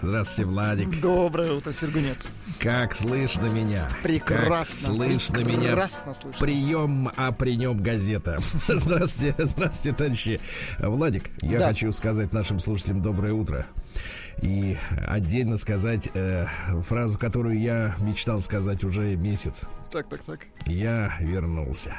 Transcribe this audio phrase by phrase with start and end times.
[0.00, 1.00] Здравствуйте, Владик.
[1.00, 2.30] Доброе утро, Сергунец.
[2.60, 3.88] Как слышно меня?
[4.02, 4.48] Прекрасно.
[4.48, 5.58] Как слышно меня?
[5.68, 6.38] Прекрасно слышно.
[6.40, 8.38] Прием, а при нем газета.
[8.68, 10.40] Здравствуйте, здравствуйте, товарищи.
[10.78, 11.68] Владик, я Да.
[11.68, 13.66] хочу сказать нашим слушателям доброе утро.
[14.42, 16.46] И отдельно сказать э,
[16.86, 19.64] фразу, которую я мечтал сказать уже месяц.
[19.90, 20.46] Так, так, так.
[20.66, 21.94] Я вернулся.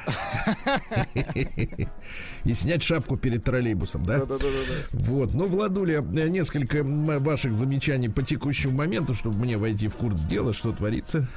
[2.43, 4.19] И снять шапку перед троллейбусом, да?
[4.19, 4.73] Да-да-да-да.
[4.91, 10.21] Вот, ну, Владуля, э, несколько ваших замечаний по текущему моменту, чтобы мне войти в курс
[10.21, 11.27] дела, что творится.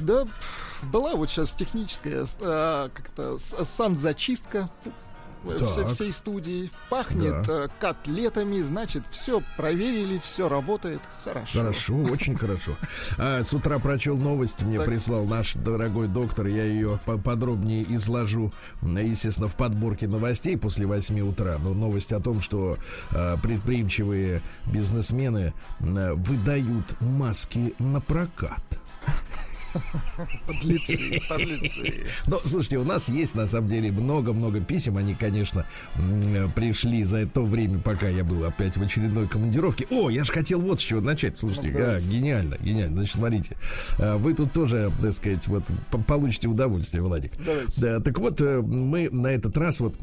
[0.00, 0.26] Да,
[0.82, 4.70] была вот сейчас техническая а, как-то санзачистка
[5.44, 5.68] Так.
[5.68, 6.70] все- всей студии.
[6.90, 7.64] Пахнет Да.
[7.64, 11.58] э, котлетами, значит, все проверили, все работает хорошо.
[11.60, 12.72] Хорошо, очень хорошо.
[13.18, 14.86] А, с утра прочел новость, мне Так.
[14.86, 21.20] прислал наш дорогой доктор, я ее по- подробнее изложу, естественно, в подборке новостей после 8
[21.20, 21.56] утра.
[21.62, 22.78] Но новость о том, что
[23.12, 28.62] а, предприимчивые бизнесмены м, выдают маски на прокат.
[30.46, 32.04] Подлецы, подлецы.
[32.26, 34.96] Ну, слушайте, у нас есть на самом деле много-много писем.
[34.96, 39.86] Они, конечно, м, пришли за то время, пока я был опять в очередной командировке.
[39.90, 41.38] О, я же хотел вот с чего начать.
[41.38, 42.96] Слушайте, Ну, а, гениально, гениально.
[42.96, 43.56] Значит, смотрите,
[43.98, 47.32] а, вы тут тоже, так сказать, вот по- получите удовольствие, Владик.
[47.44, 47.72] Давайте.
[47.76, 49.98] Да, так вот, э, мы на этот раз вот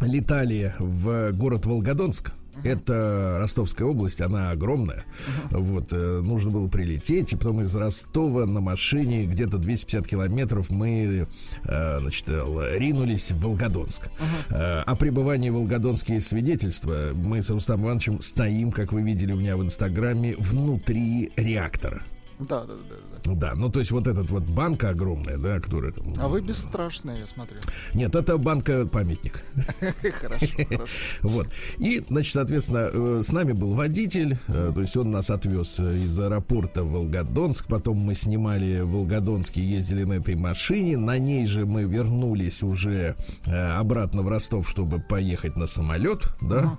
[0.00, 2.32] летали в город Волгодонск.
[2.64, 5.04] Это Ростовская область, она огромная.
[5.50, 11.26] Вот, э, нужно было прилететь, и потом из Ростова на машине где-то 250 километров мы,
[11.64, 14.08] э, значит, ринулись в Волгодонск.
[14.50, 17.10] Э, О пребывании в Волгодонске есть свидетельства.
[17.14, 22.02] Мы с Рустам Ивановичем стоим, как вы видели у меня в Инстаграме, внутри реактора.
[22.38, 23.15] Да, да, да, Да,
[23.54, 26.12] ну то есть вот этот вот банка огромная, да, которая там...
[26.12, 26.24] да.
[26.24, 27.58] А вы бесстрашные, я смотрю.
[27.94, 29.42] Нет, это банка-памятник.
[30.20, 30.92] Хорошо, хорошо.
[31.22, 31.48] Вот.
[31.78, 35.96] И, значит, соответственно, э, с нами был водитель, э, то есть он нас отвез э,
[35.98, 41.46] из аэропорта в Волгодонск, потом мы снимали в Волгодонске, ездили на этой машине, на ней
[41.46, 43.16] же мы вернулись уже
[43.46, 46.78] э, обратно в Ростов, чтобы поехать на самолет, да.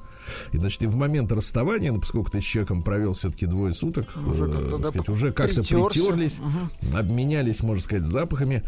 [0.52, 4.08] И, значит, и в момент расставания, ну, поскольку ты с человеком провел все-таки двое суток,
[4.16, 6.42] Уже э, как-то, да, сказать, уже как-то притерлись,
[6.94, 8.64] обменялись, можно сказать, запахами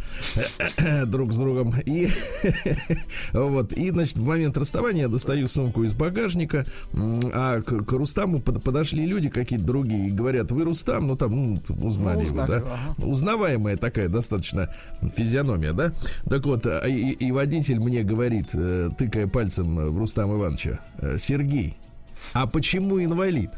[1.06, 1.74] друг с другом.
[1.86, 2.10] И
[3.34, 8.42] вот, и, значит, в момент расставания я достаю сумку из багажника, а к, к Рустаму
[8.42, 12.32] под- подошли люди какие-то другие и говорят, вы Рустам, ну там ну, узнали Ну, его,
[12.32, 12.58] узнали да?
[12.58, 13.06] его, ага.
[13.06, 14.74] Узнаваемая такая достаточно
[15.16, 15.94] физиономия, да?
[16.30, 21.18] Так вот, а, и, и водитель мне говорит, э, тыкая пальцем в Рустама Ивановича, «Э,
[21.50, 21.78] Сергей,
[22.34, 23.50] а почему инвалид?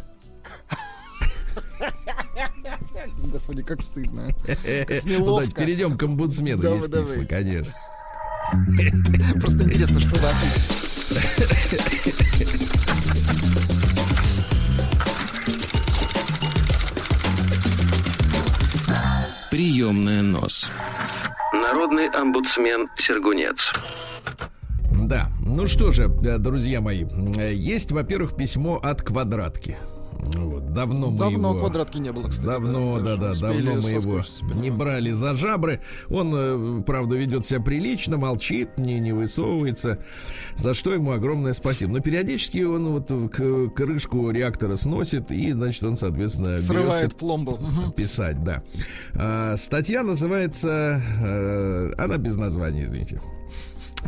[3.18, 4.28] Господи, как стыдно.
[4.28, 5.25] Ну, неловко.
[5.25, 6.62] давайте перейдем к омбудсмену.
[6.62, 7.74] Давай, Есть письма, конечно.
[9.41, 10.31] Просто интересно, что за.
[19.50, 20.72] Приемная нос.
[21.52, 23.73] Народный омбудсмен Сергунец.
[24.91, 27.06] Да, ну что же, э, друзья мои,
[27.38, 29.78] э, есть, во-первых, письмо от квадратки.
[30.35, 31.59] Вот, давно мы Давно его...
[31.59, 32.46] квадратки не было, кстати.
[32.46, 34.22] Давно, да, да, давно мы его
[34.53, 35.81] не брали за жабры.
[36.09, 40.00] Он, э, правда, ведет себя прилично, молчит, не, не высовывается.
[40.56, 41.94] За что ему огромное спасибо.
[41.94, 43.09] Но периодически он вот
[43.73, 47.59] крышку реактора сносит, и, значит, он, соответственно, Срывает пломбу.
[47.96, 48.62] Писать, да.
[49.16, 53.22] А, статья называется, э, она без названия, извините.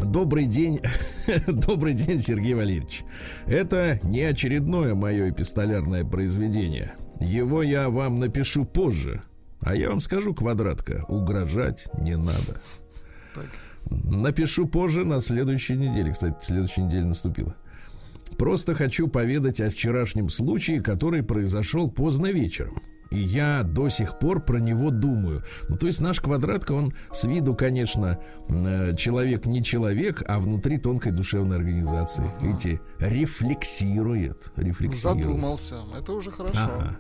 [0.02, 0.82] Добрый день,
[1.48, 3.04] добрый день, Сергей Валерьевич.
[3.46, 6.94] Это не очередное мое эпистолярное произведение.
[7.20, 9.22] Его я вам напишу позже.
[9.62, 12.62] А я вам скажу, квадратка, угрожать не надо.
[13.90, 16.12] Напишу позже на следующей неделе.
[16.12, 17.56] Кстати, следующая неделя наступила.
[18.38, 22.82] Просто хочу поведать о вчерашнем случае, который произошел поздно вечером.
[23.14, 25.44] И я до сих пор про него думаю.
[25.70, 28.20] Ну, то есть наш квадратка, он с виду, конечно,
[28.50, 32.24] э, человек не человек, а внутри тонкой душевной организации.
[32.42, 34.52] Видите, рефлексирует.
[34.56, 35.26] Рефлексирует.
[35.26, 35.76] Задумался.
[35.96, 36.56] Это уже хорошо.
[36.58, 36.98] Ага.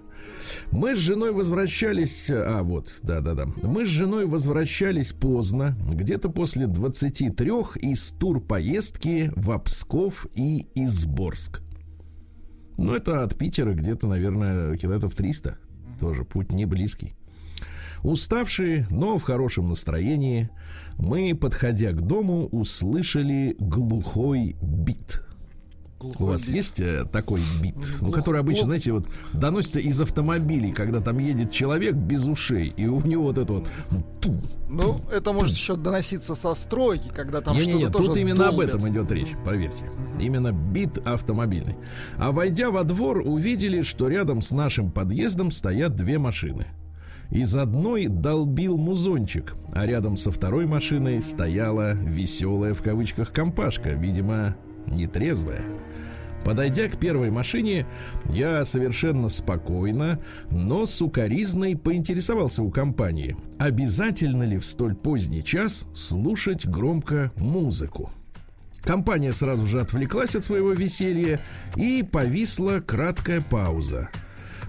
[0.71, 2.29] Мы с женой возвращались...
[2.29, 3.47] А, вот, да-да-да.
[3.63, 7.51] Мы с женой возвращались поздно, где-то после 23
[7.81, 11.61] из турпоездки в Псков и Изборск.
[12.77, 15.57] Ну, это от Питера где-то, наверное, километров 300.
[15.99, 17.15] Тоже путь не близкий.
[18.03, 20.49] Уставшие, но в хорошем настроении,
[20.97, 25.23] мы, подходя к дому, услышали глухой бит.
[26.19, 26.55] У вас бит.
[26.55, 31.51] есть э, такой бит, ну, который обычно, знаете, вот доносится из автомобилей, когда там едет
[31.51, 33.67] человек без ушей, и у него вот это вот...
[34.69, 38.45] Ну, это может еще доноситься со стройки, когда там не, что-то не, не, тут именно
[38.45, 38.69] долбят.
[38.73, 39.91] об этом идет речь, поверьте.
[40.19, 41.75] Именно бит автомобильный.
[42.17, 46.67] А войдя во двор, увидели, что рядом с нашим подъездом стоят две машины.
[47.29, 54.55] Из одной долбил музончик, а рядом со второй машиной стояла веселая в кавычках компашка, видимо,
[54.85, 55.63] нетрезвая.
[56.43, 57.85] Подойдя к первой машине,
[58.29, 60.19] я совершенно спокойно,
[60.51, 68.11] но сукоризной поинтересовался у компании, обязательно ли в столь поздний час слушать громко музыку.
[68.81, 71.39] Компания сразу же отвлеклась от своего веселья
[71.77, 74.09] и повисла краткая пауза.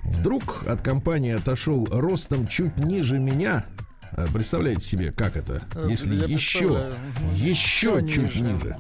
[0.05, 3.65] Вдруг от компании отошел ростом чуть ниже меня.
[4.13, 5.63] А, представляете себе, как это?
[5.75, 6.93] Э, Если Я еще,
[7.35, 8.43] еще чуть ниже.
[8.43, 8.77] ниже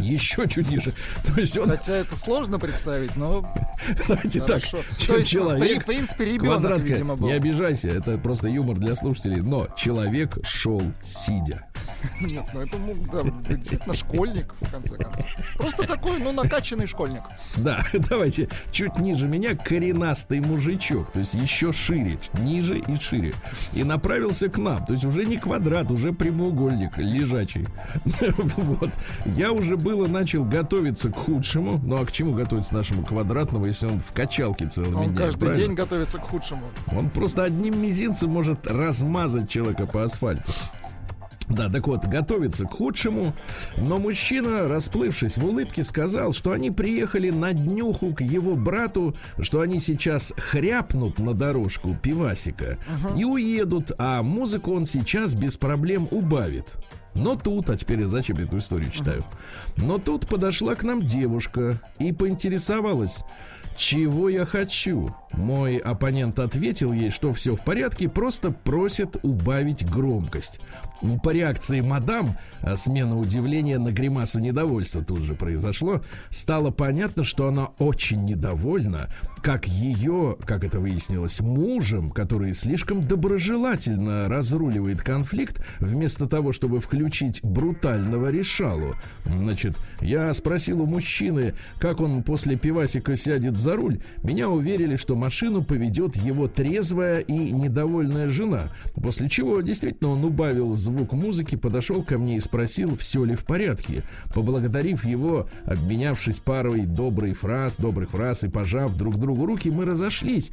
[0.00, 0.92] еще чуть ниже.
[1.24, 1.70] То есть он...
[1.70, 3.48] Хотя это сложно представить, но...
[4.08, 4.78] Давайте Хорошо.
[4.78, 4.86] так.
[5.06, 7.26] То есть, человек, в принципе, ребенок, квадратка, видимо, был.
[7.26, 11.66] Не обижайся, это просто юмор для слушателей, но человек шел сидя.
[12.20, 15.26] Нет, ну это ну, да, действительно школьник, в конце концов.
[15.56, 17.22] Просто такой, ну, накачанный школьник.
[17.56, 23.34] Да, давайте, чуть ниже меня коренастый мужичок, то есть еще шире, ниже и шире.
[23.72, 27.66] И направился к нам, то есть уже не квадрат, уже прямоугольник лежачий.
[28.68, 28.90] Вот.
[29.26, 31.80] Я уже было начал готовиться к худшему.
[31.82, 35.38] Ну а к чему готовиться нашему квадратному, если он в качалке целыми Он днями, каждый
[35.38, 35.62] правильно?
[35.62, 36.62] день готовится к худшему.
[36.94, 40.52] Он просто одним мизинцем может размазать человека по асфальту.
[41.48, 43.34] Да, так вот, готовится к худшему.
[43.78, 49.62] Но мужчина, расплывшись в улыбке, сказал, что они приехали на днюху к его брату, что
[49.62, 53.18] они сейчас хряпнут на дорожку пивасика uh-huh.
[53.18, 56.74] и уедут, а музыку он сейчас без проблем убавит.
[57.18, 59.24] Но тут, а теперь я зачем эту историю читаю?
[59.76, 63.24] Но тут подошла к нам девушка и поинтересовалась,
[63.76, 65.14] чего я хочу.
[65.32, 70.60] Мой оппонент ответил ей, что все в порядке, просто просит убавить громкость.
[71.22, 77.46] По реакции мадам, а смена удивления на гримасу недовольства тут же произошло, стало понятно, что
[77.46, 79.08] она очень недовольна,
[79.40, 87.40] как ее, как это выяснилось, мужем, который слишком доброжелательно разруливает конфликт, вместо того, чтобы включить
[87.44, 88.96] брутального решалу.
[89.24, 94.00] Значит, я спросил у мужчины, как он после пивасика сядет за руль.
[94.24, 100.72] Меня уверили, что машину поведет его трезвая и недовольная жена, после чего действительно он убавил
[100.88, 104.04] звук музыки, подошел ко мне и спросил, все ли в порядке.
[104.34, 110.50] Поблагодарив его, обменявшись парой добрых фраз, добрых фраз и пожав друг другу руки, мы разошлись.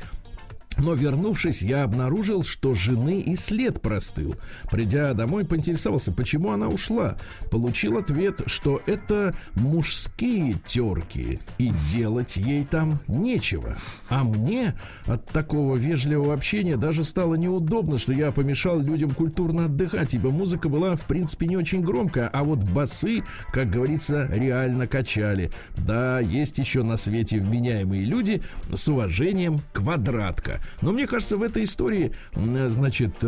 [0.77, 4.35] Но вернувшись, я обнаружил, что жены и след простыл.
[4.71, 7.17] Придя домой, поинтересовался, почему она ушла.
[7.51, 13.77] Получил ответ, что это мужские терки, и делать ей там нечего.
[14.09, 14.75] А мне
[15.05, 20.69] от такого вежливого общения даже стало неудобно, что я помешал людям культурно отдыхать, ибо музыка
[20.69, 25.51] была, в принципе, не очень громкая, а вот басы, как говорится, реально качали.
[25.77, 28.41] Да, есть еще на свете вменяемые люди
[28.73, 30.59] с уважением квадратка.
[30.81, 33.23] Но мне кажется, в этой истории, значит,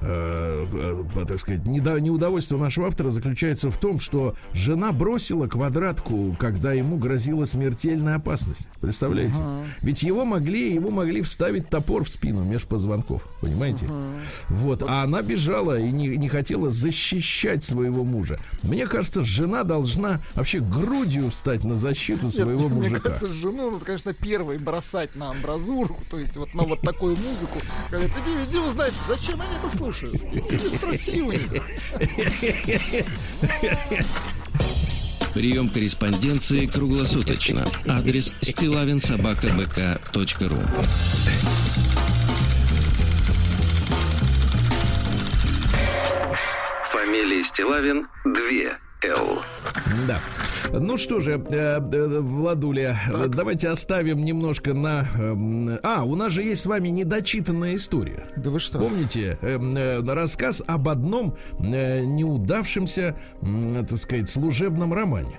[0.00, 6.36] э, э, так сказать, недо, неудовольствие нашего автора заключается в том, что жена бросила квадратку,
[6.38, 8.68] когда ему грозила смертельная опасность.
[8.80, 9.34] Представляете?
[9.34, 9.64] Uh-huh.
[9.82, 13.86] Ведь его могли, его могли вставить топор в спину меж позвонков, понимаете?
[13.86, 14.18] Uh-huh.
[14.48, 18.38] Вот, а она бежала и не, не хотела защищать своего мужа.
[18.62, 22.90] Мне кажется, жена должна вообще грудью встать на защиту своего Нет, мужика.
[22.90, 27.16] Мне кажется, жену надо, конечно, первой бросать на амбразурку, то есть вот на вот такую
[27.16, 27.58] музыку.
[27.90, 30.22] Говорят, иди, иди узнай, зачем они это слушают слушают.
[30.32, 31.48] Иди спроси у них.
[35.34, 37.66] Прием корреспонденции круглосуточно.
[37.86, 40.58] Адрес стилавинсобакабк.ру
[46.90, 49.42] Фамилия Стилавин 2 Л.
[50.08, 50.18] Да.
[50.72, 53.34] Ну что же, э, э, Владуля, так.
[53.34, 55.06] давайте оставим немножко на...
[55.16, 58.26] Э, а, у нас же есть с вами недочитанная история.
[58.36, 58.78] Да вы что?
[58.78, 63.16] Помните, э, э, рассказ об одном неудавшемся,
[63.88, 65.38] так сказать, служебном романе.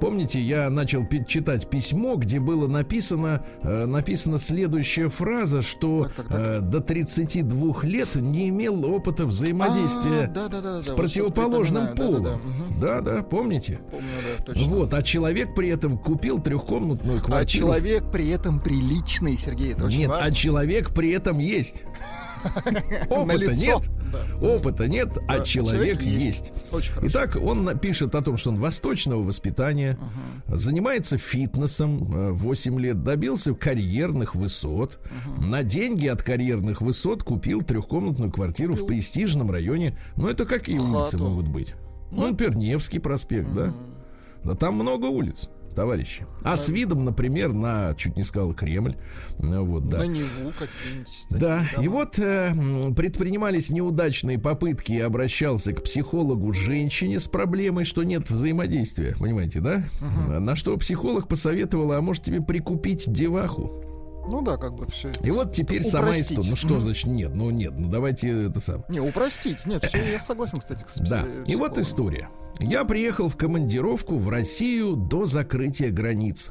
[0.00, 6.08] Помните, я начал читать письмо, где было написано, э, написана следующая фраза, что.
[6.30, 12.40] Э, до 32 лет не имел опыта взаимодействия а, да, да, да, с противоположным полом.
[12.80, 13.80] Да, да, помните?
[13.90, 14.66] Помню, да, точно.
[14.68, 17.70] Вот, а человек при этом купил трехкомнатную а квартиру.
[17.70, 20.26] А человек при этом приличный, Сергей, это Нет, а важно.
[20.26, 21.84] а человек при этом есть.
[23.08, 24.46] Опыта нет, Да.
[24.46, 26.24] опыта нет, а Да, человек человек есть.
[26.24, 26.52] есть.
[26.72, 27.08] Очень хорошо.
[27.10, 29.98] Итак, он пишет о том, что он восточного воспитания,
[30.46, 34.98] занимается фитнесом э, 8 лет, добился карьерных высот.
[35.38, 39.98] На деньги от карьерных высот купил трехкомнатную квартиру в престижном районе.
[40.16, 41.24] Ну, это какие улицы Хату.
[41.28, 41.74] могут быть?
[42.10, 43.74] Ну, например, Невский проспект, да?
[44.44, 46.26] Да там много улиц, товарищи.
[46.42, 48.96] А с видом, например, на, чуть не сказал, Кремль.
[49.38, 49.98] Ну, Вот, да.
[49.98, 51.26] На Неву какие-нибудь.
[51.30, 52.52] Да, и вот э,
[52.96, 59.84] предпринимались неудачные попытки и обращался к психологу женщине с проблемой, что нет взаимодействия, понимаете, да?
[60.00, 63.84] На что психолог посоветовала, а может тебе прикупить деваху?
[64.30, 65.10] Ну да, как бы все.
[65.22, 66.32] И вот теперь сама Упростить.
[66.38, 66.50] история.
[66.50, 67.34] Ну что значит нет?
[67.34, 68.84] Ну нет, ну давайте это сам.
[68.88, 69.64] Не, упростить.
[69.66, 72.28] Нет, все, я согласен, кстати, с Да, пси- и вот история.
[72.60, 76.50] Я приехал в командировку в Россию до закрытия границ.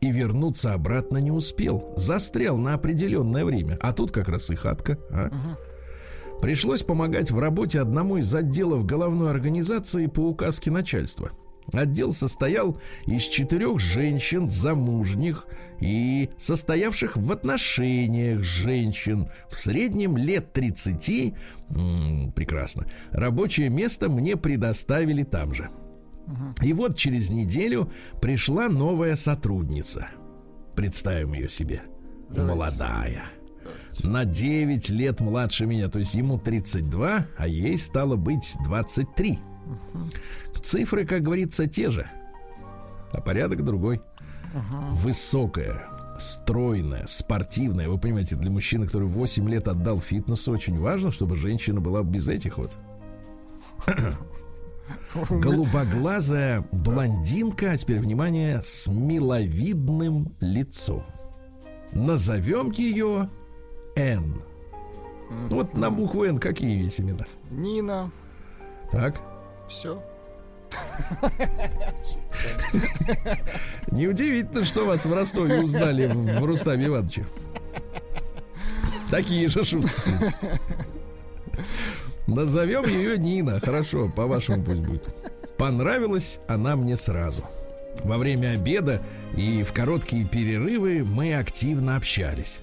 [0.00, 1.92] И вернуться обратно не успел.
[1.96, 3.78] Застрял на определенное время.
[3.80, 4.98] А тут как раз и хатка.
[5.10, 5.30] а.
[6.42, 11.30] Пришлось помогать в работе одному из отделов головной организации по указке начальства.
[11.72, 15.46] Отдел состоял из четырех женщин замужних
[15.80, 21.34] и состоявших в отношениях женщин в среднем лет 30.
[21.70, 22.86] М, прекрасно.
[23.10, 25.70] Рабочее место мне предоставили там же.
[26.62, 27.90] И вот через неделю
[28.20, 30.08] пришла новая сотрудница.
[30.74, 31.82] Представим ее себе.
[32.30, 33.24] Молодая.
[34.02, 39.38] На 9 лет младше меня, то есть ему 32, а ей стало быть 23.
[40.64, 42.08] Цифры, как говорится, те же,
[43.12, 44.00] а порядок другой.
[44.92, 45.86] Высокая,
[46.18, 47.88] стройная, спортивная.
[47.90, 52.28] Вы понимаете, для мужчины, который 8 лет отдал фитнесу, очень важно, чтобы женщина была без
[52.28, 52.72] этих вот.
[55.28, 61.04] Голубоглазая блондинка, а теперь внимание, с миловидным лицом.
[61.92, 63.28] Назовем ее
[63.96, 64.42] Н.
[65.50, 67.26] Вот на букву Н какие есть имена?
[67.50, 68.10] Нина,
[68.90, 69.20] Так.
[69.68, 70.02] все.
[73.90, 77.26] Неудивительно, что вас в Ростове узнали в Рустаме Ивановиче.
[79.10, 79.90] Такие же шутки.
[82.26, 83.60] Назовем ее Нина.
[83.60, 85.06] Хорошо, по-вашему пусть будет.
[85.56, 87.44] Понравилась она мне сразу.
[88.02, 89.00] Во время обеда
[89.36, 92.60] и в короткие перерывы мы активно общались.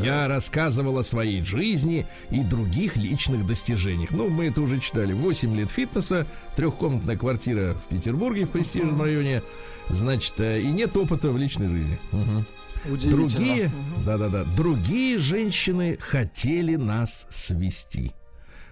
[0.00, 4.10] Я рассказывал о своей жизни и других личных достижениях.
[4.10, 5.12] Ну, мы это уже читали.
[5.12, 9.42] 8 лет фитнеса, трехкомнатная квартира в Петербурге, в престижном районе.
[9.88, 11.98] Значит, э, и нет опыта в личной жизни.
[12.84, 13.16] Удивительно.
[13.16, 13.72] Другие,
[14.04, 18.12] да-да-да, другие женщины хотели нас свести.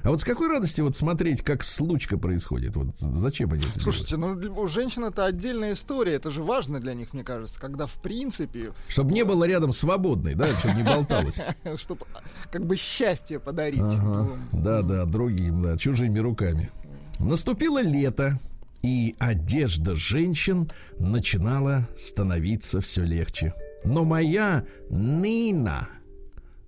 [0.03, 2.75] А вот с какой радости вот смотреть, как случка происходит?
[2.77, 3.83] Вот зачем они это делают?
[3.83, 7.61] Слушайте, ну для- у женщин это отдельная история, это же важно для них, мне кажется,
[7.61, 11.41] когда в принципе, Чтобы не было рядом свободной, да, чтобы не болталось.
[11.77, 12.07] чтобы
[12.51, 13.81] как бы счастье подарить.
[13.81, 14.23] Ага.
[14.25, 14.39] двум.
[14.53, 16.71] Да, да, другим, да, чужими руками.
[17.19, 18.39] Наступило лето,
[18.83, 23.53] и одежда женщин начинала становиться все легче.
[23.85, 25.89] Но моя Нина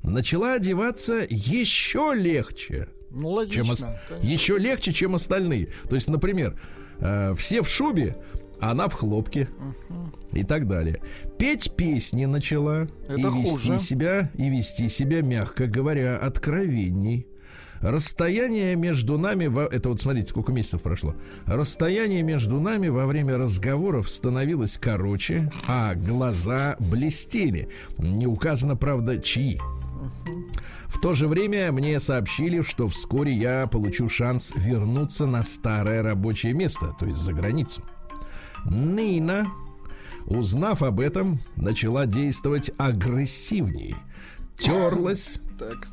[0.03, 2.89] начала одеваться еще легче.
[3.15, 3.65] Ну, логично.
[3.65, 3.99] чем конечно.
[4.23, 5.69] еще легче, чем остальные.
[5.89, 6.59] То есть, например,
[6.99, 8.17] э, все в шубе,
[8.61, 9.49] а она в хлопке
[10.33, 11.01] и так далее.
[11.39, 13.79] Петь песни начала Это и вести хуже.
[13.81, 17.27] себя и вести себя, мягко говоря, откровенней.
[17.81, 21.17] Расстояние между нами, во- это вот смотрите, сколько месяцев прошло.
[21.47, 27.69] Расстояние между нами во время разговоров становилось короче, а глаза блестели.
[27.99, 29.59] Не указано, правда, чьи.
[30.87, 36.53] В то же время мне сообщили, что вскоре я получу шанс вернуться на старое рабочее
[36.53, 37.83] место, то есть за границу.
[38.65, 39.49] Нина,
[40.27, 43.97] узнав об этом, начала действовать агрессивнее.
[44.57, 45.89] Терлась, Так.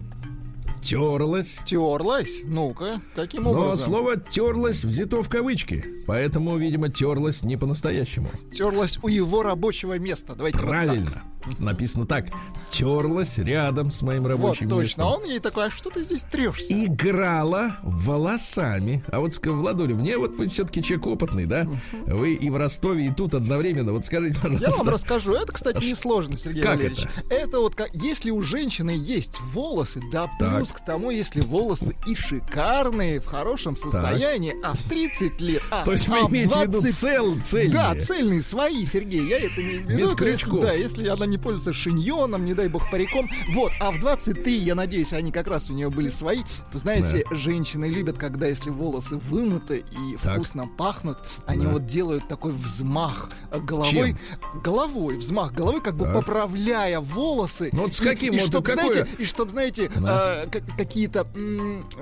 [0.82, 1.60] терлась.
[1.66, 2.42] Терлась?
[2.44, 3.78] Ну-ка, каким Но образом?
[3.94, 8.30] слово терлась взято в кавычки, поэтому, видимо, терлась не по-настоящему.
[8.54, 10.36] Терлась у его рабочего места.
[10.36, 11.24] Давайте вот так.
[11.58, 12.26] Написано так.
[12.70, 14.82] Терлась рядом с моим Вот, рабочим точно.
[14.84, 15.08] местом.
[15.08, 16.72] А он ей такой, а что ты здесь трешься?
[16.86, 19.04] играла волосами.
[19.12, 21.68] А вот, Владуля, мне вот вы все-таки человек опытный, да?
[22.06, 23.92] Вы и в Ростове, и тут одновременно.
[23.94, 24.92] Вот скажите, Я вам пожалуйста.
[24.92, 25.34] расскажу.
[25.34, 27.06] Это, кстати, несложно, Сергей Как Валерьевич.
[27.30, 27.60] Это?
[27.60, 30.58] вот как, если у женщины есть волосы, да Так.
[30.58, 35.84] плюс к тому, если волосы и шикарные, в хорошем состоянии, а в 30 лет, а,
[35.86, 37.74] То есть вы а имеете в виду 20 цел, цельные?
[37.74, 39.98] Да, цельные свои, Сергей, я это имею в виду.
[40.00, 40.62] Без крючков.
[40.62, 43.28] Да, если она не пользуется шиньоном, не дай бог париком.
[43.54, 46.44] Вот, а в 23, я надеюсь, они как раз у нее были свои.
[46.72, 47.38] То знаете, да.
[47.38, 50.36] женщины любят, когда если волосы вымыты и так.
[50.36, 51.72] вкусно пахнут, они да.
[51.72, 53.90] вот делают такой взмах головой.
[53.90, 54.18] Чем?
[54.64, 56.16] Головой, взмах головой, как бы так.
[56.16, 57.70] поправляя волосы.
[57.74, 58.34] Ну вот с каким?
[58.34, 58.92] И, и чтоб, какое?
[58.92, 60.46] знаете, и чтоб, знаете, да.
[60.46, 61.26] э, какие-то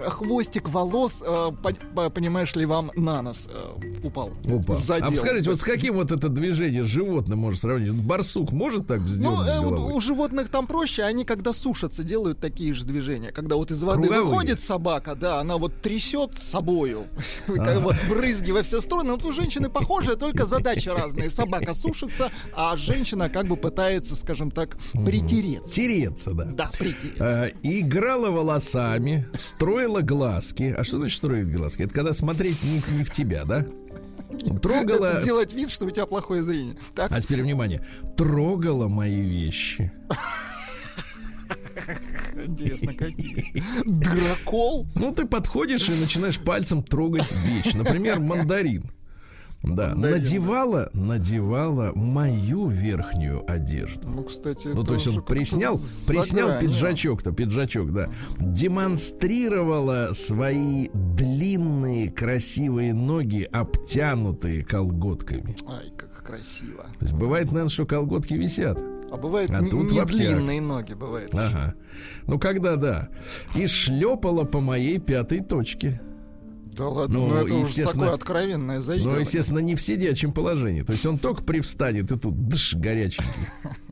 [0.07, 1.51] хвостик волос, э,
[2.13, 4.31] понимаешь ли, вам на нос э, упал.
[4.45, 4.75] Упал.
[4.75, 5.13] Задел.
[5.13, 7.93] А скажите, вот с каким вот это движение животное может сравнить?
[7.93, 9.01] Барсук может так?
[9.23, 13.31] Ну, э, у животных там проще, они когда сушатся, делают такие же движения.
[13.31, 14.23] Когда вот из воды Круговые.
[14.23, 17.07] выходит собака, да, она вот трясет собою,
[17.47, 17.79] а.
[17.79, 19.11] вот брызги во все стороны.
[19.11, 21.29] Вот у женщины похожие, только задачи разные.
[21.29, 25.73] Собака сушится, а женщина как бы пытается, скажем так, притереться.
[25.73, 26.45] Тереться, да.
[26.45, 27.43] Да, притереться.
[27.43, 30.75] А, играла волосами, строила глазки.
[30.77, 31.83] А что значит строить глазки?
[31.83, 33.65] Это когда смотреть не в тебя, да?
[34.61, 35.21] Трогала...
[35.25, 36.77] Делать вид, что у тебя плохое зрение.
[36.95, 37.11] Так?
[37.11, 37.85] А теперь внимание.
[38.15, 39.91] Трогала мои вещи.
[42.35, 43.63] Интересно, какие?
[43.85, 44.85] Дракол?
[44.95, 47.73] Ну, ты подходишь и начинаешь пальцем трогать вещь.
[47.73, 48.91] Например, мандарин.
[49.63, 54.07] Да, надевала, надевала мою верхнюю одежду.
[54.07, 58.07] Ну, кстати, ну то есть он приснял, приснял пиджачок-то, пиджачок, да.
[58.39, 65.55] Демонстрировала свои длинные красивые ноги, обтянутые колготками.
[65.67, 66.85] Ай, как красиво.
[66.99, 68.79] То есть бывает, наверное, что колготки висят.
[69.09, 71.29] А бывает а тут не длинные ноги, бывает.
[71.33, 71.75] Ага.
[72.25, 73.09] Ну когда да.
[73.55, 76.01] И шлепала по моей пятой точке.
[76.77, 79.15] Да ладно, ну, ну это естественно, такое откровенное заигрывание.
[79.15, 80.83] Ну, естественно, не в сидячем положении.
[80.83, 83.47] То есть он только привстанет, и тут дыш, горяченький.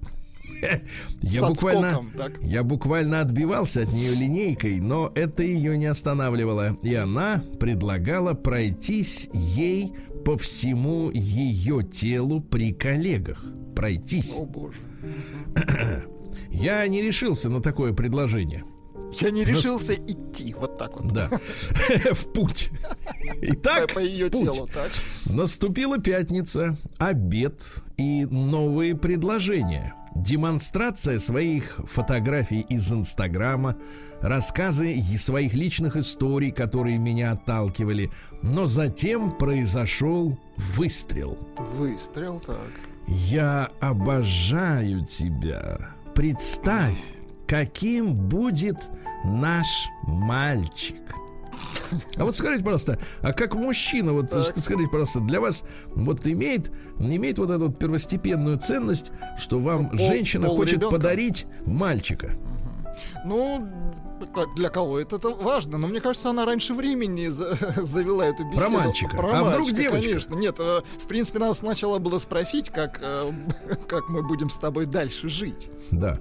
[1.22, 2.06] Я буквально,
[2.42, 6.78] я буквально отбивался от нее линейкой, но это ее не останавливало.
[6.84, 9.94] И она предлагала пройтись ей
[10.24, 13.44] по всему ее телу при коллегах.
[13.76, 14.36] Пройтись.
[14.38, 14.78] О, боже.
[16.50, 18.64] Я не решился на такое предложение.
[19.20, 20.10] Я не решился Нас...
[20.10, 21.12] идти вот так вот.
[21.12, 21.30] Да.
[22.12, 22.72] В путь.
[23.42, 24.52] Итак, по ее путь.
[24.52, 24.92] телу, так.
[25.26, 27.62] Наступила пятница, обед
[27.98, 29.94] и новые предложения.
[30.16, 33.76] Демонстрация своих фотографий из Инстаграма,
[34.22, 38.10] рассказы своих личных историй, которые меня отталкивали.
[38.42, 41.38] Но затем произошел выстрел.
[41.76, 42.60] Выстрел, так.
[43.08, 45.90] Я обожаю тебя.
[46.16, 46.98] Представь,
[47.46, 48.90] каким будет
[49.26, 49.68] наш
[50.04, 50.96] мальчик.
[52.18, 57.38] А вот скажите, пожалуйста, а как мужчина, вот скажите, пожалуйста, для вас вот имеет, имеет
[57.38, 60.96] вот эту вот первостепенную ценность, что вам пол, женщина пол хочет ребенка?
[60.96, 62.38] подарить мальчика?
[63.26, 63.68] Ну,
[64.56, 68.62] для кого это, важно, но мне кажется, она раньше времени за, завела эту беседу.
[68.62, 69.18] Про мальчика.
[69.18, 70.10] Про а мальчика, вдруг девочка?
[70.10, 70.36] Конечно.
[70.36, 73.32] Нет, э, в принципе, надо сначала было спросить, как, э,
[73.88, 75.70] как мы будем с тобой дальше жить.
[75.92, 76.20] Да.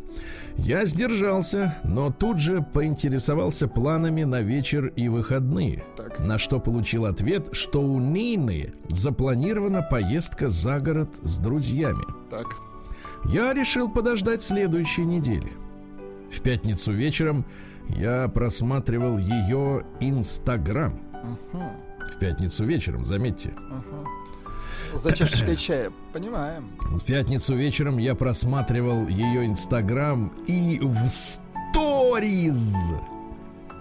[0.56, 5.84] Я сдержался, но тут же поинтересовался планами на вечер и выходные.
[5.96, 6.20] Так.
[6.20, 12.04] На что получил ответ, что у Нины запланирована поездка за город с друзьями.
[12.30, 12.46] Так.
[13.26, 15.52] Я решил подождать следующей недели.
[16.30, 17.44] В пятницу вечером
[17.88, 21.00] я просматривал ее Инстаграм.
[21.22, 21.62] Угу.
[22.14, 23.50] В пятницу вечером, заметьте.
[23.50, 24.23] Угу.
[24.94, 26.70] За чашечкой чая, понимаем.
[26.80, 32.74] В пятницу вечером я просматривал ее Инстаграм и в сториз.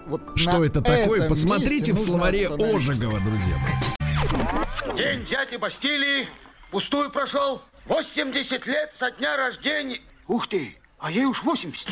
[0.06, 1.28] Вот Что это такое?
[1.28, 4.96] Посмотрите в словаре Ожегова, друзья мои.
[4.96, 6.28] День дяди Бастилии
[6.70, 7.62] пустую прошел.
[7.86, 10.00] 80 лет со дня рождения.
[10.26, 11.88] Ух ты, а ей уж 80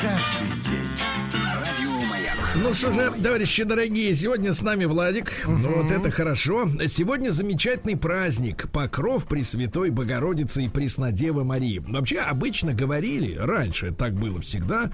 [0.00, 0.37] каждый день.
[2.68, 5.32] Ну что же, товарищи дорогие, сегодня с нами Владик.
[5.46, 6.68] Ну вот это хорошо.
[6.86, 8.70] Сегодня замечательный праздник.
[8.70, 11.78] Покров Пресвятой Богородицы и Преснодевы Марии.
[11.78, 14.92] Вообще, обычно говорили, раньше так было всегда,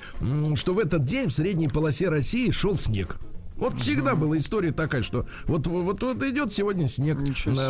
[0.54, 3.16] что в этот день в средней полосе России шел снег.
[3.56, 7.18] Вот всегда была история такая, что вот, вот, вот идет сегодня снег,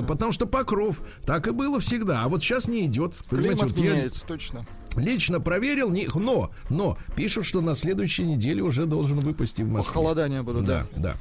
[0.07, 3.15] потому что покров, так и было всегда, а вот сейчас не идет.
[3.31, 4.29] Климат вот меняется, я...
[4.29, 4.67] точно.
[4.97, 9.95] Лично проверил, не, но, но пишут, что на следующей неделе уже должен выпустить в Москве.
[9.95, 10.87] Похолодания будут, да.
[10.95, 11.17] Да, да.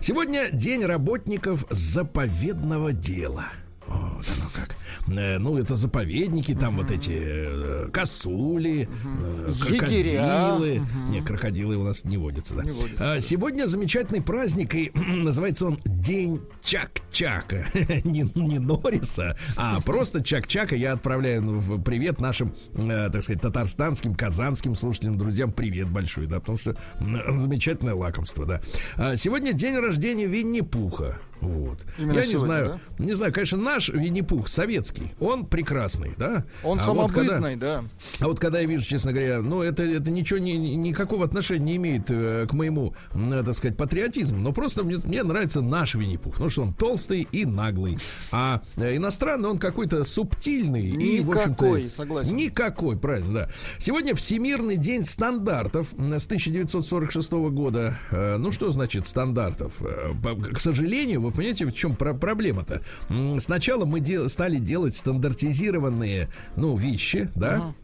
[0.00, 3.46] Сегодня день работников заповедного дела.
[3.86, 4.76] Вот оно как.
[5.08, 10.82] Э, ну, это заповедники, там вот эти э, косули, э, крокодилы.
[11.10, 12.62] Не, крокодилы у нас не водятся, да.
[12.98, 17.66] А, сегодня замечательный праздник, и называется он День Чак-Чака.
[18.04, 20.76] не, не Норриса, а просто Чак-Чака.
[20.76, 25.52] Я отправляю в привет нашим, так сказать, татарстанским, казанским слушателям, друзьям.
[25.52, 28.60] Привет большой, да, потому что замечательное лакомство, да.
[28.96, 31.20] А, сегодня день рождения Винни-Пуха.
[31.40, 31.80] Вот.
[31.98, 33.04] Именно Я сегодня, не знаю, да?
[33.04, 36.44] не знаю, конечно, наш Винни-Пух, совет светский, он прекрасный, да?
[36.62, 37.84] Он а самобытный, вот когда, да.
[38.20, 41.76] А вот когда я вижу, честно говоря, ну, это, это ничего, не, никакого отношения не
[41.76, 46.34] имеет э, к моему, э, так сказать, патриотизму, но просто мне, мне нравится наш Винни-Пух,
[46.34, 47.98] потому что он толстый и наглый,
[48.30, 51.90] а э, иностранный он какой-то субтильный Никакой, и, в общем-то...
[51.90, 52.36] согласен.
[52.36, 53.48] Никакой, правильно, да.
[53.78, 57.98] Сегодня Всемирный день стандартов с 1946 года.
[58.10, 59.74] Э, ну, что значит стандартов?
[59.80, 60.12] Э,
[60.52, 62.82] к сожалению, вы понимаете, в чем про проблема-то?
[63.38, 67.74] Сначала мы дел- стали делать стандартизированные, ну, вещи, да, uh-huh.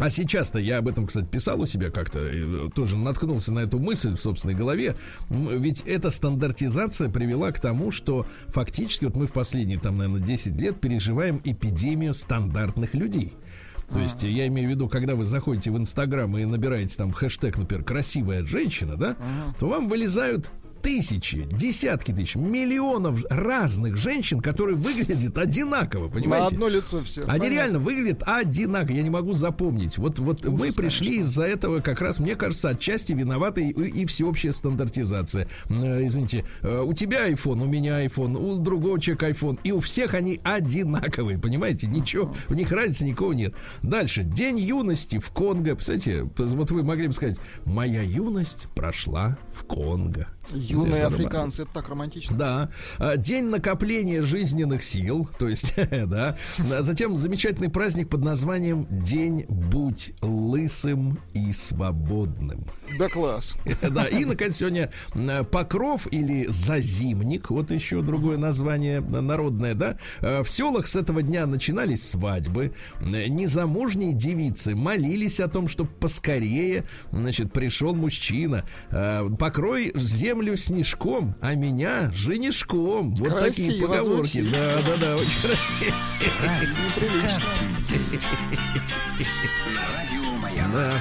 [0.00, 3.78] А сейчас-то я об этом, кстати, писал у себя как-то, э, тоже наткнулся на эту
[3.78, 4.96] мысль в собственной голове.
[5.30, 10.60] Ведь эта стандартизация привела к тому, что фактически вот мы в последние, там, наверное, 10
[10.60, 13.34] лет переживаем эпидемию стандартных людей.
[13.88, 17.56] То есть я имею в виду, когда вы заходите в Инстаграм и набираете там хэштег,
[17.56, 19.16] например, красивая женщина, да,
[19.60, 20.50] то вам вылезают
[20.84, 26.42] тысячи, десятки тысяч, миллионов разных женщин, которые выглядят одинаково, понимаете?
[26.42, 27.22] На одно лицо все.
[27.22, 27.48] Они понятно.
[27.48, 28.94] реально выглядят одинаково.
[28.94, 29.96] Я не могу запомнить.
[29.96, 34.06] Вот, вот Ужас, мы пришли из-за этого как раз, мне кажется, отчасти виноваты и, и
[34.06, 35.48] всеобщая стандартизация.
[35.70, 39.80] Э, извините, э, у тебя iPhone, у меня iPhone, у другого человека iPhone, и у
[39.80, 41.86] всех они одинаковые, понимаете?
[41.86, 43.54] Ничего, у них разницы никого нет.
[43.82, 44.22] Дальше.
[44.22, 45.76] День юности в Конго.
[45.76, 50.28] Кстати, вот вы могли бы сказать, моя юность прошла в Конго.
[50.52, 52.36] Юные африканцы, это так романтично.
[52.36, 52.70] Да.
[52.98, 56.36] А, день накопления жизненных сил, то есть, да.
[56.58, 62.64] А затем замечательный праздник под названием День будь лысым и свободным.
[62.98, 63.56] Да класс.
[63.94, 64.90] Да, и, наконец, сегодня
[65.52, 69.96] покров или зазимник, вот еще другое название народное, да.
[70.20, 72.72] А, в селах с этого дня начинались свадьбы.
[73.00, 78.64] Незамужние девицы молились о том, чтобы поскорее, значит, пришел мужчина.
[78.90, 83.14] Покрой землю землю снежком, а меня женишком.
[83.14, 84.42] Вот Красиво такие поговорки.
[84.42, 84.52] Звучит.
[84.52, 85.50] Да, да, да, очень
[90.72, 90.92] Да.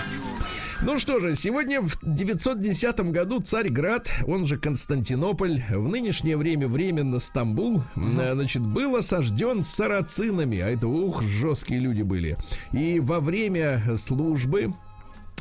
[0.84, 7.19] Ну что же, сегодня в 910 году Царьград, он же Константинополь, в нынешнее время временно
[7.19, 12.38] Стамбул, mm значит, был осажден сарацинами, а это, ух, жесткие люди были.
[12.72, 14.74] И во время службы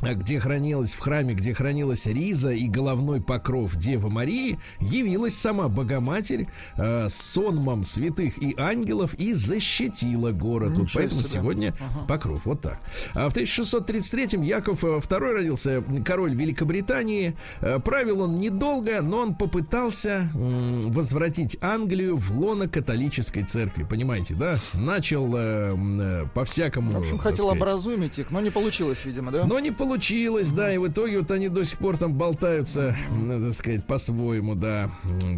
[0.01, 6.49] где хранилась в храме, где хранилась риза и головной покров Девы Марии, явилась сама Богоматерь
[6.77, 10.77] э, с сонмом святых и ангелов и защитила город.
[10.77, 11.31] вот поэтому себе.
[11.31, 12.07] сегодня ага.
[12.07, 12.41] покров.
[12.45, 12.81] Вот так.
[13.15, 17.37] А в 1633-м Яков II э, родился король Великобритании.
[17.61, 23.85] Э, правил он недолго, но он попытался э, возвратить Англию в лоно католической церкви.
[23.89, 24.59] Понимаете, да?
[24.75, 26.93] Начал э, э, по-всякому.
[26.93, 29.47] В общем, хотел сказать, образумить их, но не получилось, видимо, да?
[29.47, 33.53] Но не получилось да, и в итоге вот они до сих пор там болтаются, надо
[33.53, 34.89] сказать, по-своему, да,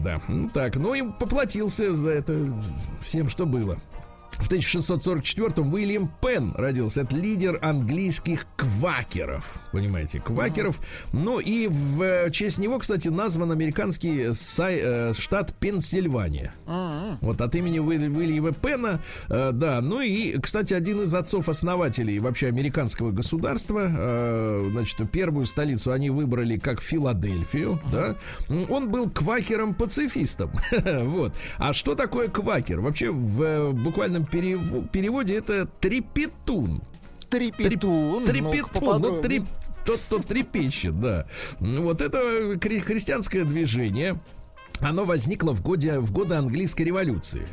[0.03, 0.21] да.
[0.29, 2.47] Ну так, ну и поплатился за это
[3.01, 3.79] всем, что было.
[4.45, 7.01] В 1644-м Уильям Пен родился.
[7.01, 9.55] Это лидер английских квакеров.
[9.73, 10.81] Понимаете, квакеров.
[11.15, 16.53] Ну и в э, честь него, кстати, назван американский сай, э, штат Пенсильвания.
[17.23, 19.01] Вот от имени Уиль, Уильяма Пена.
[19.31, 24.69] Э, да, ну и, кстати, один из отцов-основателей вообще американского государства.
[24.73, 27.81] Значит, первую столицу они выбрали как Филадельфию.
[27.91, 28.17] Да.
[28.69, 30.51] Он был квакером-пацифистом.
[31.09, 31.33] вот.
[31.57, 32.81] А что такое квакер?
[32.81, 34.91] Вообще в буквальном перев...
[34.91, 36.83] переводе это трепетун.
[37.29, 38.25] Трепетун.
[38.25, 39.01] Трепетун.
[39.01, 39.45] Ну, треп...
[39.85, 41.27] тот, кто трепещет, да.
[41.61, 42.19] Вот это
[42.61, 44.19] христианское движение.
[44.81, 47.47] Оно возникло в годе, в годы английской революции.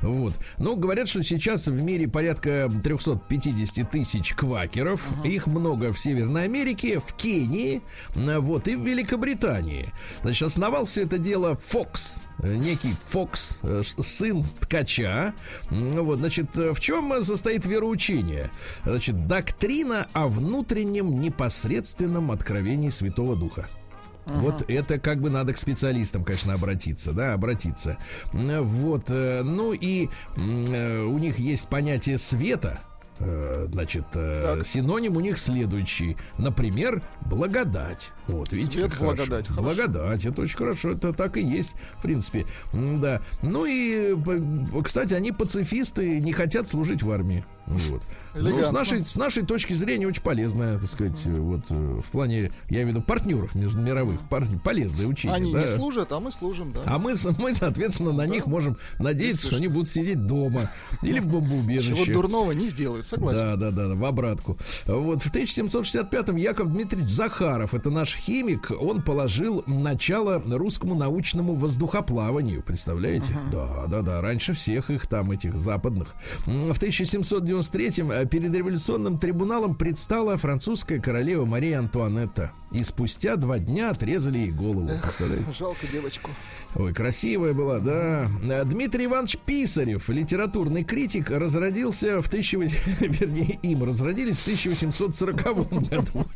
[0.00, 0.34] Вот.
[0.58, 5.06] Ну, говорят, что сейчас в мире порядка 350 тысяч квакеров.
[5.10, 5.28] Uh-huh.
[5.28, 7.82] Их много в Северной Америке, в Кении,
[8.14, 9.92] вот, и в Великобритании.
[10.22, 15.34] Значит, основал все это дело Фокс, некий Фокс, э, сын ткача.
[15.70, 18.50] Вот, значит, в чем состоит вероучение?
[18.84, 23.68] Значит, доктрина о внутреннем непосредственном откровении Святого Духа.
[24.28, 27.98] Вот это как бы надо к специалистам, конечно, обратиться, да, обратиться.
[28.32, 32.80] Вот, э, ну и э, у них есть понятие света,
[33.18, 34.66] э, значит, так.
[34.66, 36.16] синоним у них следующий.
[36.36, 38.10] Например, благодать.
[38.26, 39.48] Вот, видите, Свет, как благодать.
[39.48, 39.62] Хорошо.
[39.62, 42.46] Благодать, это очень хорошо, это так и есть, в принципе.
[42.72, 43.22] Да.
[43.42, 44.16] Ну и,
[44.82, 47.44] кстати, они пацифисты, не хотят служить в армии.
[47.68, 48.02] Вот.
[48.34, 52.10] Ну, с нашей, с нашей точки зрения очень полезная, так сказать, э, вот э, в
[52.10, 55.36] плане, я имею в виду, партнеров мировых, пар, полезное учение.
[55.36, 55.62] Они да?
[55.62, 56.82] не служат, а мы служим, да.
[56.86, 58.26] А мы, мы соответственно, на да.
[58.26, 60.70] них можем надеяться, что они будут сидеть дома
[61.02, 62.04] или в бомбоубежище.
[62.04, 63.58] Чего дурного не сделают, согласен.
[63.58, 64.58] Да, да, да, в обратку.
[64.86, 72.62] Вот в 1765-м Яков Дмитриевич Захаров, это наш химик, он положил начало русскому научному воздухоплаванию,
[72.62, 73.36] представляете?
[73.50, 76.14] Да, да, да, раньше всех их там, этих западных.
[76.46, 82.52] В 1790 1993-м э, перед революционным трибуналом предстала французская королева Мария Антуанетта.
[82.70, 84.88] И спустя два дня отрезали ей голову.
[84.88, 85.52] Эх, представляете?
[85.52, 86.30] Жалко девочку.
[86.74, 88.28] Ой, красивая была, да.
[88.64, 93.00] Дмитрий Иванович Писарев, литературный критик, разродился в 1800...
[93.20, 96.26] Вернее, им разродились в 1840 году.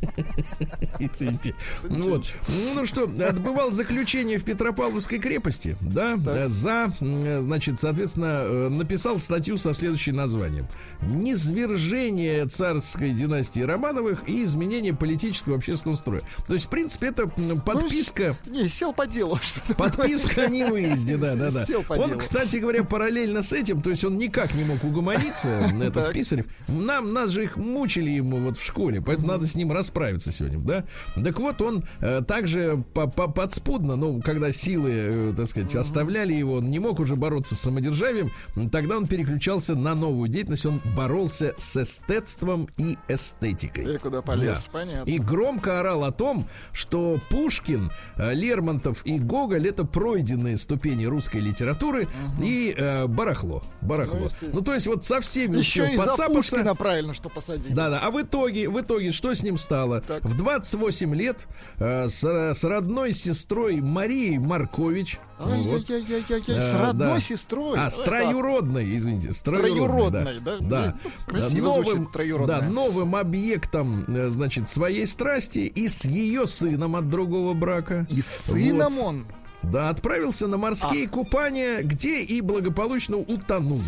[0.99, 1.53] Извините.
[1.83, 2.25] Вот.
[2.73, 6.17] Ну что, отбывал заключение в Петропавловской крепости, да,
[6.47, 10.67] за, значит, соответственно, э, написал статью со следующим названием.
[11.01, 16.22] «Низвержение царской династии Романовых и изменение политического общественного строя».
[16.47, 18.37] То есть, в принципе, это подписка...
[18.45, 19.39] Ну, не, сел по делу.
[19.77, 21.65] Подписка о невыезде, да, да, да.
[21.89, 25.49] Он, кстати говоря, параллельно с этим, то есть он никак не мог угомониться,
[25.81, 26.45] этот Писарев.
[26.67, 30.59] Нам, нас же их мучили ему вот в школе, поэтому надо с ним расправиться сегодня,
[30.59, 30.85] да.
[31.15, 36.33] Так вот, он э, также по -по подспудно, ну, когда силы, э, так сказать, оставляли
[36.33, 38.31] его, он не мог уже бороться с самодержавием,
[38.71, 43.95] тогда он переключался на новую деятельность, он боролся с эстетством и эстетикой.
[43.95, 45.09] И куда полез, понятно.
[45.09, 51.37] И громко орал о том, что Пушкин, э, Лермонтов и Гоголь это пройденные ступени русской
[51.37, 52.43] литературы угу.
[52.43, 53.61] и э, барахло.
[53.81, 54.29] Барахло.
[54.41, 57.73] Ну, ну, то есть вот со всеми Еще и за Пушкина правильно, что посадили.
[57.73, 57.99] Да, да.
[57.99, 60.01] А в итоге, в итоге, что с ним стало?
[60.01, 60.23] Так.
[60.23, 61.47] В 28 лет
[61.77, 65.19] э, с, с родной сестрой Марией Маркович.
[65.39, 67.19] Ай-яй-яй-яй-яй, с родной да.
[67.19, 67.77] сестрой.
[67.77, 70.39] А, с троюродной, извините, с троюродной.
[70.39, 70.57] да.
[70.59, 70.95] да.
[71.27, 71.49] да.
[71.49, 72.07] новым,
[72.45, 78.05] да, новым объектом, э, значит, своей страсти и с ее сыном от другого брака.
[78.09, 79.05] И с сыном вот.
[79.05, 79.25] он?
[79.63, 81.09] Да, отправился на морские а.
[81.09, 83.81] купания, где и благополучно утонул.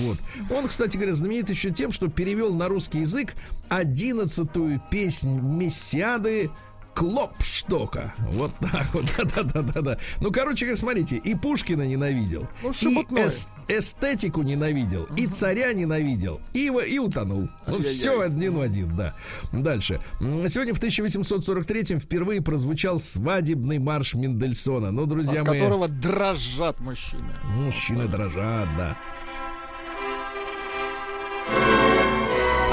[0.00, 0.16] Вот.
[0.50, 3.34] Он, кстати говоря, знаменит еще тем, что перевел на русский язык
[3.68, 6.50] одиннадцатую песнь Мессиады
[6.98, 8.12] Клопштока.
[8.32, 9.04] Вот так вот.
[9.36, 9.98] Да-да-да-да.
[10.20, 15.14] Ну, короче смотрите, и Пушкина ненавидел, ну, и эс- эстетику ненавидел, угу.
[15.14, 17.48] и царя ненавидел, и, и утонул.
[17.68, 19.14] Ну, все один в один, да.
[19.52, 20.00] Дальше.
[20.18, 24.90] Сегодня в 1843 впервые прозвучал свадебный марш Мендельсона.
[24.90, 25.60] Ну, друзья От мои...
[25.60, 27.30] которого дрожат мужчины.
[27.44, 28.98] Мужчины дрожат, да.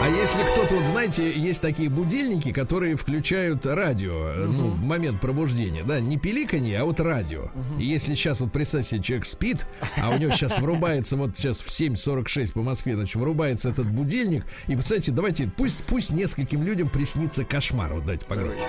[0.06, 4.46] А если кто-то, вот знаете, есть такие будильники, которые включают радио, uh-huh.
[4.46, 7.46] ну, в момент пробуждения, да, не пиликанье, а вот радио.
[7.46, 7.82] Uh-huh.
[7.82, 9.66] И если сейчас вот представьте себе, человек спит,
[10.00, 14.46] а у него сейчас врубается, вот сейчас в 7.46 по Москве, значит, врубается этот будильник,
[14.68, 17.92] и, представьте, давайте, пусть, пусть нескольким людям приснится кошмар.
[17.92, 18.60] Вот давайте погромче.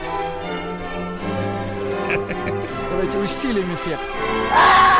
[2.92, 4.00] Давайте усилим эффект.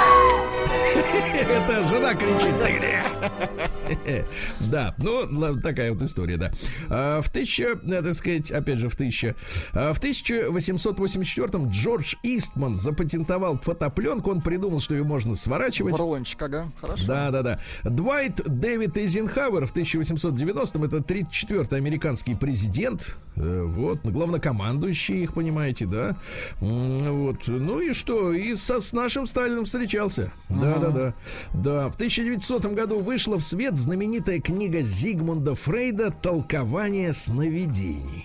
[1.37, 4.27] Это жена кричит, ты где?
[4.61, 6.53] Да, ну, такая вот история, да.
[6.89, 9.37] А, в тысяча, э, так сказать, опять же, в тысяча,
[9.73, 15.97] а, в 1884-м Джордж Истман запатентовал фотопленку, он придумал, что ее можно сворачивать.
[15.97, 17.07] Рулончик, ага, хорошо.
[17.07, 17.61] Да, да, да.
[17.85, 26.17] Двайт Дэвид Эйзенхауэр в 1890-м, это 34-й американский президент, э, вот, главнокомандующий их, понимаете, да.
[26.61, 30.33] Вот, ну и что, и со, с нашим Сталином встречался.
[30.49, 31.15] Да, да, да.
[31.55, 38.25] Да, в 1900 году вышла в свет знаменитая книга Зигмунда Фрейда «Толкование сновидений».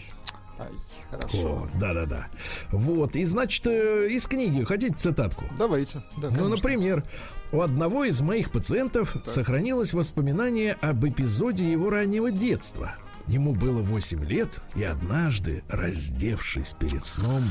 [1.12, 1.68] Хорошо.
[1.74, 2.28] да, да, да.
[2.72, 3.16] Вот.
[3.16, 5.44] И значит, э, из книги хотите цитатку?
[5.58, 6.02] Давайте.
[6.18, 7.04] Да, ну, например,
[7.52, 9.28] у одного из моих пациентов так.
[9.28, 12.96] сохранилось воспоминание об эпизоде его раннего детства.
[13.28, 17.44] Ему было 8 лет, и однажды, раздевшись перед сном,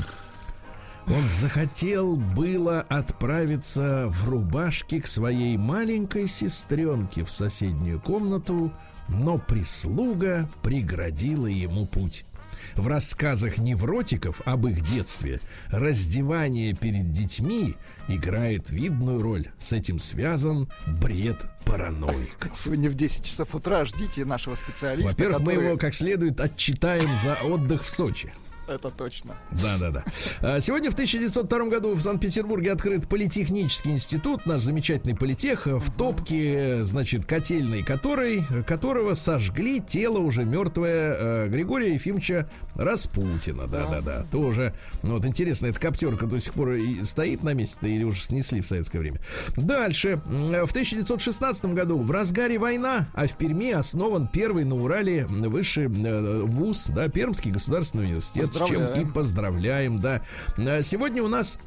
[1.07, 8.71] он захотел было отправиться в рубашке к своей маленькой сестренке в соседнюю комнату,
[9.07, 12.25] но прислуга преградила ему путь.
[12.75, 17.75] В рассказах невротиков об их детстве раздевание перед детьми
[18.07, 19.49] играет видную роль.
[19.57, 22.49] С этим связан бред параноик.
[22.55, 25.09] Сегодня в 10 часов утра ждите нашего специалиста.
[25.09, 25.57] Во-первых, который...
[25.57, 28.33] мы его как следует отчитаем за отдых в Сочи.
[28.67, 29.35] Это точно.
[29.51, 30.03] Да, да,
[30.41, 30.59] да.
[30.61, 37.25] Сегодня в 1902 году в Санкт-Петербурге открыт политехнический институт, наш замечательный политех, в топке, значит,
[37.25, 43.67] котельной которой, которого сожгли тело уже мертвое э, Григория Ефимовича Распутина.
[43.67, 44.25] Да, да, да.
[44.31, 44.73] Тоже.
[45.03, 48.61] Ну, вот интересно, эта коптерка до сих пор и стоит на месте или уже снесли
[48.61, 49.19] в советское время.
[49.57, 50.21] Дальше.
[50.25, 56.41] В 1916 году в разгаре война, а в Перми основан первый на Урале высший э,
[56.43, 60.21] вуз, да, Пермский государственный университет, с чем и поздравляем, да.
[60.57, 61.57] А сегодня у нас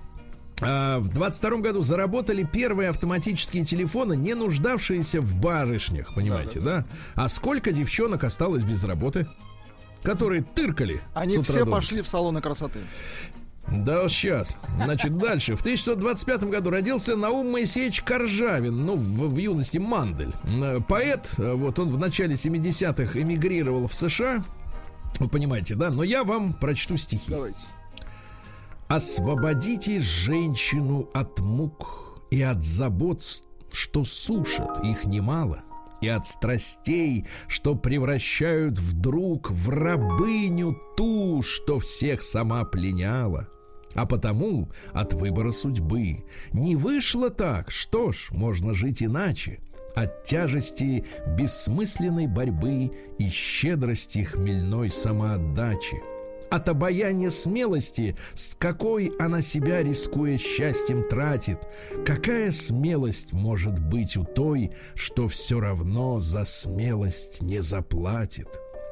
[0.60, 6.76] а, в 22 году заработали первые автоматические телефоны, не нуждавшиеся в барышнях, понимаете, да?
[6.76, 7.22] да, да.
[7.24, 9.26] А сколько девчонок осталось без работы?
[10.02, 11.00] Которые тыркали.
[11.14, 12.80] Они все пошли в салоны красоты.
[13.66, 14.58] Да, сейчас.
[14.82, 15.56] Значит, дальше.
[15.56, 20.34] В 1925 году родился Наум Моисеевич Коржавин, ну, в, в юности Мандель.
[20.86, 24.44] Поэт, вот он в начале 70-х эмигрировал в США.
[25.20, 25.90] Вы понимаете, да?
[25.90, 27.30] Но я вам прочту стихи.
[27.30, 27.58] Давайте.
[28.88, 33.22] Освободите женщину от мук и от забот,
[33.72, 35.62] что сушат их немало,
[36.00, 43.48] и от страстей, что превращают вдруг в рабыню ту, что всех сама пленяла.
[43.94, 49.60] А потому от выбора судьбы не вышло так, что ж, можно жить иначе.
[49.94, 56.02] От тяжести бессмысленной борьбы и щедрости хмельной самоотдачи.
[56.50, 61.58] От обаяния смелости, с какой она себя, рискуя счастьем, тратит.
[62.04, 68.48] Какая смелость может быть у той, что все равно за смелость не заплатит?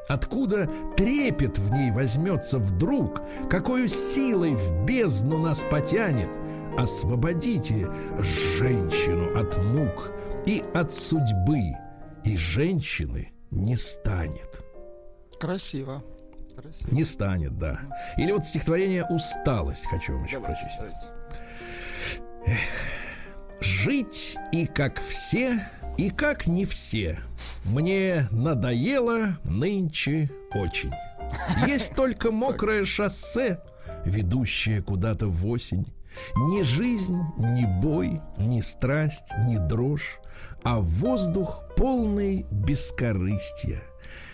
[0.09, 3.23] Откуда трепет в ней возьмется вдруг?
[3.49, 6.31] Какой силой в бездну нас потянет?
[6.77, 7.89] Освободите
[8.59, 10.11] женщину от мук
[10.47, 11.73] и от судьбы,
[12.25, 14.63] и женщины не станет.
[15.39, 16.03] Красиво.
[16.57, 16.95] Красиво.
[16.95, 17.81] Не станет, да.
[18.17, 21.03] Или вот стихотворение «Усталость» хочу вам еще Давай, прочесть.
[22.47, 22.59] Эх.
[23.61, 25.61] Жить и как все,
[25.97, 27.19] и как не все–
[27.65, 30.93] мне надоело нынче очень.
[31.67, 33.61] Есть только мокрое шоссе,
[34.05, 35.87] ведущее куда-то в осень.
[36.37, 40.19] Ни жизнь, ни бой, ни страсть, ни дрожь,
[40.65, 43.83] а воздух полный бескорыстия,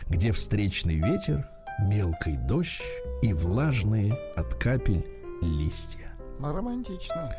[0.09, 1.49] где встречный ветер,
[1.81, 2.83] мелкий дождь
[3.23, 5.07] и влажные от капель
[5.43, 6.13] листья.
[6.41, 7.35] Романтично.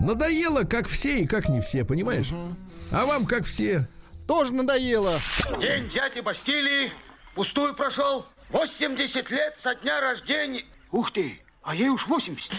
[0.00, 2.32] Надоело, как все и как не все, понимаешь?
[2.32, 2.56] Угу.
[2.92, 3.86] А вам как все
[4.26, 5.18] тоже надоело.
[5.60, 6.92] День дяди Бастилии
[7.34, 8.26] пустую прошел.
[8.50, 10.64] 80 лет со дня рождения.
[10.90, 12.52] Ух ты, а ей уж 80.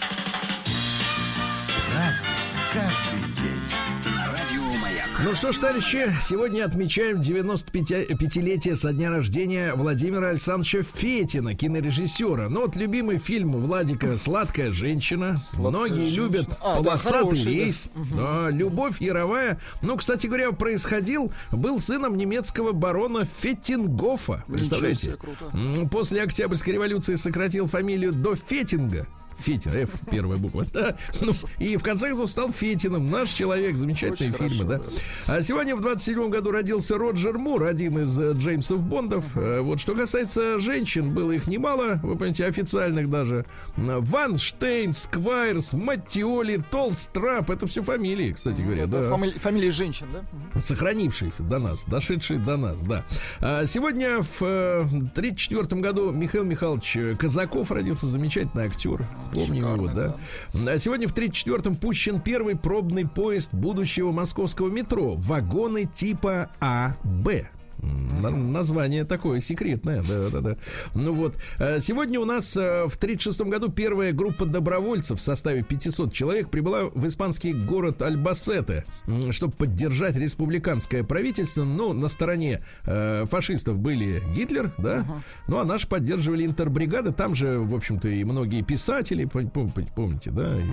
[5.30, 12.48] Ну что ж, товарищи, сегодня отмечаем 95-летие со дня рождения Владимира Александровича Фетина, кинорежиссера.
[12.48, 15.40] Ну вот любимый фильм Владика «Сладкая женщина».
[15.50, 16.22] Сладкая Многие женщина.
[16.22, 17.92] любят а, «Полосатый да, рейс».
[17.94, 18.16] Да.
[18.16, 19.60] Да, «Любовь Яровая».
[19.82, 24.42] Ну, кстати говоря, происходил, был сыном немецкого барона Феттингофа.
[24.48, 25.16] Представляете?
[25.52, 29.06] Себе, После Октябрьской революции сократил фамилию до Феттинга.
[29.40, 30.96] Фетин, F, первая буква, да.
[31.20, 33.10] Ну, и в конце концов стал Фетиным.
[33.10, 34.92] Наш человек, замечательные Очень фильмы, хорошо,
[35.26, 35.34] да.
[35.34, 39.24] А сегодня в 27 году родился Роджер Мур, один из э, Джеймсов Бондов.
[39.36, 39.62] Uh-huh.
[39.62, 43.44] Вот что касается женщин, было их немало, вы понимаете, официальных даже.
[43.76, 49.02] Ван Штейн, Сквайрс, Маттиоли, Толстрап, это все фамилии, кстати говоря, да.
[49.02, 50.60] Фами- фамилии женщин, да?
[50.60, 53.04] Сохранившиеся до нас, дошедшие до нас, да.
[53.40, 59.06] А сегодня в 1934 э, году Михаил Михайлович Казаков родился, замечательный актер.
[59.32, 60.16] Помним Шикарно, его, да?
[60.52, 60.72] да.
[60.72, 65.14] А сегодня в 34-м пущен первый пробный поезд будущего московского метро.
[65.16, 67.46] Вагоны типа АБ.
[67.82, 70.56] Название такое секретное, да, да, да.
[70.94, 75.62] Ну вот, э, сегодня у нас э, в 36 году первая группа добровольцев в составе
[75.62, 78.84] 500 человек прибыла в испанский город Альбасете,
[79.30, 81.64] чтобы поддержать республиканское правительство.
[81.64, 85.20] Ну, на стороне э, фашистов были Гитлер, да, uh-huh.
[85.48, 87.12] ну, а наши поддерживали интербригады.
[87.12, 90.66] Там же, в общем-то, и многие писатели, помните, да, и,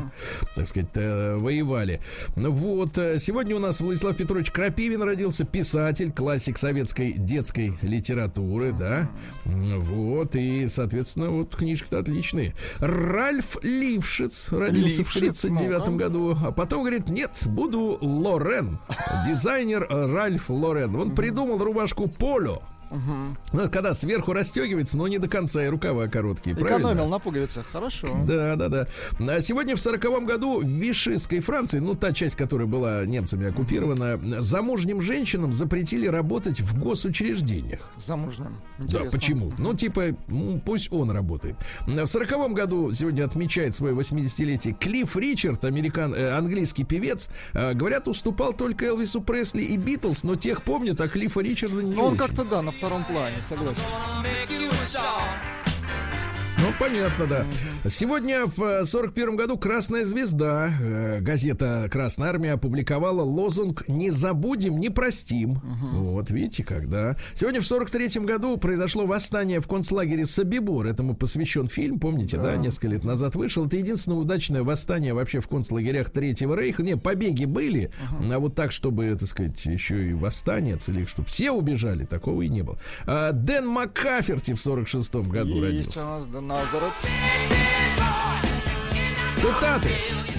[0.56, 2.02] так сказать, воевали.
[2.36, 8.74] Ну вот, сегодня у нас Владислав Петрович Крапивин родился, писатель, классик советской детской, детской литературы,
[8.74, 9.10] да.
[9.46, 12.56] Вот, и, соответственно, вот книжки-то отличные.
[12.80, 18.80] Ральф Лившиц родился Лившиц, в 39 ну, году, а потом говорит, нет, буду Лорен.
[19.28, 20.96] Дизайнер Ральф Лорен.
[20.96, 23.68] Он придумал рубашку Поло Угу.
[23.70, 26.56] Когда сверху расстегивается, но не до конца, и рукава короткие.
[26.56, 27.08] Экономил правильно?
[27.08, 28.08] на пуговицах, хорошо.
[28.26, 28.88] Да, да, да.
[29.20, 34.20] А сегодня в сороковом году в Вишистской Франции, ну, та часть, которая была немцами оккупирована,
[34.42, 37.90] замужним женщинам запретили работать в госучреждениях.
[37.98, 38.58] Замужним.
[38.80, 39.06] Интересно.
[39.06, 39.54] Да, почему?
[39.58, 41.56] Ну, типа, ну, пусть он работает.
[41.86, 47.30] В сороковом году сегодня отмечает свое 80-летие Клифф Ричард, американ, э, английский певец.
[47.54, 51.96] Э, говорят, уступал только Элвису Пресли и Битлз, но тех помнят, а Клиффа Ричарда не
[51.96, 53.84] Ну, он как-то, да, на втором плане, согласен.
[56.80, 57.46] Понятно, да.
[57.90, 64.90] Сегодня в 41 году «Красная звезда», э, газета «Красная армия» опубликовала лозунг «Не забудем, не
[64.90, 65.52] простим».
[65.54, 65.98] Угу.
[66.12, 67.16] Вот, видите, когда.
[67.34, 70.88] Сегодня в 43 году произошло восстание в концлагере Собибор.
[70.88, 72.44] Этому посвящен фильм, помните, да.
[72.44, 73.66] да, несколько лет назад вышел.
[73.66, 76.84] Это единственное удачное восстание вообще в концлагерях Третьего Рейха.
[76.84, 78.32] Не, побеги были, угу.
[78.32, 82.50] а вот так, чтобы, так сказать, еще и восстание или чтобы все убежали, такого и
[82.50, 82.78] не было.
[83.06, 86.06] А, Дэн Маккаферти в 46 году Есть родился.
[86.38, 86.94] У нас Назарет.
[89.38, 89.90] Цитаты.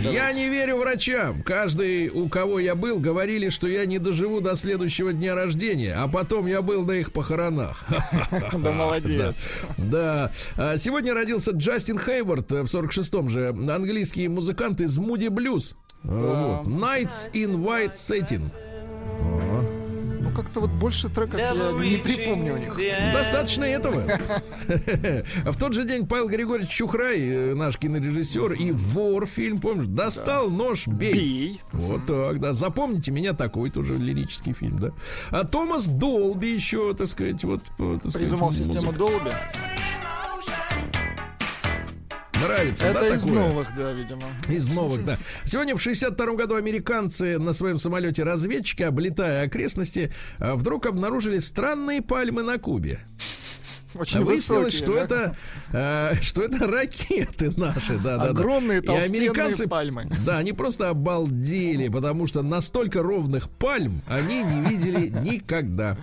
[0.03, 1.43] Я не верю врачам.
[1.43, 6.07] Каждый, у кого я был, говорили, что я не доживу до следующего дня рождения, а
[6.07, 7.85] потом я был на их похоронах.
[8.53, 9.49] Да молодец.
[9.79, 10.33] Да.
[10.57, 13.49] А сегодня родился Джастин Хейвард в 46-м же.
[13.49, 15.75] Английский музыкант из Moody Blues.
[16.05, 18.43] Nights in White Satin
[20.39, 22.77] как-то вот больше треков я не припомню у них.
[23.13, 24.03] Достаточно этого.
[25.45, 30.49] В тот же день Павел Григорьевич Чухрай, э, наш кинорежиссер и вор фильм, помнишь, достал
[30.49, 31.61] нож, бей.
[31.73, 32.53] Вот так, да.
[32.53, 34.93] Запомните меня такой тоже лирический фильм, да.
[35.31, 37.63] А Томас Долби еще, так сказать, вот.
[38.13, 39.33] Придумал систему Долби.
[42.43, 43.39] Нравится, Это да, из такое?
[43.39, 44.23] новых, да, видимо.
[44.49, 45.19] Из новых, да.
[45.45, 52.01] Сегодня в 62 году американцы на своем самолете разведчики, облетая окрестности, а, вдруг обнаружили странные
[52.03, 53.01] пальмы на Кубе.
[53.95, 55.01] Очень Выяснилось, высокие, что да?
[55.05, 55.37] это
[55.71, 58.99] что это ракеты наши, да, да, огромные да.
[58.99, 60.09] И американцы, пальмы.
[60.25, 65.97] Да, они просто обалдели, потому что настолько ровных пальм они не видели никогда.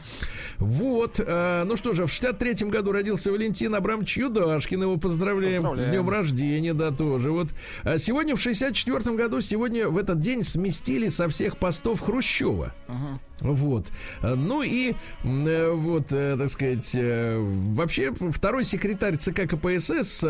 [0.57, 5.91] Вот, э, ну что же, в 63-м году родился Валентин Абрамович Юдашкин, его поздравляем, поздравляем.
[5.91, 7.32] с днем рождения, да, тоже.
[7.32, 7.49] Вот
[7.84, 12.74] а сегодня в 64-м году, сегодня в этот день сместили со всех постов Хрущева.
[12.88, 13.20] Угу.
[13.41, 13.88] Вот.
[14.22, 14.93] Ну и
[15.24, 20.24] э, вот, э, так сказать, э, вообще второй секретарь ЦК КПСС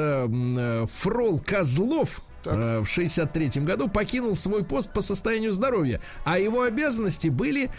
[0.94, 2.84] Фрол Козлов так.
[2.84, 7.70] в 63 году покинул свой пост по состоянию здоровья, а его обязанности были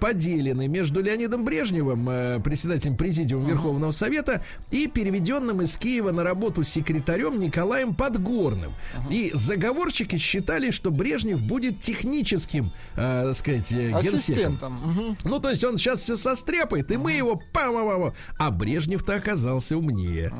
[0.00, 7.38] поделены между Леонидом Брежневым, председателем Президиума Верховного Совета, и переведенным из Киева на работу секретарем
[7.40, 8.72] Николаем Подгорным.
[9.10, 14.90] И заговорщики считали, что Брежнев будет техническим, э, так сказать, генсеком.
[14.90, 15.16] Угу.
[15.24, 19.14] Ну, то есть он сейчас все состряпает, и мы его па -па -па А Брежнев-то
[19.14, 20.32] оказался умнее.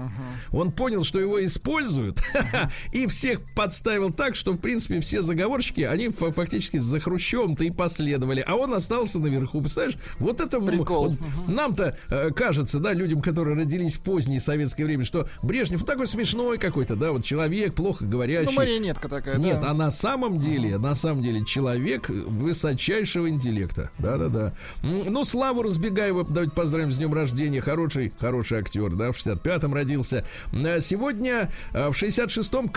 [0.50, 2.22] Он понял, что его используют,
[2.92, 8.42] и всех подставил так, что, в принципе, все заговорщики, они фактически за Хрущевым-то и последовали,
[8.44, 9.60] а он остался наверху.
[9.60, 11.10] Представляешь, вот это Прикол.
[11.10, 16.08] Вот, нам-то э, кажется, да, людям, которые родились в позднее советское время, что Брежнев такой
[16.08, 18.50] смешной какой-то, да, вот человек плохо говорящий.
[18.50, 19.70] Ну, марионетка такая, Нет, да.
[19.70, 23.92] а на самом деле, на самом деле человек высочайшего интеллекта.
[23.98, 24.54] Да-да-да.
[24.82, 27.60] Ну, Славу Разбегаева, давайте поздравим с днем рождения.
[27.60, 30.24] Хороший, хороший актер, да, в 65-м родился.
[30.52, 32.68] Э, сегодня э, в 66-м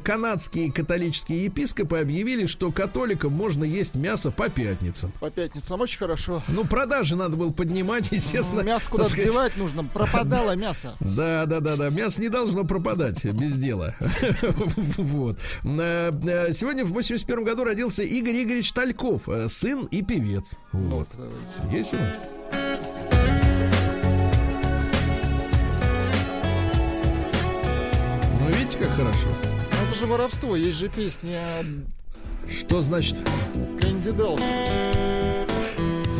[0.00, 5.12] канал канадские католические епископы объявили, что католикам можно есть мясо по пятницам.
[5.20, 6.42] По пятницам очень хорошо.
[6.48, 8.62] Ну, продажи надо было поднимать, естественно.
[8.62, 9.26] Ну, мясо куда сказать...
[9.26, 10.96] девать нужно, пропадало мясо.
[10.98, 11.88] Да, да, да, да.
[11.90, 13.94] Мясо не должно пропадать без дела.
[14.96, 15.38] Вот.
[15.62, 20.58] Э, э, сегодня в 81 году родился Игорь Игоревич Тальков, э, сын и певец.
[20.72, 21.08] Вот.
[21.70, 22.14] Есть у нас?
[28.40, 29.53] Ну, видите, как хорошо
[30.04, 31.64] же воровство, есть же песня...
[32.48, 33.16] Что значит?
[33.80, 34.38] Кэнди Долл.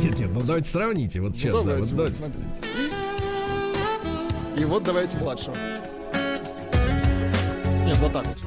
[0.02, 1.20] Нет, нет, ну давайте сравните.
[1.20, 2.16] Вот сейчас, ну, давайте, да, вот, давайте.
[2.16, 2.48] смотрите.
[4.56, 4.60] И...
[4.60, 5.54] И вот давайте младшего.
[7.84, 8.38] Нет, вот так вот.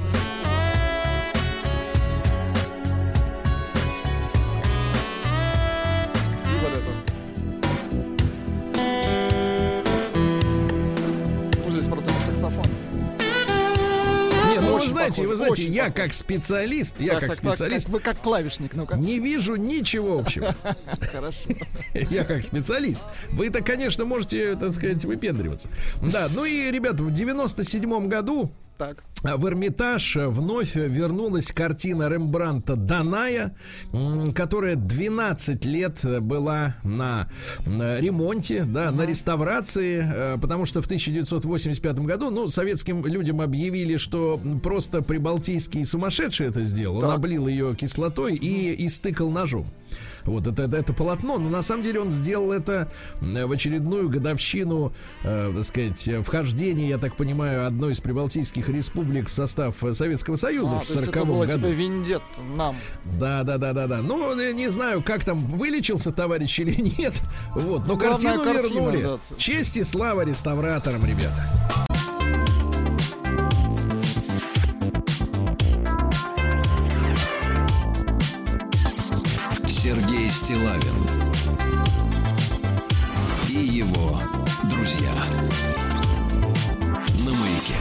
[14.98, 15.96] Знаете, вы знаете, я похож.
[15.96, 18.98] как специалист, я так, как так, специалист, как, вы как клавишник, ну как?
[18.98, 20.54] Не вижу ничего общего.
[21.12, 21.40] Хорошо.
[22.10, 23.04] Я как специалист.
[23.30, 25.68] Вы-то, конечно, можете, так сказать, выпендриваться.
[26.02, 29.02] Да, ну и, ребят, в 97-м году так.
[29.22, 33.56] в Эрмитаж вновь вернулась картина Рембранта «Даная»,
[34.34, 37.28] которая 12 лет была на
[37.66, 44.40] ремонте, да, на реставрации, э, потому что в 1985 году, ну, советским людям объявили, что
[44.62, 46.98] просто прибалтийский сумасшедший это сделал.
[46.98, 47.16] Он так.
[47.16, 49.66] облил ее кислотой и истыкал ножом.
[50.24, 52.90] Вот это, это, это полотно, но на самом деле он сделал это
[53.20, 54.92] э, в очередную годовщину,
[55.22, 60.76] э, так сказать, вхождения, я так понимаю, одной из прибалтийских республик в состав Советского Союза
[60.76, 61.42] а, в 40 году.
[61.42, 62.22] Это типа виндет
[62.56, 62.76] нам.
[63.04, 63.98] Да, да, да, да, да.
[64.02, 67.14] Ну, не знаю, как там вылечился товарищ или нет.
[67.54, 69.02] Вот, но Главная картину картина, вернули.
[69.02, 69.18] Да.
[69.36, 71.87] Честь и слава реставраторам, ребята.
[80.48, 80.94] Стилавин
[83.50, 84.18] и его
[84.70, 85.10] друзья
[87.22, 87.74] на маяке.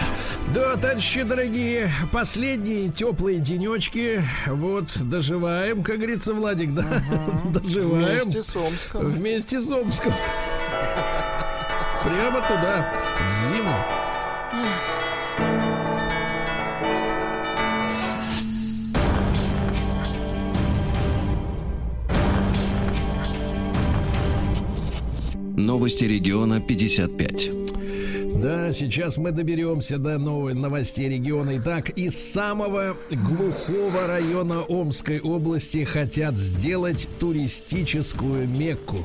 [0.54, 4.22] Да, товарищи дорогие, последние теплые денечки.
[4.48, 7.02] Вот, доживаем, как говорится, Владик, да?
[7.10, 7.60] Ага.
[7.62, 8.24] Доживаем.
[8.24, 9.06] Вместе с Омском.
[9.12, 10.14] Вместе с Омском.
[12.04, 12.94] Прямо туда,
[25.58, 27.52] Новости региона 55.
[28.40, 31.58] Да, сейчас мы доберемся до новой новостей региона.
[31.58, 38.98] Итак, из самого глухого района Омской области хотят сделать туристическую Мекку.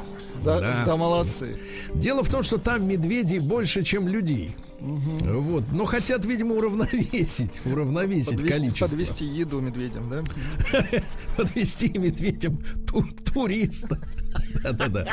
[0.45, 0.85] Да, да.
[0.85, 1.57] да, молодцы.
[1.95, 4.55] Дело в том, что там медведей больше, чем людей.
[4.83, 5.41] Угу.
[5.41, 8.87] Вот, но хотят, видимо, уравновесить, уравновесить подвести, количество.
[8.89, 10.25] Подвести еду медведям, да?
[11.37, 13.99] Подвести медведям ту туриста.
[14.63, 15.07] Да-да-да.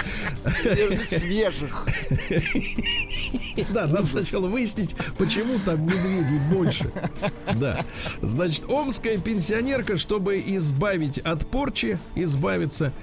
[1.07, 1.85] Свежих.
[3.73, 6.91] Да, надо сначала выяснить, почему там медведей больше.
[7.57, 7.85] Да.
[8.21, 12.93] Значит, омская пенсионерка, чтобы избавить от порчи, избавиться,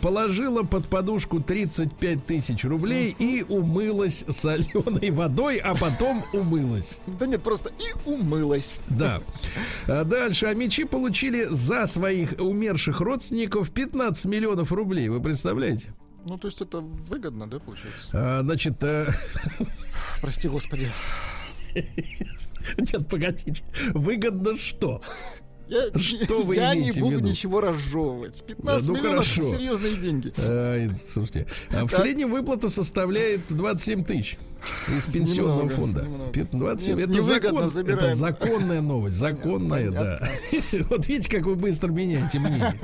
[0.00, 7.00] положила под подушку 35 тысяч рублей и умылась соленой водой, а потом потом умылась.
[7.06, 8.80] Да нет, просто и умылась.
[8.88, 9.22] Да.
[9.86, 10.46] А дальше.
[10.46, 15.08] А мечи получили за своих умерших родственников 15 миллионов рублей.
[15.08, 15.94] Вы представляете?
[16.26, 18.10] Ну, то есть это выгодно, да, получается?
[18.12, 18.82] А, значит...
[18.82, 19.10] А...
[20.20, 20.90] Прости, господи.
[21.74, 23.64] Нет, погодите.
[23.92, 25.02] Выгодно что?
[25.72, 28.42] Я, что вы я не буду ничего разжевывать.
[28.44, 29.50] 15 да, ну миллионов хорошо.
[29.50, 30.32] серьезные деньги.
[30.36, 34.38] А, слушайте, а в среднем выплата составляет 27 тысяч
[34.94, 36.02] из пенсионного немного, фонда.
[36.02, 36.48] Немного.
[36.52, 36.98] 27.
[36.98, 39.16] Нет, это, закон, это законная новость.
[39.16, 40.18] Законная, Понятно.
[40.20, 40.78] да.
[40.90, 42.78] Вот видите, как вы быстро меняете мнение.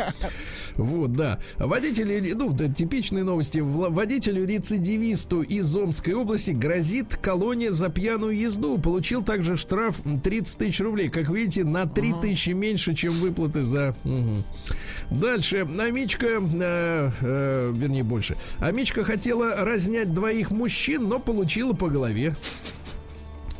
[0.78, 1.40] Вот, да.
[1.56, 3.58] Водители, ну, да, типичные новости.
[3.58, 8.78] Водителю-рецидивисту из Омской области грозит колония за пьяную езду.
[8.78, 11.08] Получил также штраф 30 тысяч рублей.
[11.08, 13.94] Как видите, на 3 тысячи меньше, чем выплаты за...
[14.04, 15.18] Угу.
[15.18, 15.66] Дальше.
[15.78, 18.36] Амичка, э, э, вернее, больше.
[18.60, 22.36] Амичка хотела разнять двоих мужчин, но получила по голове.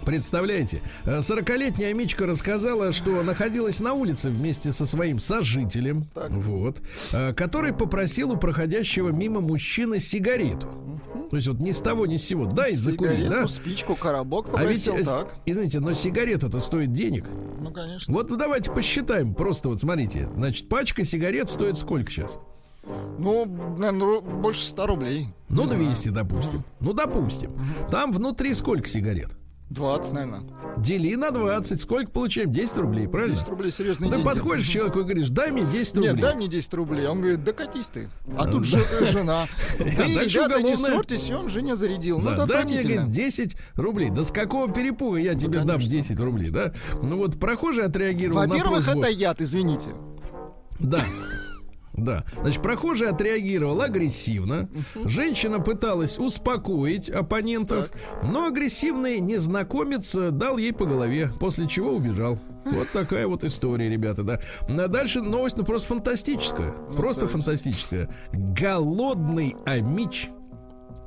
[0.09, 6.31] Представляете, 40-летняя Мичка рассказала, что находилась на улице вместе со своим сожителем, так.
[6.31, 6.81] вот,
[7.13, 10.67] э, который попросил у проходящего мимо мужчины сигарету.
[11.29, 13.47] То есть вот ни с того ни с сего, дай закурить, да?
[13.49, 15.35] спичку, коробок попросил, а ведь, так.
[15.45, 17.27] Извините, но сигарета-то стоит денег.
[17.61, 18.15] Ну, конечно.
[18.15, 22.39] Вот давайте посчитаем, просто вот смотрите, значит, пачка сигарет стоит сколько сейчас?
[23.19, 23.45] Ну,
[23.77, 25.29] наверное, больше 100 рублей.
[25.51, 26.65] Ну, 200, допустим.
[26.81, 27.53] Ну, допустим.
[27.91, 29.33] Там внутри сколько сигарет?
[29.71, 30.43] 20, наверное.
[30.79, 31.81] Дели на 20.
[31.81, 32.51] Сколько получаем?
[32.53, 33.37] 10 рублей, правильно?
[33.37, 34.09] 10 рублей, серьезно.
[34.09, 36.13] Да подходишь к человеку и говоришь, дай мне 10 рублей.
[36.13, 37.07] Нет, дай мне 10 рублей.
[37.07, 38.09] Он говорит, да катись ты.
[38.37, 39.47] А тут же жена.
[39.79, 42.19] Вы, ребята, не ссорьтесь, он жене зарядил.
[42.19, 44.11] Ну, дай мне, говорит, 10 рублей.
[44.11, 46.73] Да с какого перепуга я тебе дам 10 рублей, да?
[47.03, 49.91] Ну вот прохожий отреагировал на Во-первых, это яд, извините.
[50.81, 51.03] Да.
[51.99, 52.25] Да.
[52.41, 54.69] Значит, прохожий отреагировал агрессивно.
[54.95, 57.91] Женщина пыталась успокоить оппонентов,
[58.23, 62.39] но агрессивный незнакомец дал ей по голове, после чего убежал.
[62.65, 64.41] Вот такая вот история, ребята, да.
[64.69, 66.75] А дальше новость, ну, просто фантастическая.
[66.91, 67.45] Ну, просто давайте.
[67.45, 68.09] фантастическая.
[68.33, 70.31] Голодный амич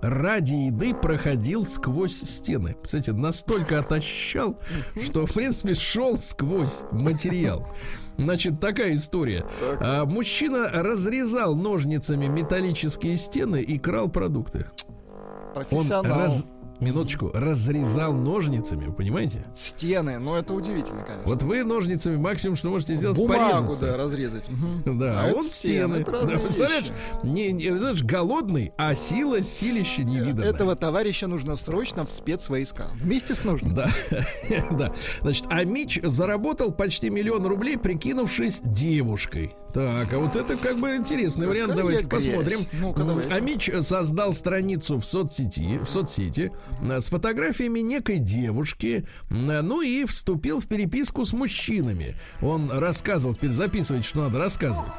[0.01, 2.75] ради еды проходил сквозь стены.
[2.83, 4.59] Кстати, настолько отощал,
[4.99, 7.67] что, в принципе, шел сквозь материал.
[8.24, 9.45] Значит, такая история.
[9.59, 9.82] Так.
[9.82, 14.67] А, мужчина разрезал ножницами металлические стены и крал продукты.
[15.72, 16.45] Он раз,
[16.82, 19.45] минуточку, разрезал ножницами, вы понимаете?
[19.55, 21.23] Стены, ну это удивительно, конечно.
[21.29, 23.86] Вот вы ножницами максимум, что можете сделать, Бумагу, порезаться.
[23.86, 24.45] да, разрезать.
[24.86, 26.25] Да, А а он стены, стены.
[26.27, 26.91] Да, представляешь,
[27.23, 30.49] не, не, знаешь, голодный, а сила, силище невиданное.
[30.49, 32.88] Этого товарища нужно срочно в спецвойска.
[32.95, 33.75] Вместе с ножницами.
[33.75, 34.93] Да, да.
[35.21, 39.55] Значит, а Мич заработал почти миллион рублей, прикинувшись девушкой.
[39.74, 41.69] Так, а вот это как бы интересный вариант.
[41.69, 42.59] Какая Давайте посмотрим.
[42.74, 43.34] Ну-ка, давайте.
[43.34, 46.51] А Мич создал страницу в соцсети, в соцсети
[46.82, 52.15] с фотографиями некой девушки, ну и вступил в переписку с мужчинами.
[52.41, 54.91] Он рассказывал, теперь записывайте, что надо рассказывать.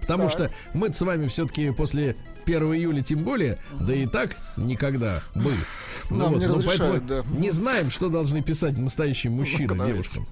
[0.00, 5.22] Потому что мы с вами все-таки после 1 июля тем более, да и так никогда
[5.34, 5.54] бы.
[6.10, 7.22] Нам не поэтому разрешают, да.
[7.30, 9.92] не знаем, что должны писать настоящим мужчинам, давайте.
[9.92, 10.26] девушкам.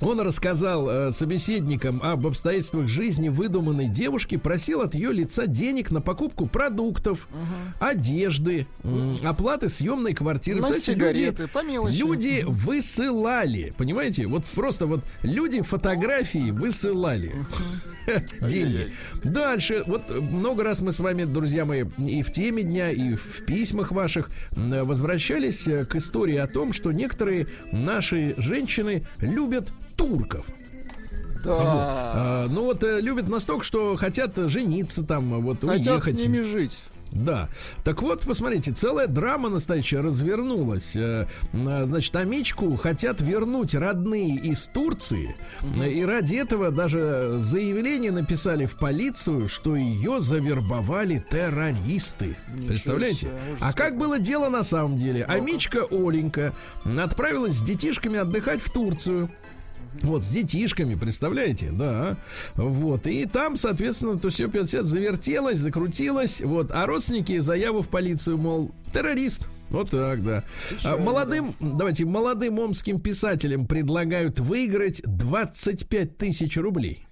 [0.00, 6.00] Он рассказал э, собеседникам об обстоятельствах жизни выдуманной девушки, просил от ее лица денег на
[6.00, 7.28] покупку продуктов,
[7.80, 10.60] одежды, м, оплаты съемной квартиры.
[10.60, 11.96] На Кстати, люди, сигареты, по мелочи.
[11.96, 14.26] люди высылали, понимаете?
[14.26, 17.34] Вот просто вот люди фотографии высылали
[18.40, 18.92] деньги.
[19.24, 23.44] Дальше, вот много раз мы с вами, друзья мои, и в теме дня, и в
[23.44, 30.46] письмах ваших возвращались э, к истории о том, что некоторые наши женщины любят турков.
[31.44, 31.50] Да.
[31.52, 31.66] Вот.
[31.66, 36.18] А, ну вот э, любят настолько, что хотят жениться там, вот Хотят уехать.
[36.18, 36.78] с ними жить.
[37.10, 37.48] Да.
[37.84, 40.94] Так вот, посмотрите, целая драма настоящая развернулась.
[40.94, 45.34] Э, Значит, Амичку хотят вернуть родные из Турции.
[45.62, 52.36] Э, И ради этого даже заявление написали в полицию, что ее завербовали террористы.
[52.66, 53.20] Представляете?
[53.20, 53.30] себе,
[53.60, 55.24] А как было дело на самом деле?
[55.24, 56.52] Амичка Оленька
[56.84, 59.30] отправилась с детишками отдыхать в Турцию.
[60.02, 61.70] Вот, с детишками, представляете?
[61.72, 62.16] Да.
[62.54, 63.06] Вот.
[63.06, 66.40] И там, соответственно, то все 50 завертелось, закрутилось.
[66.40, 66.70] Вот.
[66.72, 69.48] А родственники заяву в полицию, мол, террорист.
[69.70, 70.44] Вот так, да.
[70.84, 77.04] А молодым, давайте, молодым омским писателям предлагают выиграть 25 тысяч рублей.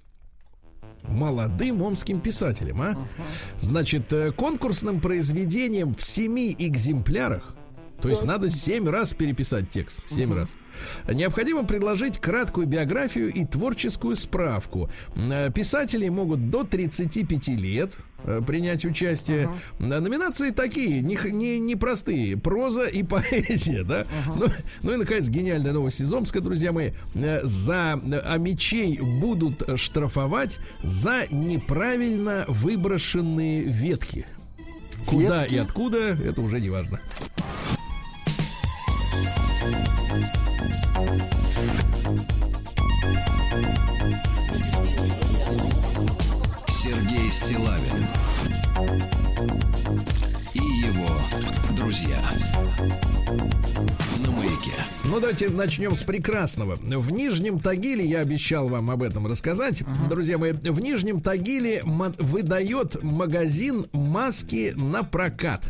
[1.09, 3.09] Молодым омским писателям, а?
[3.59, 7.55] Значит, э, конкурсным произведением в семи экземплярах,
[8.01, 10.51] то есть надо семь раз переписать текст, семь раз.
[11.09, 14.91] Необходимо предложить краткую биографию и творческую справку.
[15.15, 17.93] Э, Писатели могут до 35 лет
[18.25, 19.49] э, принять участие.
[19.79, 22.37] Э, Номинации такие, не, не, не простые.
[22.37, 24.05] Проза и поэзия, да?
[24.37, 24.47] Ну,
[24.83, 26.91] ну и, наконец, гениальная новость из Омска, друзья мои.
[27.15, 34.27] За а мечей будут штрафовать за неправильно выброшенные ветки.
[35.07, 35.55] Куда Ветки?
[35.55, 37.01] и откуда, это уже не важно.
[47.37, 48.07] Стилавин
[50.55, 51.07] и его
[51.77, 52.19] друзья
[54.25, 54.73] на маяке.
[55.05, 56.77] Ну, давайте начнем с прекрасного.
[56.77, 63.03] В Нижнем Тагиле, я обещал вам об этом рассказать, друзья мои, в Нижнем Тагиле выдает
[63.03, 65.67] магазин маски на прокат.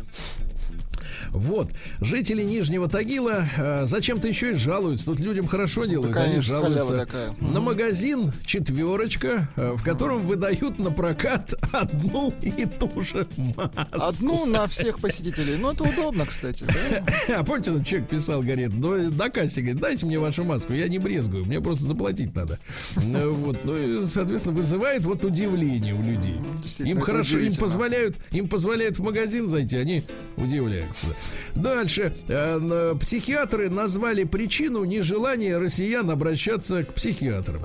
[1.31, 1.71] Вот,
[2.01, 5.05] жители Нижнего Тагила э, зачем-то еще и жалуются.
[5.05, 6.97] Тут людям хорошо делают, они конечно, жалуются.
[6.97, 7.35] такая.
[7.39, 13.71] На магазин четверочка, э, в котором выдают на прокат одну и ту же маску.
[13.91, 15.57] Одну на всех посетителей.
[15.57, 16.65] Ну, это удобно, кстати.
[16.65, 17.37] да?
[17.39, 20.87] А помните, этот человек писал, говорит, «Ну, до кассе, говорит, дайте мне вашу маску, я
[20.87, 22.59] не брезгую, мне просто заплатить надо.
[22.95, 26.39] Ну, Вот, ну, и, соответственно, вызывает вот удивление у людей.
[26.79, 30.03] Им хорошо, им позволяют, им позволяют в магазин зайти, они
[30.35, 31.07] удивляются.
[31.55, 32.15] Дальше.
[32.27, 37.61] Э, Психиатры назвали причину нежелания россиян обращаться к психиатрам.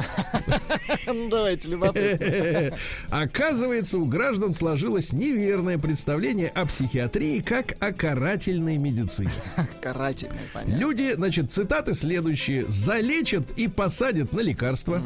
[1.30, 2.76] Давайте, любопытно.
[3.11, 9.30] Оказывается, у граждан сложилось неверное представление о психиатрии как о карательной медицине.
[9.82, 10.78] Карательный, понятно.
[10.78, 12.66] Люди, значит, цитаты следующие.
[12.68, 15.03] Залечат и посадят на лекарства.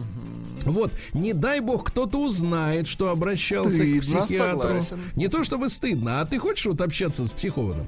[0.64, 4.60] Вот, не дай бог, кто-то узнает, что обращался Стыдно, к психиатру.
[4.62, 5.00] согласен.
[5.14, 7.86] Не то чтобы стыдно, а ты хочешь вот общаться с психованным?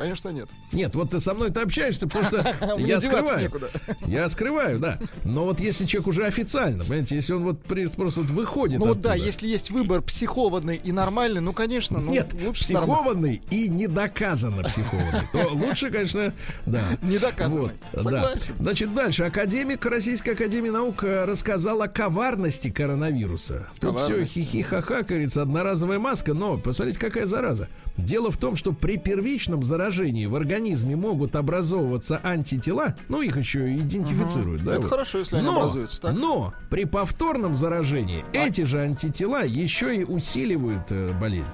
[0.00, 0.48] Конечно, нет.
[0.72, 3.42] Нет, вот ты со мной ты общаешься, потому что я скрываю.
[3.42, 3.70] некуда.
[4.06, 4.98] Я скрываю, да.
[5.24, 9.14] Но вот если человек уже официально, понимаете, если он вот просто вот выходит Ну да,
[9.14, 15.20] если есть выбор психованный и нормальный, ну, конечно, ну, Нет, лучше психованный и недоказанно психованный.
[15.32, 16.32] То лучше, конечно,
[16.64, 16.82] да.
[17.02, 17.72] Недоказанный.
[17.94, 18.54] Согласен.
[18.58, 19.24] Значит, дальше.
[19.24, 23.68] Академик Российской Академии Наук э, рассказал о коварности коронавируса.
[23.78, 27.68] Тут все хихи-ха-ха, говорится, одноразовая маска, но посмотрите, какая зараза.
[27.98, 29.89] Дело в том, что при первичном заражении
[30.26, 34.72] в организме могут образовываться антитела, ну, их еще идентифицируют, да?
[34.72, 34.90] Это вот.
[34.90, 36.14] хорошо, если они но, образуются, так?
[36.14, 41.50] Но при повторном заражении эти же антитела еще и усиливают э, болезнь.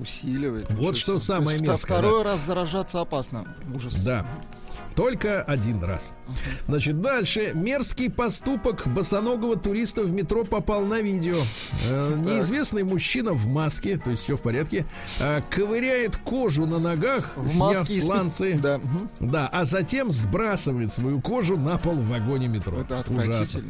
[0.00, 0.70] Усиливает.
[0.70, 1.98] Вот что самое мерзкое.
[1.98, 2.30] Второй да.
[2.30, 3.56] раз заражаться опасно.
[3.74, 3.94] Ужас.
[4.02, 4.26] Да.
[4.96, 6.12] Только один раз.
[6.66, 7.52] Значит, дальше.
[7.54, 11.36] Мерзкий поступок босоногого туриста в метро попал на видео.
[11.88, 14.86] Э, неизвестный мужчина в маске, то есть все в порядке,
[15.20, 18.58] э, ковыряет кожу на ногах, в сняв сланцы.
[18.60, 18.80] Да.
[19.20, 22.80] да, а затем сбрасывает свою кожу на пол в вагоне метро.
[22.80, 23.62] Это Ужасно.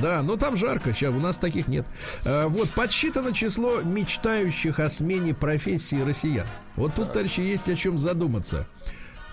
[0.00, 1.86] Да, но там жарко, сейчас у нас таких нет.
[2.24, 6.46] Э, вот, подсчитано число мечтающих о смене профессии россиян.
[6.76, 8.66] Вот тут, товарищи, есть о чем задуматься.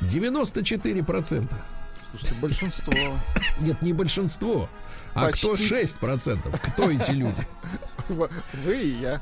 [0.01, 1.53] 94%.
[2.11, 2.93] Слушайте, большинство.
[3.59, 4.69] Нет, не большинство.
[5.15, 5.47] А Почти.
[5.47, 6.59] кто 6%?
[6.61, 7.47] Кто эти люди?
[8.09, 9.21] Вы и я.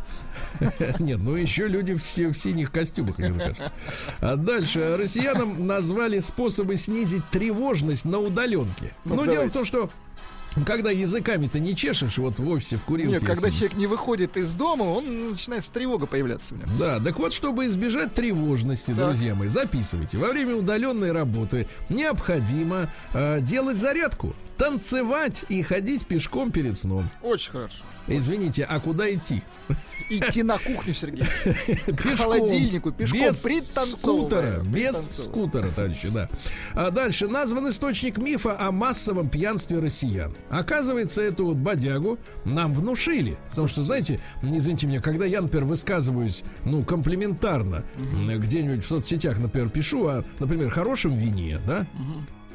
[0.99, 3.71] Нет, ну еще люди все в синих костюмах, мне кажется.
[4.19, 4.97] А дальше.
[4.97, 8.93] Россиянам назвали способы снизить тревожность на удаленке.
[9.05, 9.89] Ну, ну дело в том, что
[10.65, 13.13] когда языками-то не чешешь, вот в офисе в курилке.
[13.13, 16.55] Нет, когда человек не выходит из дома, он начинает тревога появляться.
[16.77, 19.07] Да, так вот, чтобы избежать тревожности, да.
[19.07, 20.17] друзья мои, записывайте.
[20.17, 27.09] Во время удаленной работы необходимо э, делать зарядку, танцевать и ходить пешком перед сном.
[27.21, 27.83] Очень хорошо.
[28.07, 29.41] Извините, а куда идти?
[30.09, 31.23] Идти на кухню, Сергей.
[31.45, 33.41] Пешком, К холодильнику, пешком, без
[33.73, 36.27] скутера, без скутера, товарищи, да.
[36.73, 40.35] А дальше назван источник мифа о массовом пьянстве россиян.
[40.49, 43.37] Оказывается, эту вот бодягу нам внушили.
[43.51, 47.85] Потому что, знаете, извините меня, когда я, например, высказываюсь, ну, комплиментарно,
[48.27, 51.87] где-нибудь в соцсетях, например, пишу о, например, хорошем вине, да,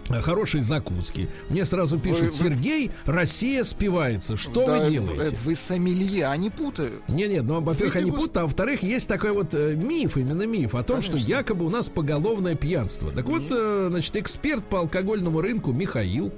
[0.08, 1.28] хорошей закуски.
[1.48, 4.36] Мне сразу пишут, вы, Сергей, Россия спивается.
[4.36, 5.36] Что да, вы делаете?
[5.44, 7.08] Вы сомелье, они путают.
[7.08, 10.74] Не, нет, ну, во-первых, они путают, а во-вторых, есть такой вот э, миф, именно миф
[10.74, 11.18] о том, Конечно.
[11.18, 13.10] что якобы у нас поголовное пьянство.
[13.10, 16.32] Так вот, э, значит, эксперт по алкогольному рынку Михаил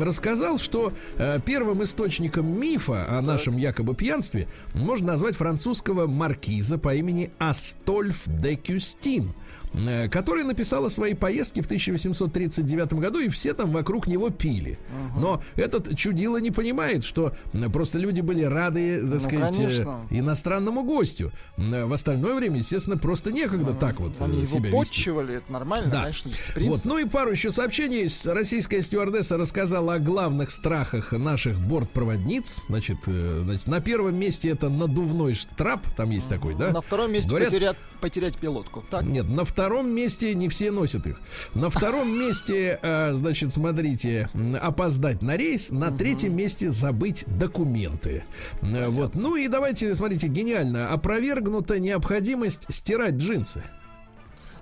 [0.00, 6.94] рассказал, что э, первым источником мифа о нашем якобы пьянстве можно назвать французского маркиза по
[6.94, 9.32] имени Астольф де Кюстин–
[9.74, 14.78] Э, который написал свои поездки в 1839 году, и все там вокруг него пили.
[15.12, 15.20] Угу.
[15.20, 17.34] Но этот чудило не понимает, что
[17.72, 20.06] просто люди были рады, так ну, сказать, э, конечно.
[20.10, 21.32] иностранному гостю.
[21.56, 25.90] В остальное время, естественно, просто некогда ну, так вот Они себя его подчивали, это нормально,
[25.90, 26.02] да.
[26.02, 26.84] конечно, вот.
[26.84, 28.08] Ну и пару еще сообщений.
[28.24, 32.62] Российская стюардесса рассказала о главных страхах наших бортпроводниц.
[32.68, 36.34] Значит, э, значит на первом месте это надувной штрап, там есть угу.
[36.34, 36.70] такой, да?
[36.70, 38.84] На втором месте Говорят, потерять, потерять пилотку.
[38.90, 39.04] Так?
[39.04, 39.57] Нет, на втором
[39.94, 41.20] месте не все носят их.
[41.54, 44.28] На втором месте, э, значит, смотрите,
[44.60, 45.70] опоздать на рейс.
[45.70, 48.24] На третьем месте забыть документы.
[48.62, 49.14] Э, вот.
[49.14, 50.92] Ну и давайте, смотрите, гениально.
[50.92, 53.62] Опровергнута необходимость стирать джинсы.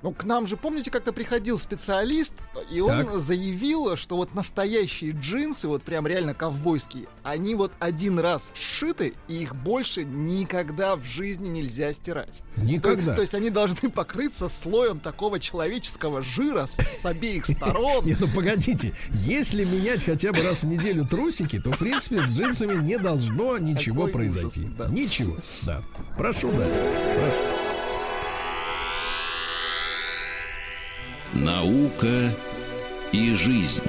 [0.07, 2.33] Ну, к нам же, помните, как-то приходил специалист,
[2.71, 3.19] и он так.
[3.19, 9.43] заявил, что вот настоящие джинсы, вот прям реально ковбойские, они вот один раз сшиты, и
[9.43, 12.45] их больше никогда в жизни нельзя стирать.
[12.55, 13.11] Никогда.
[13.11, 18.05] То, то есть они должны покрыться слоем такого человеческого жира с, с обеих сторон.
[18.05, 22.31] Не, ну погодите, если менять хотя бы раз в неделю трусики, то, в принципе, с
[22.33, 24.69] джинсами не должно ничего произойти.
[24.89, 25.83] Ничего, да.
[26.17, 26.65] Прошу, да.
[26.65, 27.76] Прошу.
[31.35, 32.33] Наука
[33.13, 33.83] и жизнь.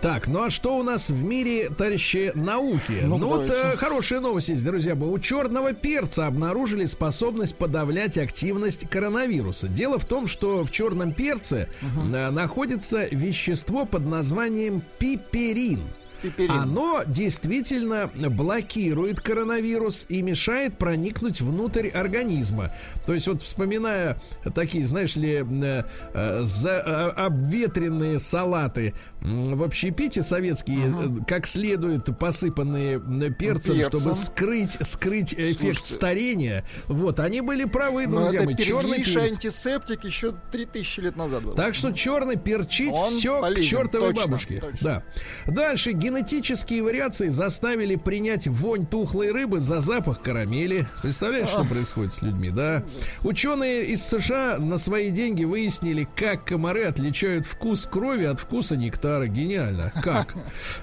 [0.00, 3.02] Так, ну а что у нас в мире, товарищи, науки?
[3.04, 4.96] Ну, ну вот э, хорошая новость есть, друзья.
[4.96, 9.68] У черного перца обнаружили способность подавлять активность коронавируса.
[9.68, 12.12] Дело в том, что в черном перце угу.
[12.12, 15.82] э, находится вещество под названием пиперин.
[16.22, 16.50] Пиперин.
[16.50, 22.72] Оно действительно блокирует коронавирус и мешает проникнуть внутрь организма.
[23.06, 24.18] То есть вот вспоминая
[24.54, 25.82] такие, знаешь ли, э,
[26.14, 31.24] э, за, э, обветренные салаты в общепите советские, ага.
[31.26, 32.98] как следует посыпанные
[33.30, 36.64] перцем, перцем, чтобы скрыть, скрыть эффект Слушайте, старения.
[36.88, 38.56] Вот, они были правы, друзья мои.
[38.56, 39.16] Черный перец.
[39.16, 41.54] антисептик еще 3000 лет назад был.
[41.54, 44.60] Так что черный перчить все полезен, к чертовой точно, бабушке.
[44.60, 44.78] Точно.
[44.80, 45.02] Да.
[45.46, 50.86] Дальше генетические вариации заставили принять вонь тухлой рыбы за запах карамели.
[51.02, 51.62] Представляешь, а.
[51.62, 52.82] что происходит с людьми, да?
[53.22, 59.11] Ученые из США на свои деньги выяснили, как комары отличают вкус крови от вкуса нектара.
[59.26, 59.92] Гениально.
[60.02, 60.34] Как?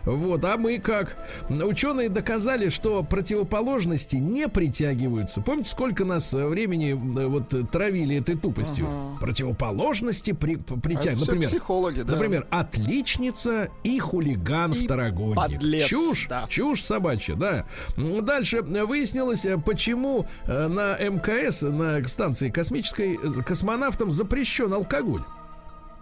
[0.06, 1.18] Вот, а мы как?
[1.50, 5.42] Ученые доказали, что противоположности не притягиваются.
[5.42, 8.86] Помните, сколько нас времени вот травили этой тупостью?
[8.88, 9.20] Ага.
[9.20, 11.28] Противоположности при, притягивают.
[11.28, 12.14] Например, психологи, да.
[12.14, 15.36] например, отличница и хулиган и второгодник.
[15.36, 16.48] Подлец, чушь, да.
[16.50, 17.66] чушь собачья, да.
[17.98, 25.24] Дальше выяснилось, почему э, на МКС, на станции космической, э, космонавтам запрещен алкоголь.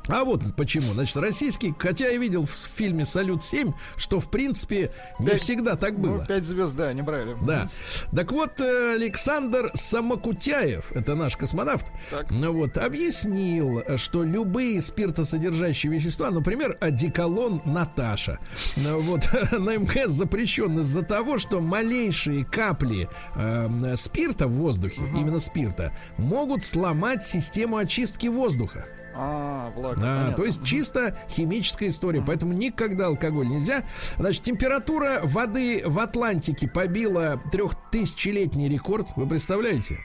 [0.07, 0.93] А вот почему.
[0.93, 5.93] Значит, российский, хотя я видел в фильме «Салют-7», что, в принципе, не 5, всегда так
[5.97, 6.17] ну, было.
[6.21, 7.35] Ну, 5 звезд, да, не брали.
[7.41, 7.69] Да.
[8.15, 12.31] Так вот, э, Александр Самокутяев, это наш космонавт, так.
[12.31, 18.39] ну вот, объяснил, что любые спиртосодержащие вещества, например, одеколон Наташа,
[18.75, 25.17] ну вот, на МКС запрещен из-за того, что малейшие капли э, спирта в воздухе, угу.
[25.17, 28.87] именно спирта, могут сломать систему очистки воздуха.
[29.19, 33.83] А, влага, да, то есть чисто химическая история, поэтому никогда алкоголь нельзя.
[34.17, 39.07] Значит, температура воды в Атлантике побила трехтысячелетний рекорд.
[39.15, 39.99] Вы представляете?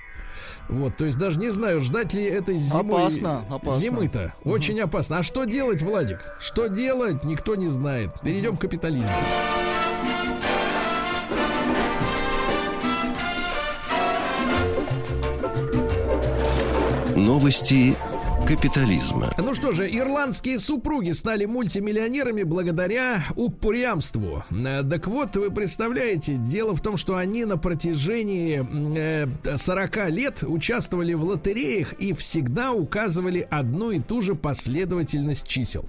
[0.69, 3.03] Вот, то есть даже не знаю, ждать ли этой зимой.
[3.03, 3.81] Опасно, опасно.
[3.83, 4.35] Зимы-то.
[4.45, 4.55] Угу.
[4.55, 5.19] Очень опасно.
[5.19, 6.21] А что делать, Владик?
[6.41, 8.11] Что делать, никто не знает.
[8.23, 9.11] Перейдем к капитализму.
[17.15, 17.97] Новости
[18.55, 19.31] капитализма.
[19.39, 24.45] Ну что же, ирландские супруги стали мультимиллионерами благодаря упрямству.
[24.51, 28.63] Э, так вот, вы представляете, дело в том, что они на протяжении
[29.57, 35.87] 40 э, лет участвовали в лотереях и всегда указывали одну и ту же последовательность чисел.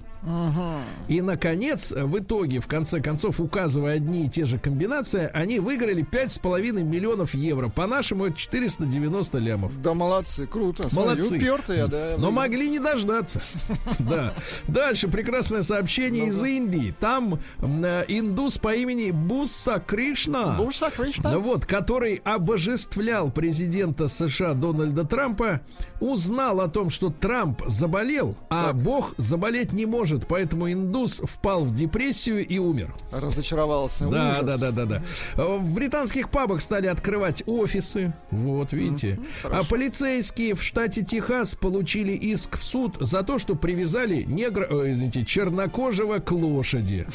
[1.08, 6.04] И, наконец, в итоге, в конце концов, указывая одни и те же комбинации, они выиграли
[6.04, 7.68] 5,5 миллионов евро.
[7.68, 9.80] По-нашему, это 490 лямов.
[9.82, 10.88] Да, молодцы, круто.
[10.92, 11.36] Молодцы.
[11.36, 12.14] Упертые, да.
[12.18, 13.40] Но могли не дождаться.
[13.98, 14.34] Да.
[14.68, 16.94] Дальше прекрасное сообщение из Индии.
[17.00, 20.56] Там э, индус по имени Буса Кришна.
[20.56, 21.38] Буса Кришна.
[21.38, 25.60] Вот, который обожествлял президента США Дональда Трампа,
[26.00, 31.64] узнал о том, что Трамп заболел, а Бог заболеть не может может, поэтому индус впал
[31.64, 32.94] в депрессию и умер.
[33.10, 34.06] Разочаровался.
[34.06, 34.46] Да, Ужас.
[34.46, 35.02] да, да, да, да.
[35.36, 38.12] В британских пабах стали открывать офисы.
[38.30, 39.18] Вот, видите.
[39.42, 44.66] Mm-hmm, а полицейские в штате Техас получили иск в суд за то, что привязали негра,
[44.70, 47.06] э, извините, чернокожего к лошади.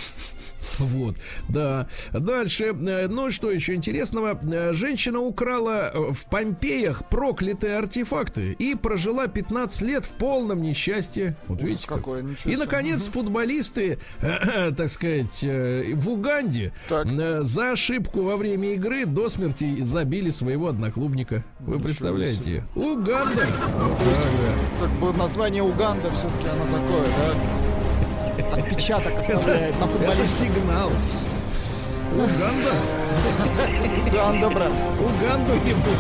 [0.79, 1.15] Вот,
[1.47, 1.87] да.
[2.13, 4.39] Дальше, э, ну что еще интересного?
[4.51, 11.35] Э, женщина украла э, в Помпеях проклятые артефакты и прожила 15 лет в полном несчастье.
[11.47, 12.45] Вот видите, какое как.
[12.45, 13.13] И, наконец, угу.
[13.13, 17.07] футболисты, так сказать, в Уганде так.
[17.45, 21.43] за ошибку во время игры до смерти забили своего одноклубника.
[21.59, 22.41] Вы Ничего представляете?
[22.41, 22.63] Себе.
[22.75, 23.45] Уганда.
[23.75, 25.07] Вот, да, да.
[25.07, 27.59] Так, название Уганда все-таки оно такое, да?
[28.51, 30.21] Отпечаток оставляет на футболисте.
[30.21, 30.91] Это сигнал.
[32.13, 32.73] Уганда.
[34.07, 34.71] Уганда, брат.
[34.99, 35.99] Уганду ебут.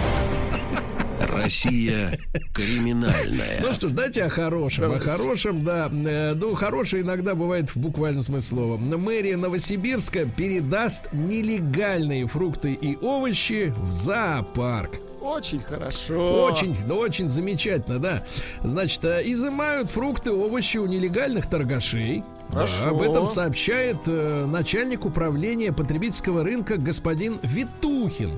[1.33, 2.17] Россия
[2.53, 3.59] криминальная.
[3.61, 4.85] Ну что ж, дайте о хорошем.
[4.85, 5.09] Давайте.
[5.09, 5.89] О хорошем, да.
[5.89, 8.77] Ну, хорошее иногда бывает в буквальном смысле слова.
[8.77, 14.95] Мэрия Новосибирска передаст нелегальные фрукты и овощи в зоопарк.
[15.21, 16.45] Очень хорошо.
[16.45, 18.23] Очень, да очень замечательно, да.
[18.63, 22.23] Значит, э, изымают фрукты, овощи у нелегальных торгашей.
[22.51, 22.83] Хорошо.
[22.83, 28.31] Да, об этом сообщает э, начальник управления потребительского рынка господин Витухин.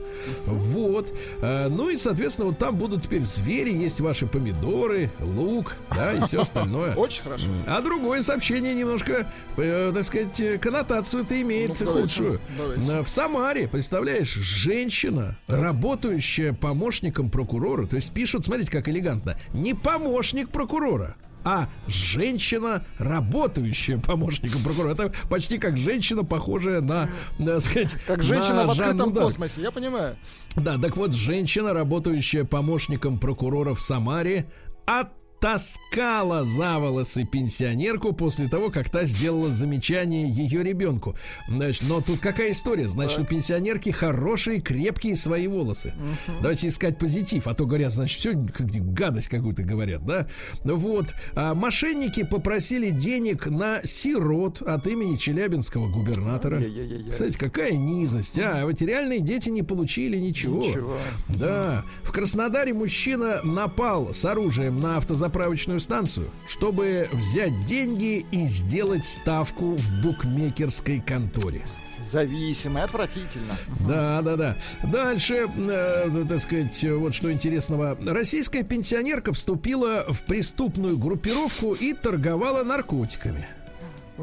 [0.46, 1.14] Вот.
[1.42, 6.22] Э, ну и, соответственно, вот там будут теперь звери, есть ваши помидоры, лук, да, и
[6.26, 6.96] все остальное.
[6.98, 7.46] Очень хорошо.
[7.68, 12.42] А другое сообщение немножко, э, так сказать, коннотацию это имеет ну, худшую.
[12.58, 12.92] Давайте.
[12.92, 15.62] Э, в Самаре, представляешь, женщина, так.
[15.62, 23.98] работающая помощником прокурора, то есть пишут, смотрите, как элегантно, не помощник прокурора, а женщина, работающая
[23.98, 24.94] помощником прокурора.
[24.94, 30.18] Это почти как женщина, похожая на, так сказать, как женщина в открытом космосе, я понимаю.
[30.56, 34.48] Да, так вот, женщина, работающая помощником прокурора в Самаре,
[34.86, 35.10] от
[35.42, 41.16] таскала за волосы пенсионерку после того, как та сделала замечание ее ребенку.
[41.50, 42.88] Значит, но тут какая история?
[42.88, 43.26] Значит, так.
[43.26, 45.96] у пенсионерки хорошие, крепкие свои волосы.
[46.28, 46.38] Угу.
[46.44, 50.28] Давайте искать позитив, а то говорят, значит, все гадость какую-то говорят, да?
[50.64, 51.08] Вот.
[51.34, 56.62] А мошенники попросили денег на сирот от имени челябинского губернатора.
[57.10, 58.64] Кстати, какая низость, а?
[58.68, 60.68] Ведь реальные дети не получили ничего.
[60.68, 60.98] Ничего.
[61.30, 61.84] Да.
[62.04, 69.06] В Краснодаре мужчина напал с оружием на автозапчасти заправочную станцию, чтобы взять деньги и сделать
[69.06, 71.64] ставку в букмекерской конторе.
[72.12, 73.54] Зависимый, отвратительно.
[73.88, 74.58] Да, да, да.
[74.84, 77.98] Дальше, э, так сказать, вот что интересного.
[78.06, 83.48] Российская пенсионерка вступила в преступную группировку и торговала наркотиками.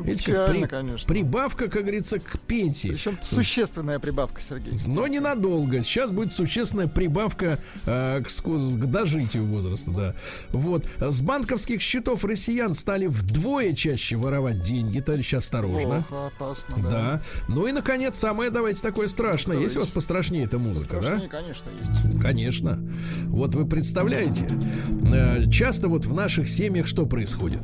[0.03, 1.07] Видите, как при, конечно.
[1.07, 2.90] Прибавка, как говорится, к пенсии.
[2.90, 4.78] Причем существенная прибавка, Сергей.
[4.86, 5.82] Но ненадолго.
[5.82, 10.14] Сейчас будет существенная прибавка э, к, к дожитию возраста, да.
[10.51, 10.84] Вот.
[10.99, 16.05] С банковских счетов россиян стали вдвое чаще воровать деньги, товарищи, осторожно.
[16.09, 16.90] Плохо, опасно, да.
[16.90, 17.22] да.
[17.49, 19.57] Ну и, наконец, самое, давайте, такое страшное.
[19.57, 19.64] Давайте.
[19.64, 21.38] Есть у вас пострашнее эта музыка, пострашнее, да?
[21.38, 22.20] конечно, есть.
[22.20, 22.78] Конечно.
[23.26, 24.49] Вот вы представляете,
[25.12, 27.62] э, часто вот в наших семьях что происходит?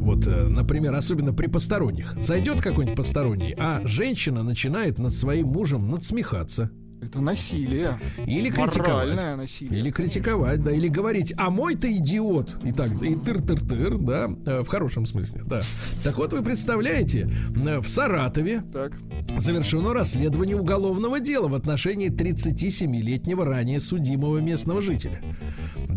[0.00, 5.90] Вот, э, например, особенно при посторонних, зайдет какой-нибудь посторонний, а женщина начинает над своим мужем
[5.90, 6.70] надсмехаться.
[7.02, 7.98] Это насилие.
[8.26, 9.16] Или критиковать.
[9.36, 9.80] Насилие.
[9.80, 10.70] Или критиковать, да.
[10.70, 12.58] Или говорить, а мой ты идиот.
[12.62, 14.30] И так, и тыр-тыр-тыр, да.
[14.44, 15.62] Э, в хорошем смысле, да.
[16.04, 18.92] Так вот, вы представляете, э, в Саратове так.
[19.38, 25.22] завершено расследование уголовного дела в отношении 37-летнего ранее судимого местного жителя.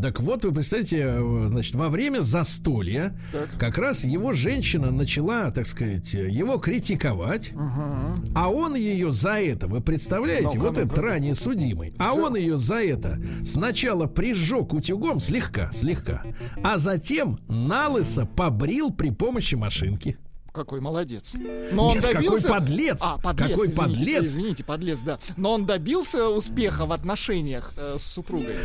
[0.01, 3.49] Так вот, вы представляете, э, значит, во время застолья так.
[3.59, 8.31] как раз его женщина начала, так сказать, его критиковать, угу.
[8.35, 12.57] а он ее за это, вы представляете, ну вот этот ранее судимый, а он ее
[12.57, 16.23] за это сначала прижег утюгом слегка, слегка,
[16.63, 20.17] а затем налысо побрил при помощи машинки.
[20.51, 21.31] Какой молодец.
[21.71, 22.47] Но он Нет, добился...
[22.47, 23.01] какой подлец.
[23.01, 23.49] А, подлец.
[23.49, 24.23] Какой извините, подлец.
[24.23, 25.19] Извините, подлец, да.
[25.35, 28.59] Но он добился успеха в отношениях э, с супругой.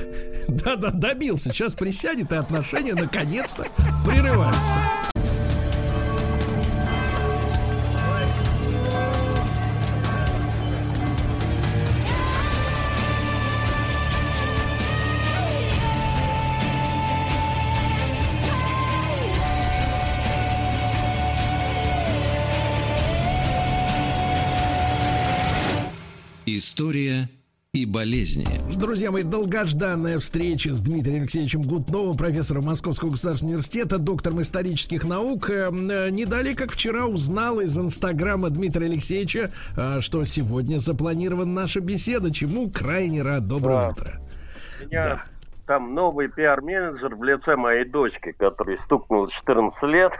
[0.48, 1.50] Да-да, добился.
[1.50, 3.68] Сейчас присядет, и отношения наконец-то
[4.04, 4.76] прерываются.
[27.98, 28.46] Болезни.
[28.76, 35.50] Друзья мои, долгожданная встреча с Дмитрием Алексеевичем Гутновым, профессором Московского государственного университета, доктором исторических наук.
[35.50, 35.70] Э,
[36.10, 42.32] не далее, как вчера узнал из инстаграма Дмитрия Алексеевича, э, что сегодня запланирована наша беседа,
[42.32, 43.48] чему крайне рад.
[43.48, 43.88] Доброе да.
[43.88, 44.12] утро.
[44.80, 45.22] Меня да.
[45.66, 50.12] там новый пиар-менеджер в лице моей дочки, который стукнул 14 лет,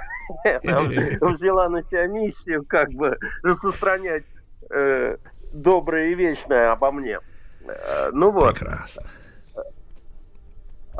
[1.20, 4.24] взяла на себя миссию как бы распространять
[4.68, 5.16] э,
[5.52, 7.20] доброе и вечное обо мне.
[7.70, 8.54] Э, ну вот.
[8.54, 9.04] Прекрасно.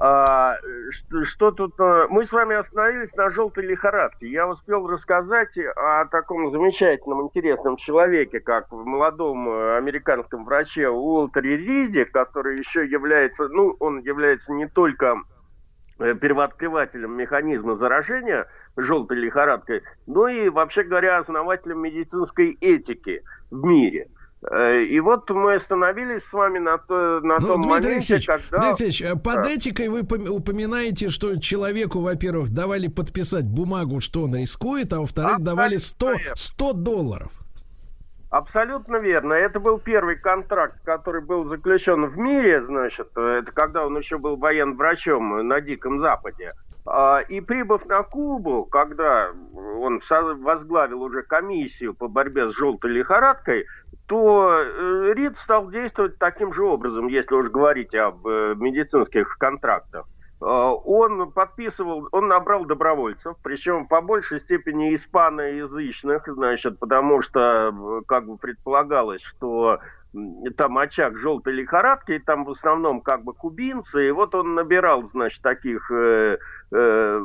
[0.01, 0.57] А,
[0.91, 1.75] что, что тут?
[1.81, 4.29] Э, мы с вами остановились на желтой лихорадке.
[4.29, 12.05] Я успел рассказать о таком замечательном, интересном человеке, как молодом э, американском враче Уолтере Риде,
[12.05, 15.17] который еще является, ну, он является не только
[15.99, 18.47] первооткрывателем механизма заражения
[18.77, 24.07] желтой лихорадкой, но и, вообще говоря, основателем медицинской этики в мире–
[24.41, 28.59] и вот мы остановились с вами на, то, на ну, том Дмитрий моменте, Алексеевич, когда...
[28.59, 29.51] Дмитрий Алексеевич, э, под да.
[29.51, 35.77] этикой вы упоминаете, что человеку, во-первых, давали подписать бумагу, что он рискует, а во-вторых, давали
[35.77, 37.33] 100, 100 долларов.
[38.31, 39.33] Абсолютно верно.
[39.33, 44.37] Это был первый контракт, который был заключен в мире, значит, это когда он еще был
[44.37, 46.53] военврачом на Диком Западе.
[46.53, 46.68] А,
[47.29, 50.01] и прибыв на Кубу, когда он
[50.41, 53.67] возглавил уже комиссию по борьбе с желтой лихорадкой,
[54.09, 60.07] то э, РИД стал действовать таким же образом, если уж говорить об э, медицинских контрактах.
[60.41, 68.27] Э, он подписывал, он набрал добровольцев, причем по большей степени испаноязычных, значит, потому что, как
[68.27, 69.79] бы предполагалось, что
[70.57, 75.09] там очаг желтой лихорадки, и там в основном как бы кубинцы, и вот он набирал,
[75.13, 76.39] значит, таких э,
[76.73, 77.25] э,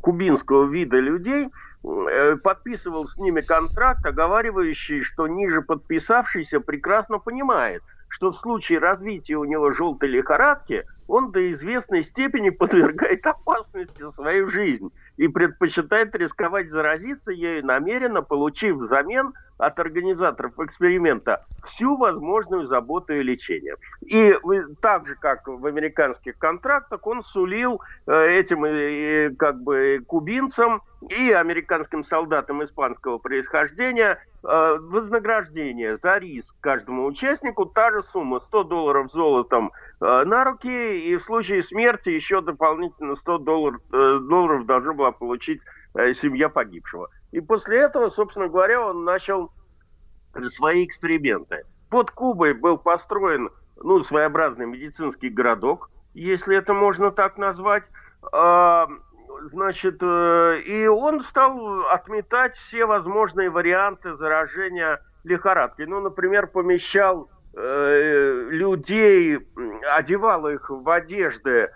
[0.00, 1.48] кубинского вида людей,
[1.84, 9.36] Э, подписывал с ними контракт, оговаривающий, что ниже подписавшийся прекрасно понимает, что в случае развития
[9.36, 16.68] у него желтой лихорадки он до известной степени подвергает опасности свою жизнь и предпочитает рисковать
[16.68, 23.74] заразиться ею намеренно, получив взамен от организаторов эксперимента всю возможную заботу и лечение.
[24.02, 24.34] И
[24.80, 31.30] так же, как в американских контрактах, он сулил э, этим э, как бы кубинцам и
[31.30, 39.10] американским солдатам испанского происхождения э, вознаграждение за риск каждому участнику, та же сумма 100 долларов
[39.12, 45.60] золотом на руки, и в случае смерти еще дополнительно 100 долларов, долларов должна была получить
[45.94, 47.08] семья погибшего.
[47.32, 49.50] И после этого, собственно говоря, он начал
[50.54, 51.64] свои эксперименты.
[51.90, 57.84] Под Кубой был построен ну, своеобразный медицинский городок, если это можно так назвать.
[58.32, 58.88] А,
[59.52, 65.86] значит, э, и он стал отметать все возможные варианты заражения лихорадкой.
[65.86, 69.38] Ну, например, помещал э, людей,
[69.96, 71.70] одевал их в одежды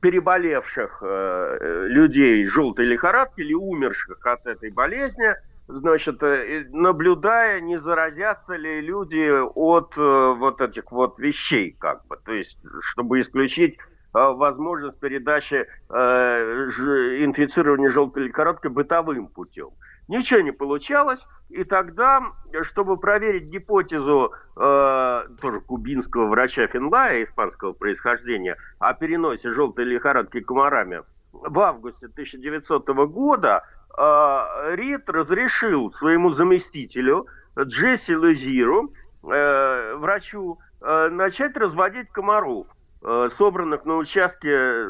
[0.00, 5.34] переболевших э, людей желтой лихорадки или умерших от этой болезни,
[5.68, 12.16] значит, э, наблюдая, не заразятся ли люди от э, вот этих вот вещей, как бы,
[12.24, 13.78] то есть, чтобы исключить
[14.12, 19.70] возможность передачи инфицирования желтой лихорадкой бытовым путем.
[20.08, 22.22] Ничего не получалось, и тогда,
[22.70, 31.02] чтобы проверить гипотезу э, тоже кубинского врача Финлая, испанского происхождения, о переносе желтой лихорадки комарами,
[31.32, 33.64] в августе 1900 года
[33.96, 37.26] э, Рид разрешил своему заместителю
[37.58, 38.92] Джесси Лезиру,
[39.22, 42.66] э, врачу, э, начать разводить комаров,
[43.02, 44.86] э, собранных на участке,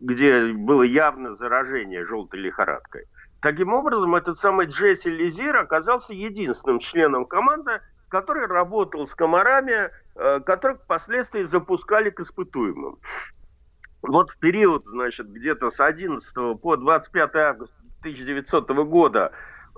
[0.00, 3.04] где было явно заражение желтой лихорадкой.
[3.46, 10.40] Таким образом, этот самый Джесси Лизир оказался единственным членом команды, который работал с комарами, э,
[10.40, 12.98] которых впоследствии запускали к испытуемым.
[14.02, 19.30] Вот в период, значит, где-то с 11 по 25 августа 1900 года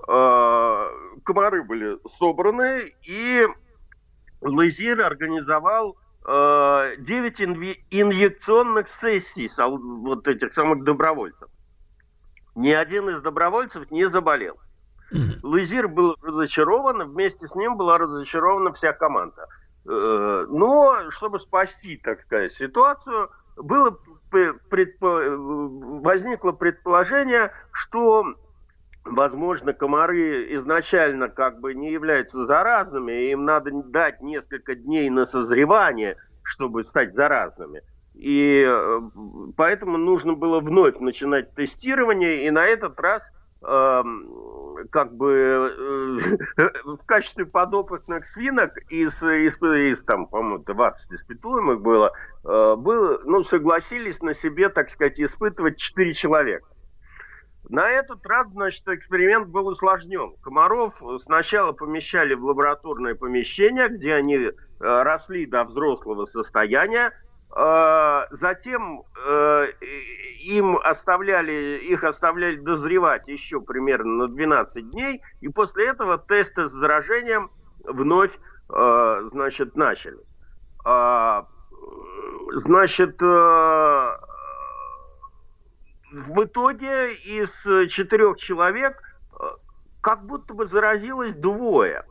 [0.07, 0.87] э,
[1.23, 3.45] комары были собраны, и
[4.41, 5.95] Лазир организовал
[6.25, 11.47] э, 9 инви- инъекционных сессий вот этих самых добровольцев.
[12.59, 14.57] Ни один из добровольцев не заболел.
[15.43, 19.47] Лазир был разочарован, вместе с ним была разочарована вся команда.
[19.87, 23.97] Э, но, чтобы спасти, так сказать, ситуацию, было
[24.29, 25.37] предпо...
[26.01, 28.25] возникло предположение, что,
[29.05, 35.27] возможно, комары изначально как бы не являются заразными, и им надо дать несколько дней на
[35.27, 37.83] созревание, чтобы стать заразными.
[38.19, 39.01] И э,
[39.55, 43.21] поэтому нужно было вновь начинать тестирование, и на этот раз
[43.61, 44.03] э,
[44.91, 52.11] как бы э, в качестве подопытных свинок из, из, из там, по-моему, 20 испытуемых было,
[52.43, 56.67] э, было, ну, согласились на себе, так сказать, испытывать 4 человека.
[57.69, 60.33] На этот раз, значит, эксперимент был усложнен.
[60.43, 60.93] Комаров
[61.23, 67.13] сначала помещали в лабораторное помещение, где они росли до взрослого состояния,
[67.51, 69.67] затем э,
[70.41, 76.71] им оставляли, их оставляли дозревать еще примерно на 12 дней, и после этого тесты с
[76.73, 77.49] заражением
[77.83, 78.31] вновь,
[78.69, 80.19] э, значит, начались.
[80.85, 81.47] А,
[82.65, 84.17] значит, э,
[86.11, 87.49] в итоге из
[87.91, 89.01] четырех человек
[90.01, 92.03] как будто бы заразилось двое.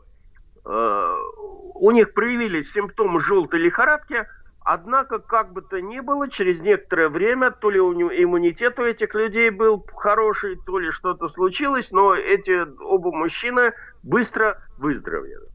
[0.63, 4.27] У них проявились симптомы желтой лихорадки–
[4.71, 9.49] Однако, как бы то ни было, через некоторое время то ли иммунитет у этих людей
[9.49, 15.47] был хороший, то ли что-то случилось, но эти оба мужчины быстро выздоровели.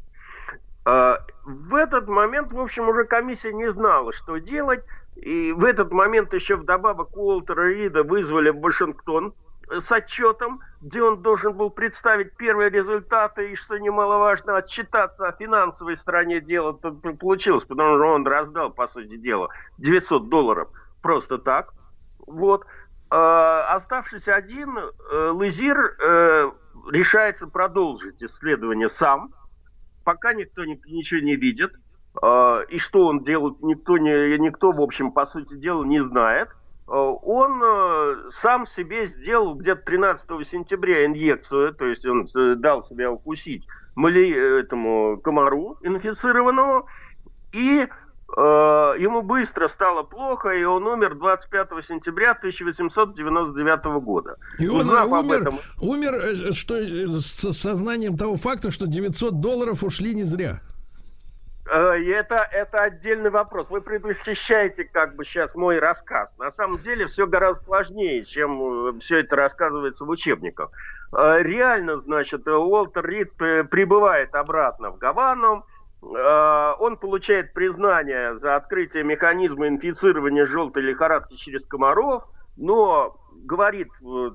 [0.85, 4.83] А, в этот момент, в общем, уже комиссия не знала, что делать.
[5.15, 9.33] И в этот момент еще вдобавок Уолтера Рида вызвали в Вашингтон
[9.69, 15.97] с отчетом, где он должен был представить первые результаты и, что немаловажно, отчитаться о финансовой
[15.99, 16.73] стороне дела.
[16.73, 19.49] Получилось, потому что он раздал, по сути дела,
[19.79, 20.69] 900 долларов
[21.03, 21.73] просто так.
[22.27, 22.65] Вот.
[23.11, 26.51] А, оставшись один, э, Лызир э,
[26.91, 29.31] решается продолжить исследование сам,
[30.05, 31.73] пока никто ничего не видит.
[32.23, 36.49] А, и что он делает, никто, не, никто, в общем, по сути дела, не знает–
[36.64, 42.87] Э, он э, сам себе сделал где-то 13 сентября инъекцию, то есть он э, дал
[42.89, 43.65] себя укусить
[43.95, 46.87] мали, этому комару инфицированному,
[47.53, 48.41] и э,
[48.99, 54.37] ему быстро стало плохо, и он умер 25 сентября 1899 года.
[54.59, 55.59] И он умер, этом...
[55.81, 56.75] умер что,
[57.21, 60.61] с сознанием того факта, что 900 долларов ушли не зря.
[61.71, 63.67] Э, это, это отдельный вопрос.
[63.71, 66.29] Вы предвосхищаете как бы сейчас мой рассказ.
[66.39, 70.71] На самом деле все гораздо сложнее, чем э, все это рассказывается в учебниках.
[71.17, 75.65] Э, реально, значит, Уолтер Рид прибывает обратно в Гавану.
[76.03, 82.25] Он получает признание за открытие механизма инфицирования желтой лихорадки через комаров,
[82.59, 83.89] но говорит,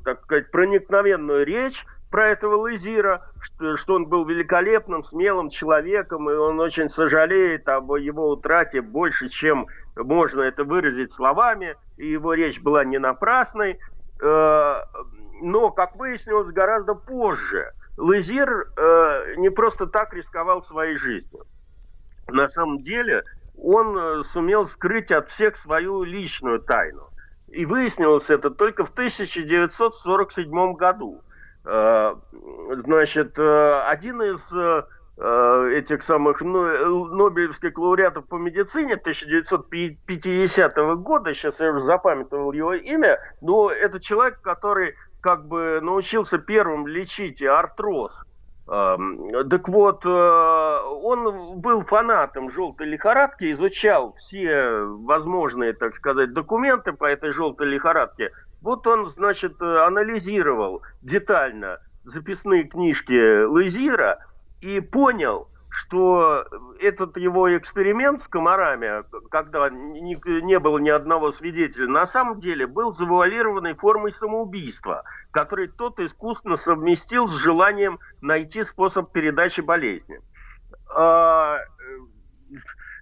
[0.03, 6.33] так сказать, проникновенную речь, про этого Лызира, что, что он был великолепным, смелым человеком, и
[6.33, 12.59] он очень сожалеет об его утрате больше, чем можно это выразить словами, и его речь
[12.61, 13.79] была не напрасной.
[14.21, 14.81] Э,
[15.41, 21.43] но, как выяснилось, гораздо позже Лызир э, не просто так рисковал своей жизнью.
[22.29, 23.23] На самом деле
[23.57, 27.09] он э, сумел скрыть от всех свою личную тайну.
[27.49, 31.21] И выяснилось это только в 1947 году
[32.83, 34.83] значит, э, один из э,
[35.75, 43.69] этих самых Нобелевских лауреатов по медицине 1950 года, сейчас я уже запамятовал его имя, но
[43.69, 48.13] это человек, который как бы научился первым лечить артроз.
[48.71, 57.05] Эм, так вот, он был фанатом желтой лихорадки, изучал все возможные, так сказать, документы по
[57.05, 58.31] этой желтой лихорадке,
[58.61, 64.19] вот он, значит, э, анализировал детально записные книжки Лызира
[64.61, 66.45] и понял, что
[66.79, 72.93] этот его эксперимент с комарами, когда не, было ни одного свидетеля, на самом деле был
[72.95, 80.19] завуалированной формой самоубийства, который тот искусственно совместил с желанием найти способ передачи болезни.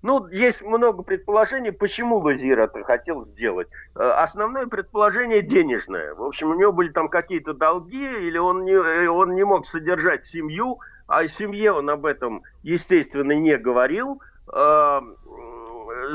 [0.07, 3.67] Ну, есть много предположений, почему Лазир это хотел сделать.
[3.93, 6.13] Э, основное предположение денежное.
[6.13, 9.67] В общем, у него были там какие-то долги, или он не, э, он не мог
[9.67, 10.79] содержать семью,
[11.09, 14.21] а о семье он об этом, естественно, не говорил.
[14.53, 15.01] Э,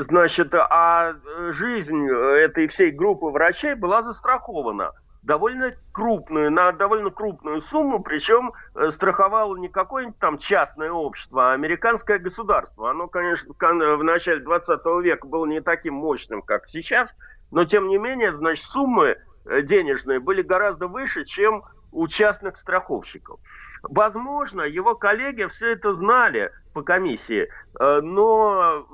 [0.09, 1.13] значит, а
[1.51, 4.93] жизнь этой всей группы врачей была застрахована
[5.23, 11.53] довольно крупную, на довольно крупную сумму, причем э, страховало не какое-нибудь там частное общество, а
[11.53, 12.91] американское государство.
[12.91, 17.09] Оно, конечно, в начале 20 века было не таким мощным, как сейчас,
[17.51, 23.39] но тем не менее, значит, суммы э, денежные были гораздо выше, чем у частных страховщиков.
[23.83, 27.49] Возможно, его коллеги все это знали по комиссии,
[27.79, 28.87] э, но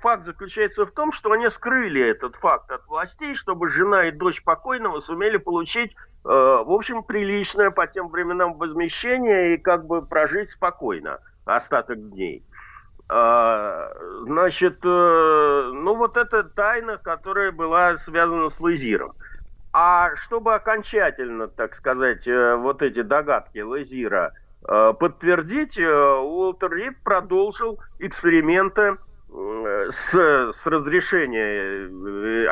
[0.00, 4.44] факт заключается в том, что они скрыли этот факт от властей, чтобы жена и дочь
[4.44, 10.50] покойного сумели получить, э, в общем, приличное по тем временам возмещение и как бы прожить
[10.52, 12.44] спокойно остаток дней.
[13.08, 13.90] А,
[14.24, 19.12] значит, э, ну вот это тайна, которая была связана с Лазиром.
[19.78, 24.32] А чтобы окончательно, так сказать, э, вот эти догадки Лазира
[24.66, 28.96] э, подтвердить, э, Уолтер Рид продолжил эксперименты
[29.28, 31.88] с, с разрешения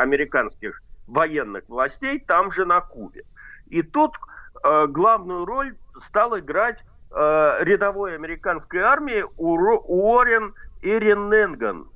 [0.01, 3.23] американских военных властей там же на Кубе.
[3.69, 4.13] И тут
[4.89, 5.75] главную роль
[6.09, 6.79] стал играть
[7.11, 10.53] рядовой американской армии Уоррен
[10.83, 11.94] Эриненган, Э,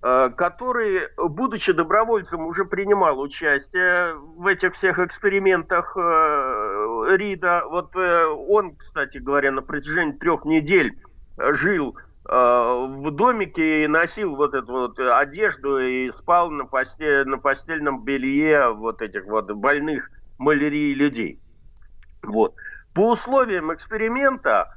[0.00, 7.64] который, будучи добровольцем, уже принимал участие в этих всех экспериментах э, Рида.
[7.68, 10.96] Вот э, он, кстати говоря, на протяжении трех недель
[11.36, 18.04] жил в домике и носил вот эту вот одежду и спал на, постель, на постельном
[18.04, 21.40] белье вот этих вот больных малярией людей.
[22.22, 22.54] Вот.
[22.92, 24.76] По условиям эксперимента,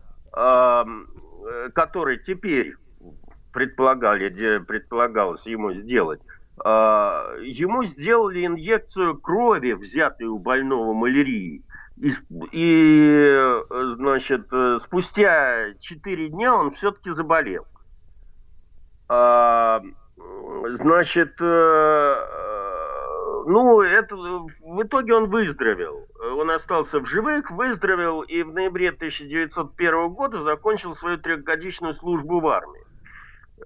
[1.74, 2.76] который теперь
[3.52, 6.22] предполагали, предполагалось ему сделать,
[6.64, 11.64] а, ему сделали инъекцию крови, взятую у больного малярией.
[11.98, 12.14] И,
[12.52, 13.62] и
[13.96, 14.48] значит,
[14.86, 17.66] спустя 4 дня он все-таки заболел.
[19.08, 19.82] А,
[20.80, 22.16] значит, э,
[23.46, 26.08] ну, это, в итоге он выздоровел.
[26.38, 32.48] Он остался в живых, выздоровел и в ноябре 1901 года закончил свою трехгодичную службу в
[32.48, 32.81] армии.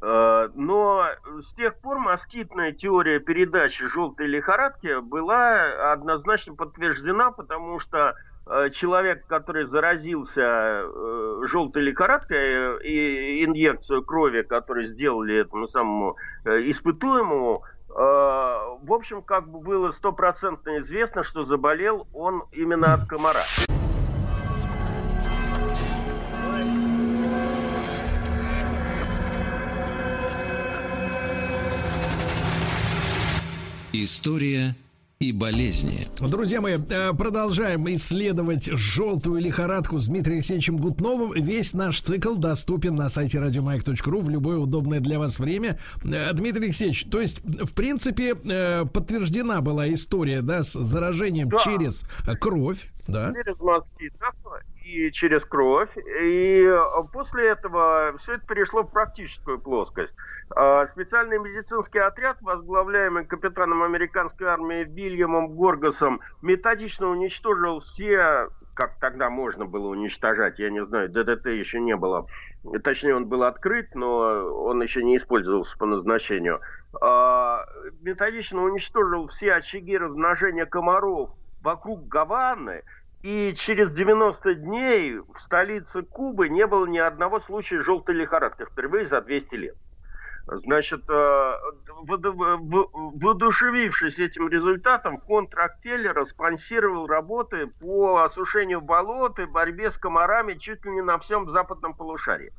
[0.01, 1.07] Э, но
[1.41, 8.15] с тех пор москитная теория передачи желтой лихорадки была однозначно подтверждена, потому что
[8.47, 17.63] э, человек, который заразился э, желтой лихорадкой и инъекцию крови, которую сделали этому самому испытуемому,
[17.88, 23.39] в общем, как бы было стопроцентно известно, что заболел он именно от комара.
[34.03, 34.76] История
[35.19, 36.05] и болезни.
[36.19, 41.31] Друзья мои, э, продолжаем исследовать желтую лихорадку с Дмитрием Алексеевичем Гутновым.
[41.31, 45.80] Весь наш цикл доступен на сайте радиомаяк.ру в любое удобное для вас время.
[46.03, 51.59] Э, Дмитрий Алексеевич, то есть, в принципе, э, подтверждена была история, да, с заражением да.
[51.59, 52.01] через
[52.41, 53.34] кровь, да?
[53.34, 54.11] Через мозги,
[54.86, 55.90] и через кровь.
[55.98, 56.80] И э,
[57.12, 60.14] после этого все это перешло в практическую плоскость.
[60.56, 69.30] А, специальный медицинский отряд, возглавляемый капитаном американской армии Вильямом Горгасом, методично уничтожил все как тогда
[69.30, 72.28] можно было уничтожать, я не знаю, ДДТ еще не было.
[72.84, 74.18] Точнее, он был открыт, но
[74.66, 76.60] он еще не использовался по назначению.
[77.02, 77.64] А,
[78.02, 81.30] методично уничтожил все очаги размножения комаров
[81.62, 82.84] вокруг Гаваны,
[83.26, 89.07] и через 90 дней в столице Кубы не было ни одного случая желтой лихорадки впервые
[89.07, 89.76] за 200 лет.
[90.45, 91.53] Значит, э,
[92.03, 100.91] воодушевившись этим результатом, контрактеллер спонсировал работы по осушению болот и борьбе с комарами чуть ли
[100.91, 102.53] не на всем западном полушарии.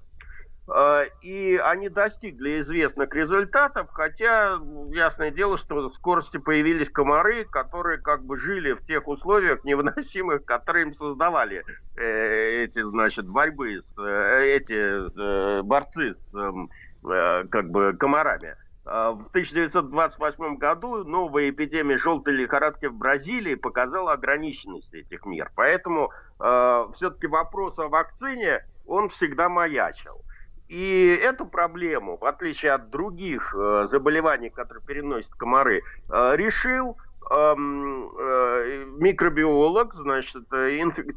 [0.68, 4.58] А, и они достигли известных результатов, хотя
[4.90, 10.44] ясное дело, что в скорости появились комары, которые как бы жили в тех условиях невыносимых,
[10.44, 11.62] которые им создавали
[11.96, 16.68] э, эти, значит, борьбы, с, э, эти э, борцы с эм,
[17.02, 18.56] как бы комарами.
[18.84, 25.50] А, в 1928 году новая эпидемия желтой лихорадки в Бразилии показала ограниченность этих мер.
[25.56, 30.25] Поэтому э, все-таки вопрос о вакцине, он всегда маячил.
[30.68, 36.96] И эту проблему, в отличие от других э, заболеваний, которые переносят комары, э, решил
[37.30, 41.14] эм, э, микробиолог, значит, инфек,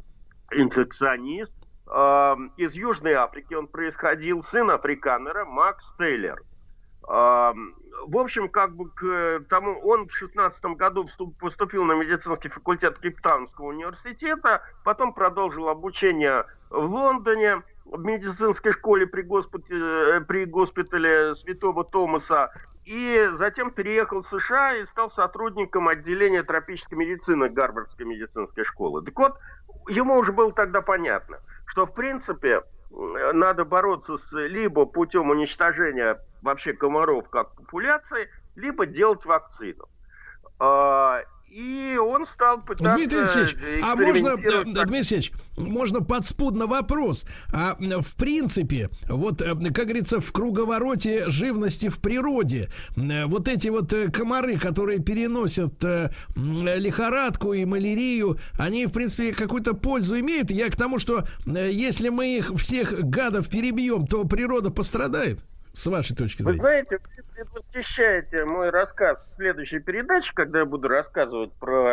[0.51, 1.51] инфекционист
[1.87, 3.55] э, из Южной Африки.
[3.55, 6.39] Он происходил, сын африканера Макс Тейлер.
[7.07, 7.53] Э,
[8.05, 12.99] в общем, как бы к тому, он в 16 году вступ, поступил на медицинский факультет
[12.99, 21.35] Кейптаунского университета, потом продолжил обучение в Лондоне, в медицинской школе при, госпитале, э, при госпитале
[21.35, 22.51] Святого Томаса,
[22.85, 29.03] и затем переехал в США и стал сотрудником отделения тропической медицины Гарвардской медицинской школы.
[29.03, 29.37] Так вот,
[29.87, 32.61] ему уже было тогда понятно, что в принципе
[32.91, 39.85] надо бороться с либо путем уничтожения вообще комаров как популяции, либо делать вакцину.
[41.51, 42.95] И он стал пытаться...
[42.95, 47.25] Дмитрий Алексеевич, а можно, э, Дмитрий Алексеевич, можно подспудно вопрос.
[47.51, 53.69] А в принципе, вот, э, как говорится, в круговороте живности в природе, э, вот эти
[53.69, 55.83] вот комары, которые переносят
[56.35, 60.51] лихорадку и малярию, они, в принципе, какую-то пользу имеют.
[60.51, 65.39] Я к тому, что если мы их всех гадов перебьем, то природа пострадает,
[65.71, 66.57] с вашей точки зрения.
[66.57, 66.99] Вы знаете,
[67.33, 71.89] предвосхищаете мой рассказ в следующей передаче, когда я буду рассказывать про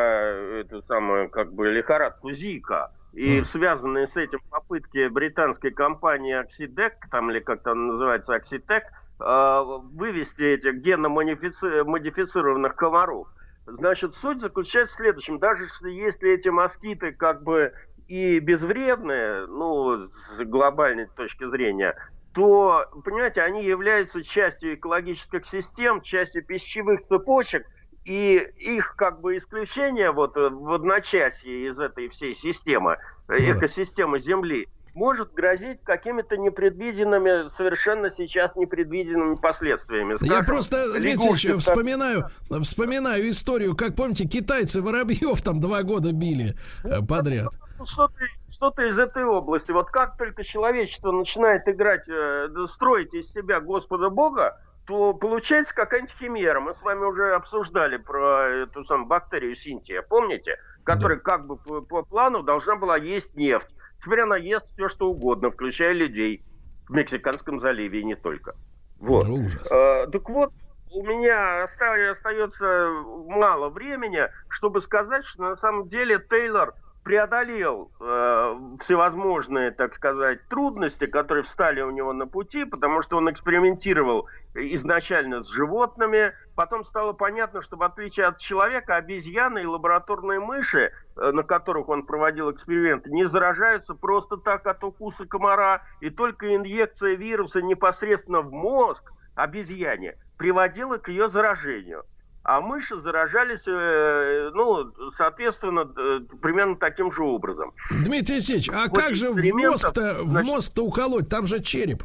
[0.60, 3.46] эту самую, как бы, лихорадку Зика и mm.
[3.52, 8.82] связанные с этим попытки британской компании Oxidec, там или как там называется Oxitec,
[9.20, 9.62] э,
[9.94, 13.28] вывести этих генно-модифицированных комаров.
[13.66, 15.38] Значит, суть заключается в следующем.
[15.38, 17.72] Даже если эти москиты как бы
[18.06, 21.96] и безвредные, ну, с глобальной точки зрения,
[22.36, 27.66] то, понимаете, они являются частью экологических систем, частью пищевых цепочек,
[28.04, 32.98] и их как бы исключение вот э, в одночасье из этой всей системы,
[33.28, 40.16] э, экосистемы Земли, может грозить какими-то непредвиденными, совершенно сейчас непредвиденными последствиями.
[40.16, 42.26] Скажем, Я просто, Дмитрий вспоминаю,
[42.62, 46.54] вспоминаю историю, как помните, китайцы воробьев там два года били
[46.84, 47.48] э, подряд.
[47.78, 48.26] Ну, что ты
[48.56, 49.70] что-то из этой области.
[49.70, 56.14] Вот как только человечество начинает играть, э, строить из себя Господа Бога, то получается какая-нибудь
[56.18, 56.60] химера.
[56.60, 60.56] Мы с вами уже обсуждали про эту самую бактерию Синтия, помните?
[60.84, 61.22] Которая да.
[61.22, 63.68] как бы по, по плану должна была есть нефть.
[64.02, 66.42] Теперь она ест все, что угодно, включая людей
[66.88, 68.54] в Мексиканском заливе и не только.
[69.00, 69.28] Вот.
[69.28, 69.70] Ужас.
[69.70, 70.52] А, так вот,
[70.92, 72.90] у меня остается
[73.26, 76.72] мало времени, чтобы сказать, что на самом деле Тейлор–
[77.06, 83.30] преодолел э, всевозможные, так сказать, трудности, которые встали у него на пути, потому что он
[83.30, 90.40] экспериментировал изначально с животными, потом стало понятно, что в отличие от человека, обезьяны и лабораторные
[90.40, 96.10] мыши, э, на которых он проводил эксперименты, не заражаются просто так от укуса комара, и
[96.10, 102.02] только инъекция вируса непосредственно в мозг обезьяне приводила к ее заражению
[102.46, 107.72] а мыши заражались, э, ну, соответственно, э, примерно таким же образом.
[107.90, 111.28] Дмитрий Алексеевич, а вот как же в мозг-то, в мозг-то уколоть?
[111.28, 112.04] Там же череп.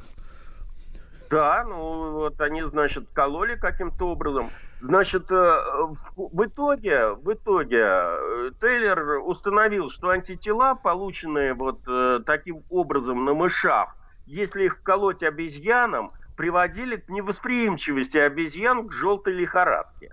[1.29, 4.49] Да, ну вот они, значит, кололи каким-то образом.
[4.81, 5.61] Значит, э,
[6.15, 7.79] в итоге, в итоге
[8.59, 11.81] Тейлор установил, что антитела, полученные вот
[12.25, 13.95] таким образом на мышах,
[14.25, 20.11] если их вколоть обезьянам, приводили к невосприимчивости обезьян к желтой лихорадке.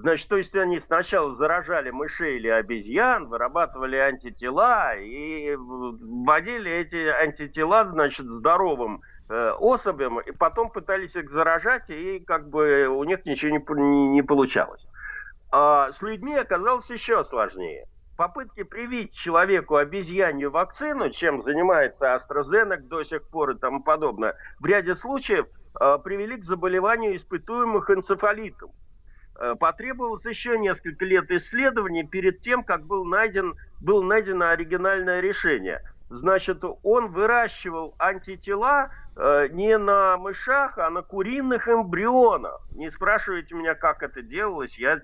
[0.00, 7.84] Значит, то есть они сначала заражали мышей или обезьян, вырабатывали антитела и вводили эти антитела,
[7.84, 13.50] значит, здоровым э, особям, и потом пытались их заражать, и как бы у них ничего
[13.50, 14.86] не, не получалось.
[15.50, 17.86] А с людьми оказалось еще сложнее.
[18.16, 24.66] Попытки привить человеку обезьянью вакцину, чем занимается AstraZeneca до сих пор и тому подобное, в
[24.66, 25.46] ряде случаев
[25.80, 28.70] э, привели к заболеванию испытуемых энцефалитом.
[29.40, 35.80] Э, потребовалось еще несколько лет исследований перед тем, как был найден, было найдено оригинальное решение.
[36.10, 42.60] Значит, он выращивал антитела э, не на мышах, а на куриных эмбрионах.
[42.72, 45.00] Не спрашивайте меня, как это делалось, я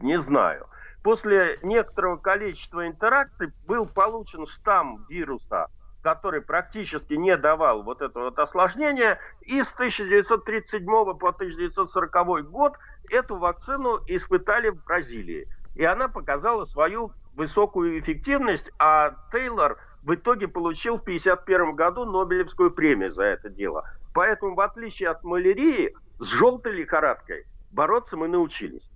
[0.00, 0.66] не знаю.
[1.02, 5.68] После некоторого количества интеракций был получен штамм вируса
[6.02, 9.18] который практически не давал вот это вот осложнение.
[9.42, 12.74] И с 1937 по 1940 год
[13.10, 15.46] эту вакцину испытали в Бразилии.
[15.74, 22.70] И она показала свою высокую эффективность, а Тейлор в итоге получил в 1951 году Нобелевскую
[22.70, 23.84] премию за это дело.
[24.14, 28.88] Поэтому, в отличие от малярии, с желтой лихорадкой бороться мы научились.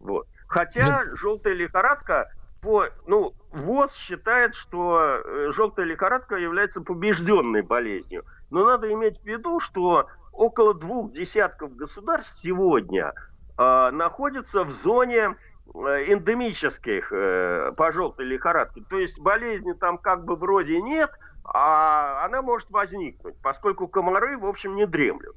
[0.00, 0.26] Вот.
[0.46, 2.30] Хотя желтая лихорадка
[2.60, 8.24] по, ну, ВОЗ считает, что э, желтая лихорадка является побежденной болезнью.
[8.50, 13.12] Но надо иметь в виду, что около двух десятков государств сегодня
[13.56, 15.36] э, находятся в зоне
[15.74, 15.78] э,
[16.12, 18.82] эндемических э, по желтой лихорадке.
[18.90, 21.10] То есть болезни там как бы вроде нет,
[21.44, 25.36] а она может возникнуть, поскольку комары, в общем, не дремлют.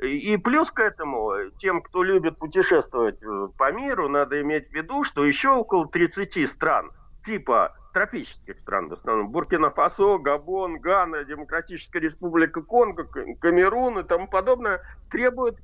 [0.00, 5.04] И плюс к этому, тем, кто любит путешествовать э, по миру, надо иметь в виду,
[5.04, 6.90] что еще около 30 стран,
[7.24, 13.04] типа тропических стран, в основном Буркина-Фасо, Габон, Гана, Демократическая Республика Конго,
[13.40, 14.80] Камерун и тому подобное,
[15.10, 15.58] требуют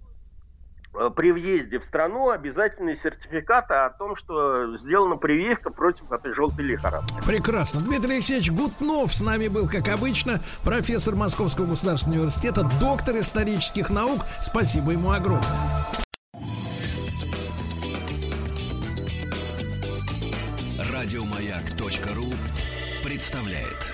[0.98, 6.64] Э, при въезде в страну обязательный сертификат о том, что сделана прививка против этой желтой
[6.64, 7.14] лихорадки.
[7.26, 7.80] Прекрасно.
[7.80, 14.22] Дмитрий Алексеевич Гутнов с нами был, как обычно, профессор Московского государственного университета, доктор исторических наук.
[14.40, 16.05] Спасибо ему огромное.
[21.06, 22.26] Радиомаяк.ру
[23.04, 23.86] представляет.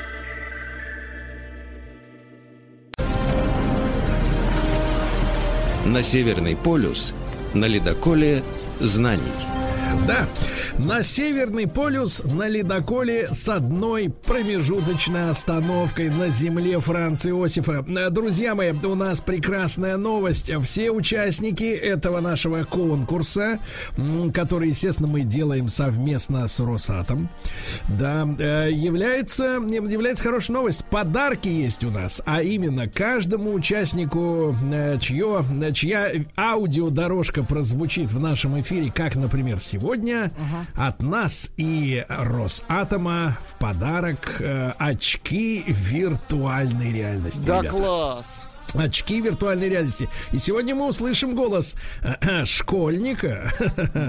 [5.84, 7.14] На Северный полюс
[7.52, 8.43] на ледоколе
[8.80, 9.52] знаний.
[10.06, 10.27] Да,
[10.78, 17.85] на Северный полюс на ледоколе с одной промежуточной остановкой на земле Франции Иосифа.
[18.10, 20.51] Друзья мои, у нас прекрасная новость.
[20.64, 23.60] Все участники этого нашего конкурса,
[24.35, 27.28] который, естественно, мы делаем совместно с Росатом,
[27.89, 30.85] да, э, является, является хорошая новость.
[30.86, 35.44] Подарки есть у нас, а именно каждому участнику, э, чье,
[35.74, 40.30] чья аудиодорожка прозвучит в нашем эфире, как, например, сегодня, uh
[40.74, 47.46] от нас и Росатома в подарок э, очки виртуальной реальности.
[47.46, 47.76] Да, ребята.
[47.76, 50.09] класс очки виртуальной реальности.
[50.32, 53.53] И сегодня мы услышим голос э, школьника,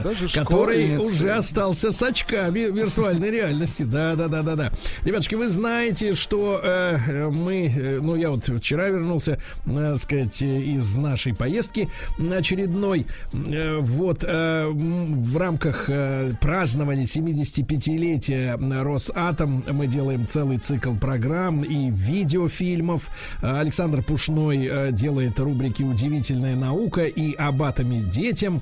[0.03, 3.83] Даже который уже остался с очками виртуальной реальности.
[3.83, 4.71] Да, да, да, да, да.
[5.03, 10.95] Ребятушки, вы знаете, что э, мы, э, ну я вот вчера вернулся, э, сказать, из
[10.95, 11.89] нашей поездки
[12.35, 13.05] очередной.
[13.33, 21.89] Э, вот э, в рамках э, празднования 75-летия Росатом мы делаем целый цикл программ и
[21.89, 23.09] видеофильмов.
[23.41, 27.63] Александр Пушной мной э, делает рубрики «Удивительная наука» и об
[28.11, 28.61] детям.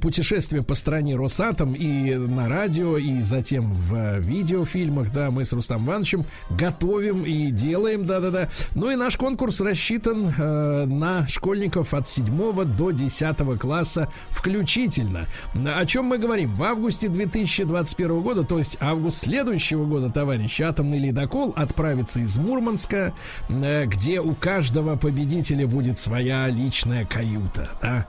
[0.00, 5.12] Путешествие по стране Росатом и на радио, и затем в видеофильмах.
[5.12, 8.50] Да, мы с Рустам Ивановичем готовим и делаем, да-да-да.
[8.74, 15.26] Ну и наш конкурс рассчитан э, на школьников от 7 до 10 класса включительно.
[15.54, 16.54] О чем мы говорим?
[16.54, 23.14] В августе 2021 года, то есть август следующего года, товарищи, атомный ледокол отправится из Мурманска,
[23.48, 28.06] э, где у каждого победителя победителя будет своя личная каюта, да?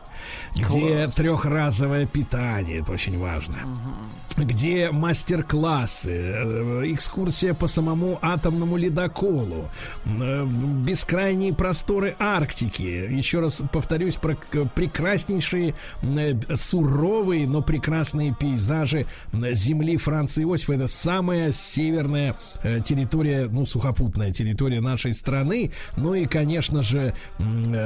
[0.54, 1.16] Где Класс.
[1.16, 3.56] трехразовое питание, это очень важно.
[3.64, 3.96] Угу.
[4.38, 9.72] Где мастер-классы, э, экскурсия по самому атомному ледоколу,
[10.06, 12.84] э, бескрайние просторы Арктики.
[12.84, 14.36] Еще раз повторюсь про
[14.76, 15.74] прекраснейшие,
[16.04, 20.74] э, суровые, но прекрасные пейзажи земли Франции Иосифа.
[20.74, 22.36] Это самая северная
[22.84, 25.72] территория, ну, сухопутная территория нашей страны.
[25.96, 27.14] Ну и, конечно же,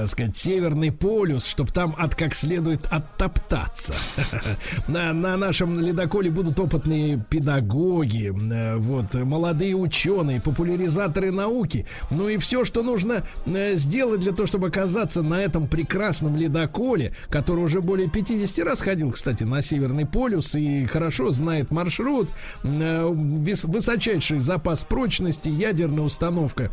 [0.05, 3.95] сказать, Северный полюс, чтобы там от как следует оттоптаться.
[4.87, 11.85] На, на нашем ледоколе будут опытные педагоги, э, вот, молодые ученые, популяризаторы науки.
[12.09, 17.13] Ну и все, что нужно э, сделать для того, чтобы оказаться на этом прекрасном ледоколе,
[17.29, 22.29] который уже более 50 раз ходил, кстати, на Северный полюс и хорошо знает маршрут,
[22.63, 26.71] э, высочайший запас прочности, ядерная установка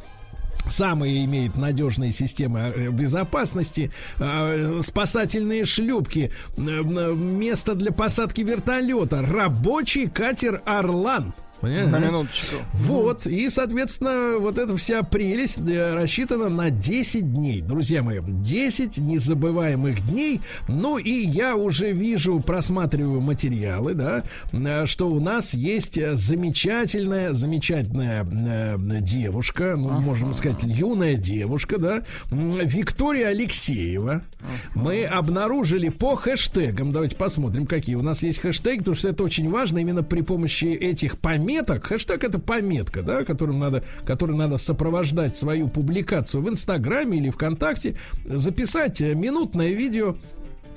[0.69, 10.09] самые имеет надежные системы э, безопасности, э, спасательные шлюпки, э, место для посадки вертолета, рабочий
[10.09, 11.35] катер «Орлан».
[11.61, 11.99] Понятно?
[11.99, 12.57] На минуточку.
[12.73, 18.21] Вот, и, соответственно, вот эта вся прелесть э, рассчитана на 10 дней, друзья мои.
[18.21, 20.41] 10 незабываемых дней.
[20.69, 24.23] Ну и я уже вижу, просматриваю материалы, да,
[24.53, 30.01] э, что у нас есть замечательная, замечательная э, девушка, ну, ага.
[30.01, 34.23] можем сказать, юная девушка, да, Виктория Алексеева.
[34.41, 34.53] Ага.
[34.75, 39.51] Мы обнаружили по хэштегам, давайте посмотрим, какие у нас есть хэштеги, потому что это очень
[39.51, 44.59] важно именно при помощи этих пометок пометок, хэштег это пометка, да, которым надо, которой надо
[44.59, 47.97] сопровождать свою публикацию в Инстаграме или ВКонтакте,
[48.27, 50.17] записать минутное видео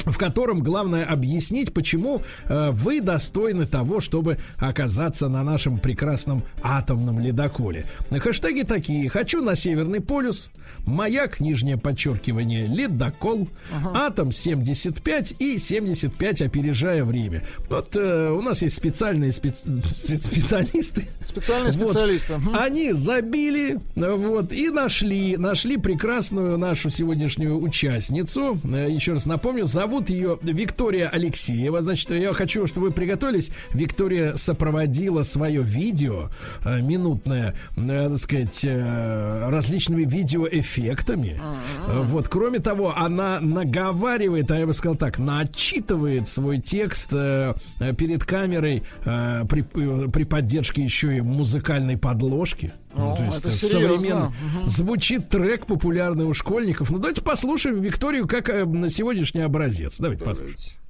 [0.05, 7.19] в котором главное объяснить, почему э, вы достойны того, чтобы оказаться на нашем прекрасном атомном
[7.19, 7.85] ледоколе.
[8.09, 9.09] Хэштеги такие.
[9.09, 10.49] Хочу на Северный полюс.
[10.85, 13.47] Маяк, нижнее подчеркивание, ледокол.
[13.71, 14.07] Ага.
[14.07, 17.43] Атом 75 и 75 опережая время.
[17.69, 19.63] Вот э, у нас есть специальные специ...
[20.03, 21.07] специалисты.
[21.23, 21.91] Специальные вот.
[21.91, 22.33] специалисты.
[22.33, 22.51] Угу.
[22.57, 28.59] Они забили вот, и нашли, нашли прекрасную нашу сегодняшнюю участницу.
[28.63, 31.81] Э, еще раз напомню, зовут Зовут ее Виктория Алексеева.
[31.81, 33.51] Значит, я хочу, чтобы вы приготовились.
[33.73, 36.29] Виктория сопроводила свое видео
[36.63, 41.41] э, минутное, э, так сказать, э, различными видеоэффектами.
[41.41, 42.03] Uh-huh.
[42.05, 47.53] Вот, кроме того, она наговаривает, а я бы сказал так, начитывает свой текст э,
[47.97, 52.71] перед камерой э, при, при поддержке еще и музыкальной подложки.
[52.93, 54.65] Ну, то есть это современно угу.
[54.65, 56.89] звучит трек популярный у школьников.
[56.89, 59.97] Ну давайте послушаем Викторию как э, на сегодняшний образец.
[59.99, 60.43] Давайте, давайте.
[60.43, 60.81] послушаем.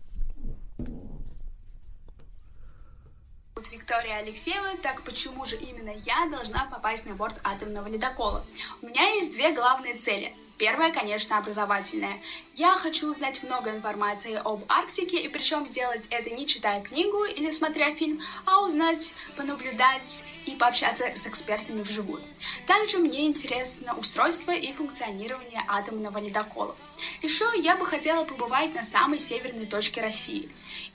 [3.92, 8.44] Виктория Алексеева, так почему же именно я должна попасть на борт атомного ледокола?
[8.82, 10.34] У меня есть две главные цели.
[10.62, 12.20] Первая, конечно, образовательная.
[12.54, 17.50] Я хочу узнать много информации об Арктике, и причем сделать это не читая книгу или
[17.50, 22.22] смотря фильм, а узнать, понаблюдать и пообщаться с экспертами вживую.
[22.68, 26.76] Также мне интересно устройство и функционирование атомного ледокола.
[27.24, 30.48] Еще я бы хотела побывать на самой северной точке России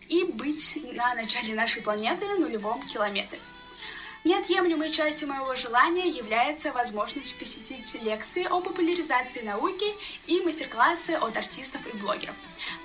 [0.08, 3.40] и быть на начале нашей планеты нулевом километре.
[4.26, 9.86] Неотъемлемой частью моего желания является возможность посетить лекции о популяризации науки
[10.26, 12.34] и мастер-классы от артистов и блогеров.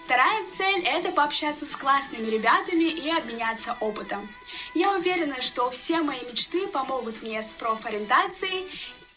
[0.05, 4.29] Вторая цель– это пообщаться с классными ребятами и обменяться опытом.
[4.75, 8.63] Я уверена, что все мои мечты помогут мне с профориентацией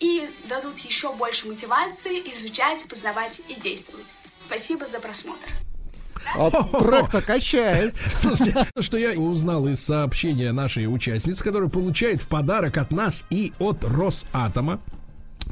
[0.01, 4.15] и дадут еще больше мотивации изучать, познавать и действовать.
[4.41, 5.64] Спасибо за просмотр.
[6.37, 7.95] А трек-то качает.
[8.17, 13.53] Слушайте, что я узнал из сообщения нашей участницы, которая получает в подарок от нас и
[13.59, 14.81] от Росатома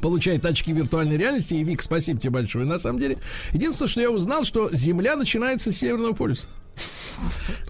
[0.01, 1.53] получает очки виртуальной реальности.
[1.53, 3.17] И, Вик, спасибо тебе большое, на самом деле.
[3.53, 6.47] Единственное, что я узнал, что Земля начинается с Северного полюса.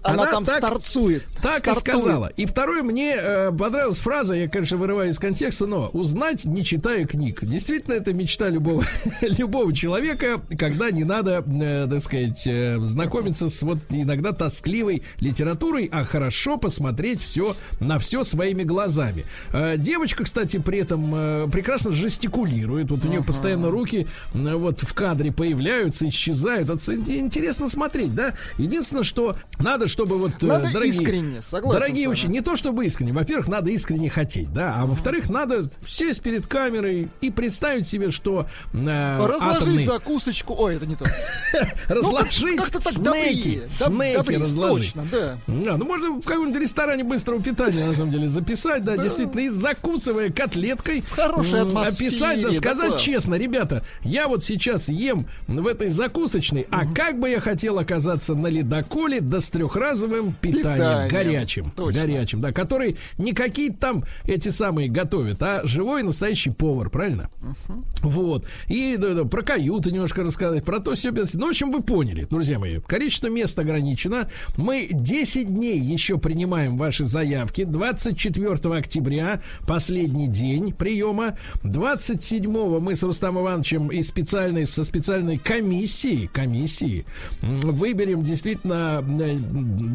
[0.02, 1.24] Она, Она там так, старцует.
[1.40, 1.76] Так стартует.
[1.76, 2.26] и сказала.
[2.36, 7.06] И второе, мне э, понравилась фраза, я, конечно, вырываю из контекста, но узнать, не читая
[7.06, 7.42] книг.
[7.42, 8.84] Действительно, это мечта любого,
[9.20, 15.88] любого человека, когда не надо, э, так сказать, э, знакомиться с вот иногда тоскливой литературой,
[15.90, 19.24] а хорошо посмотреть все на все своими глазами.
[19.52, 22.90] Э, девочка, кстати, при этом э, прекрасно жестикулирует.
[22.90, 23.26] Вот у нее uh-huh.
[23.26, 26.68] постоянно руки э, вот в кадре появляются, исчезают.
[26.70, 28.34] Это интересно смотреть, да?
[28.58, 30.42] Единственное, Единственное, что надо, чтобы вот...
[30.42, 31.80] Э, надо дорогие, искренне, согласен.
[31.80, 33.12] Дорогие ученики, не то чтобы искренне.
[33.12, 34.76] Во-первых, надо искренне хотеть, да.
[34.76, 38.46] А во-вторых, надо сесть перед камерой и представить себе, что...
[38.72, 39.84] Э, Разложить атомный...
[39.84, 40.54] закусочку...
[40.56, 41.06] Ой, это не то.
[41.88, 43.62] Разложить снеки.
[43.68, 44.94] Снеки разложить.
[44.94, 45.38] Точно, да.
[45.46, 50.30] Ну, можно в каком-нибудь ресторане быстрого питания, на самом деле, записать, да, действительно, и закусывая
[50.30, 51.02] котлеткой.
[51.10, 57.18] Хорошая Описать, да, сказать честно, ребята, я вот сейчас ем в этой закусочной, а как
[57.18, 61.08] бы я хотел оказаться на ледоколе доколе да с трехразовым питанием, питанием.
[61.08, 61.70] горячим.
[61.70, 62.00] Точно.
[62.00, 67.30] Горячим, да, который не какие-то там эти самые готовят, а живой настоящий повар, правильно?
[67.42, 67.82] Угу.
[68.02, 68.46] Вот.
[68.68, 71.10] И да, да, про каюты немножко рассказать, про то все.
[71.10, 72.80] Ну, в общем, вы поняли, друзья мои.
[72.80, 74.28] Количество мест ограничено.
[74.56, 77.64] Мы 10 дней еще принимаем ваши заявки.
[77.64, 81.36] 24 октября последний день приема.
[81.62, 87.06] 27 мы с Рустамом Ивановичем и специальной, со специальной комиссией, комиссией
[87.40, 89.34] выберем действительно действительно э,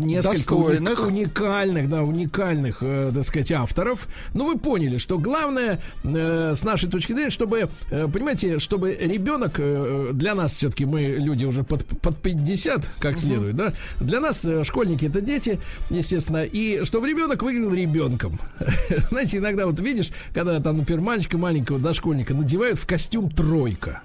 [0.06, 4.07] несколько уникальных, да, уникальных, э, так сказать, авторов.
[4.34, 9.56] Ну, вы поняли, что главное, э, с нашей точки зрения, чтобы, э, понимаете, чтобы ребенок,
[9.57, 13.22] э, для нас все-таки мы люди уже под, под 50, как угу.
[13.22, 18.39] следует, да, для нас э, школьники это дети, естественно, и чтобы ребенок выглядел ребенком.
[19.10, 24.01] Знаете, иногда вот видишь, когда там, например, мальчика маленького дошкольника надевают в костюм тройка.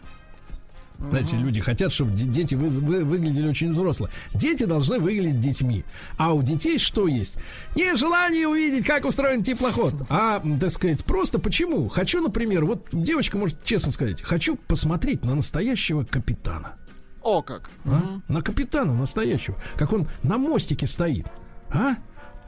[1.11, 4.09] Знаете, люди хотят, чтобы дети вы, вы, выглядели очень взросло.
[4.35, 5.85] Дети должны выглядеть детьми.
[6.17, 7.37] А у детей что есть?
[7.77, 11.89] Не желание увидеть, как устроен теплоход, а, так сказать, просто почему?
[11.89, 16.77] Хочу, например, вот девочка может честно сказать, хочу посмотреть на настоящего капитана.
[17.23, 17.71] О, как.
[17.85, 17.89] А?
[17.89, 18.23] Угу.
[18.29, 19.57] На капитана настоящего.
[19.77, 21.27] Как он на мостике стоит.
[21.71, 21.95] А?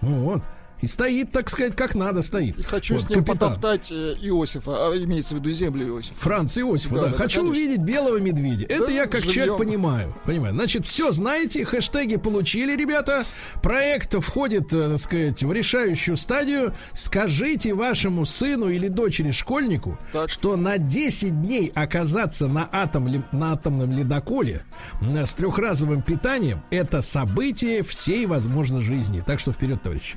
[0.03, 0.43] Ну вот.
[0.83, 2.59] И стоит, так сказать, как надо стоит.
[2.59, 3.55] И хочу вот, с ним капитан.
[3.55, 6.15] потоптать э, Иосифа, а, имеется в виду землю Иосифа.
[6.19, 7.07] Франц Иосифа, да.
[7.07, 7.13] да.
[7.13, 7.43] хочу конечно.
[7.45, 8.67] увидеть белого медведя.
[8.69, 9.35] Да, Это я как живьем.
[9.35, 10.15] человек понимаю.
[10.25, 10.55] Понимаю.
[10.55, 13.25] Значит, все знаете, хэштеги получили, ребята.
[13.63, 16.75] Проект входит, э, так сказать, в решающую стадию.
[16.93, 20.29] Скажите вашему сыну или дочери школьнику, так.
[20.29, 24.65] что на 10 дней оказаться на, атом, на атомном ледоколе
[25.01, 29.23] с трехразовым питанием это событие всей возможной жизни.
[29.27, 30.17] Так что вперед, товарищи.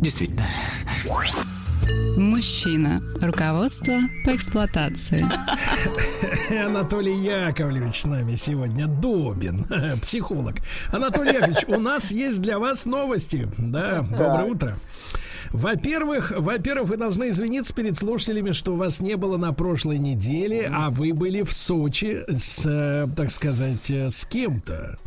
[0.00, 0.44] Действительно.
[2.16, 3.02] Мужчина.
[3.20, 3.94] Руководство
[4.24, 5.24] по эксплуатации.
[6.66, 8.86] Анатолий Яковлевич с нами сегодня.
[8.86, 9.66] Добин,
[10.02, 10.56] психолог.
[10.92, 13.48] Анатолий Яковлевич, у нас есть для вас новости.
[13.58, 14.78] Да, доброе утро.
[15.50, 20.90] Во-первых, во-первых, вы должны извиниться перед слушателями, что вас не было на прошлой неделе, а
[20.90, 24.98] вы были в Сочи с, э, так сказать, э, с кем-то.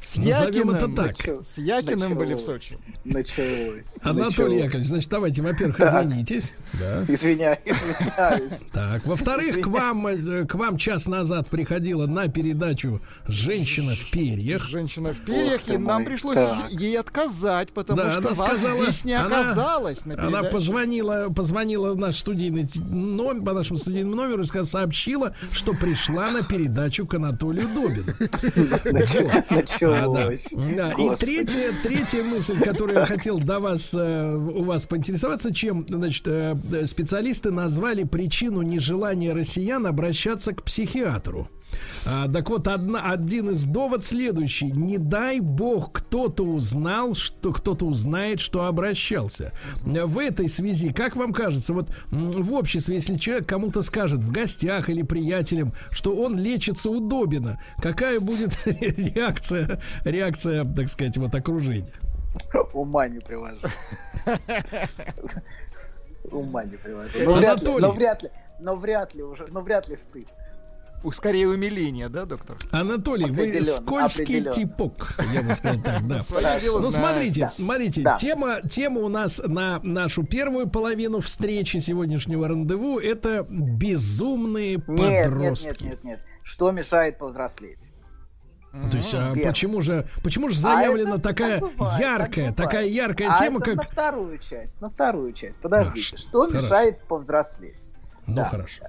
[0.00, 1.16] С Якиным, это так.
[1.44, 2.78] С Якиным началось, были в Сочи.
[3.04, 3.92] Началось.
[4.02, 4.62] Анатолий началось.
[4.62, 6.52] Яковлевич, значит, давайте, во-первых, извинитесь.
[6.72, 7.04] Да.
[7.06, 8.60] Извиняюсь, извиняюсь.
[8.72, 14.64] Так, во-вторых, к вам, э, к вам час назад приходила на передачу «Женщина в перьях».
[14.64, 16.70] «Женщина в перьях», и нам пришлось так.
[16.70, 21.28] ей отказать, потому да, что она вас сказала, здесь не оказалось она, на Она позвонила,
[21.28, 26.42] позвонила в наш студийный номер, по нашему студийному номеру и сказала, сообщила, что пришла на
[26.42, 28.14] передачу к Анатолию Добину.
[29.92, 30.46] Началось.
[30.76, 35.86] Да, и третья, третья мысль, которую я хотел до вас, э, у вас поинтересоваться, чем,
[35.88, 36.56] значит, э,
[36.86, 41.48] специалисты назвали причину нежелания россиян обращаться к психиатру.
[42.06, 44.70] А, так вот, одна, один из довод следующий.
[44.70, 49.52] Не дай бог кто-то узнал, что кто-то узнает, что обращался.
[49.82, 54.88] В этой связи, как вам кажется, вот в обществе, если человек кому-то скажет в гостях
[54.88, 61.92] или приятелям, что он лечится удобно, какая будет реакция, реакция, так сказать, вот окружения?
[62.72, 63.66] Ума не привожу.
[66.30, 67.10] Ума не привожу.
[67.24, 68.30] Но вряд ли, но вряд ли,
[68.60, 70.28] но вряд ли уже, но вряд ли стыд.
[71.12, 72.56] Скорее умиление, да, доктор?
[72.70, 76.20] Анатолий, вы скользкий типок, я бы сказал так, да.
[76.62, 83.46] Ну, смотрите, смотрите, тема, тема у нас на нашу первую половину встречи сегодняшнего рандеву это
[83.48, 85.84] безумные подростки.
[85.84, 86.20] Нет, нет, нет, нет.
[86.42, 87.90] Что мешает повзрослеть?
[88.90, 93.30] То есть, а почему же, почему же заявлена а такая бывает, яркая, так такая яркая
[93.32, 93.74] а тема, как...
[93.76, 95.60] на вторую часть, на вторую часть.
[95.60, 96.56] Подождите, а, что хорошо.
[96.56, 97.88] мешает повзрослеть?
[98.28, 98.44] Ну, да.
[98.44, 98.84] хорошо.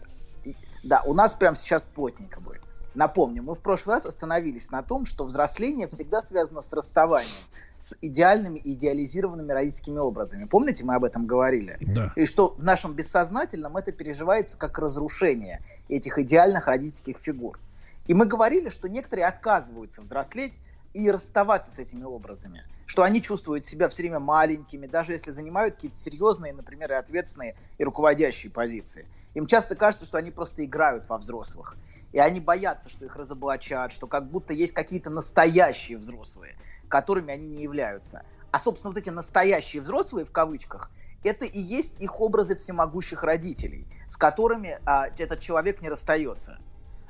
[0.84, 2.62] Да, у нас прямо сейчас плотненько будет.
[2.94, 7.32] Напомню, мы в прошлый раз остановились на том, что взросление всегда связано с расставанием
[7.80, 10.46] с идеальными идеализированными родительскими образами.
[10.46, 11.78] Помните, мы об этом говорили?
[11.82, 12.14] Да.
[12.16, 17.60] И что в нашем бессознательном это переживается как разрушение этих идеальных родительских фигур.
[18.08, 20.62] И мы говорили, что некоторые отказываются взрослеть
[20.94, 25.76] и расставаться с этими образами, что они чувствуют себя все время маленькими, даже если занимают
[25.76, 29.08] какие-то серьезные, например, и ответственные и руководящие позиции.
[29.34, 31.76] Им часто кажется, что они просто играют во взрослых.
[32.12, 36.58] И они боятся, что их разоблачат, что как будто есть какие-то настоящие взрослые,
[36.90, 38.24] которыми они не являются.
[38.52, 40.92] А, собственно, вот эти настоящие взрослые, в кавычках,
[41.24, 46.60] это и есть их образы всемогущих родителей, с которыми а, этот человек не расстается.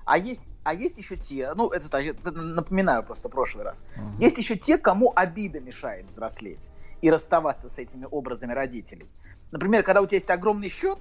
[0.05, 4.19] А есть, а есть еще те, ну, это, это напоминаю просто прошлый раз, uh-huh.
[4.19, 6.69] есть еще те, кому обида мешает взрослеть
[7.01, 9.09] и расставаться с этими образами родителей.
[9.51, 10.99] Например, когда у тебя есть огромный счет,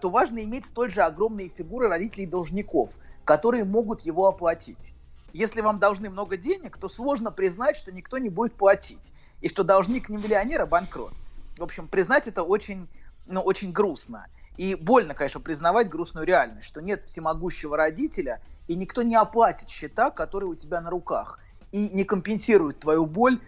[0.00, 2.92] то важно иметь столь же огромные фигуры родителей-должников,
[3.24, 4.94] которые могут его оплатить.
[5.32, 9.62] Если вам должны много денег, то сложно признать, что никто не будет платить, и что
[9.62, 11.12] должник не миллионер, а банкрот.
[11.56, 12.88] В общем, признать это очень,
[13.26, 14.26] ну, очень грустно.
[14.56, 20.10] И больно, конечно, признавать грустную реальность, что нет всемогущего родителя, и никто не оплатит счета,
[20.10, 21.38] которые у тебя на руках,
[21.70, 23.40] и не компенсирует твою боль,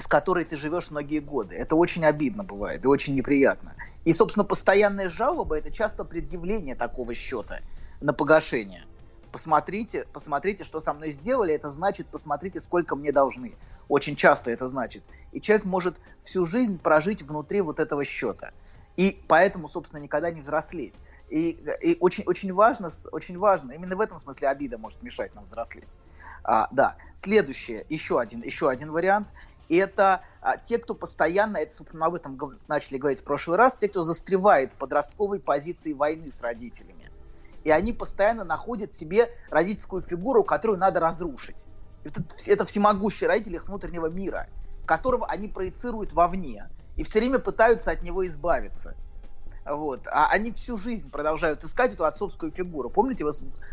[0.00, 1.54] с которой ты живешь многие годы.
[1.54, 3.74] Это очень обидно бывает и очень неприятно.
[4.04, 7.60] И, собственно, постоянная жалоба– это часто предъявление такого счета
[8.00, 8.84] на погашение.
[9.32, 13.54] Посмотрите, посмотрите, что со мной сделали, это значит, посмотрите, сколько мне должны.
[13.88, 15.02] Очень часто это значит.
[15.32, 18.52] И человек может всю жизнь прожить внутри вот этого счета.
[18.96, 20.94] И поэтому, собственно, никогда не взрослеть.
[21.30, 25.46] И, и очень, очень, важно, очень важно, именно в этом смысле обида может мешать нам
[25.46, 25.88] взрослеть.
[26.44, 29.26] А, да, следующее, еще один, еще один вариант.
[29.68, 32.38] Это а, те, кто постоянно, это, собственно, об этом
[32.68, 37.10] начали говорить в прошлый раз, те, кто застревает в подростковой позиции войны с родителями.
[37.64, 41.64] И они постоянно находят себе родительскую фигуру, которую надо разрушить.
[42.04, 44.48] Это, это всемогущий родитель их внутреннего мира,
[44.84, 48.94] которого они проецируют вовне и все время пытаются от него избавиться.
[49.64, 50.06] Вот.
[50.08, 52.90] А они всю жизнь продолжают искать эту отцовскую фигуру.
[52.90, 53.30] Помните, вы,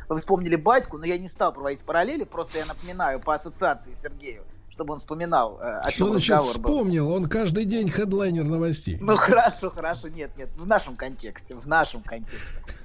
[0.08, 4.46] вы вспомнили батьку, но я не стал проводить параллели, просто я напоминаю по ассоциации Сергею
[4.72, 7.08] чтобы он вспоминал, э, о Что значит вспомнил?
[7.08, 7.16] Был.
[7.16, 8.98] Он каждый день хедлайнер новостей.
[9.00, 12.40] Ну хорошо, хорошо, нет, нет, в нашем контексте, в нашем контексте.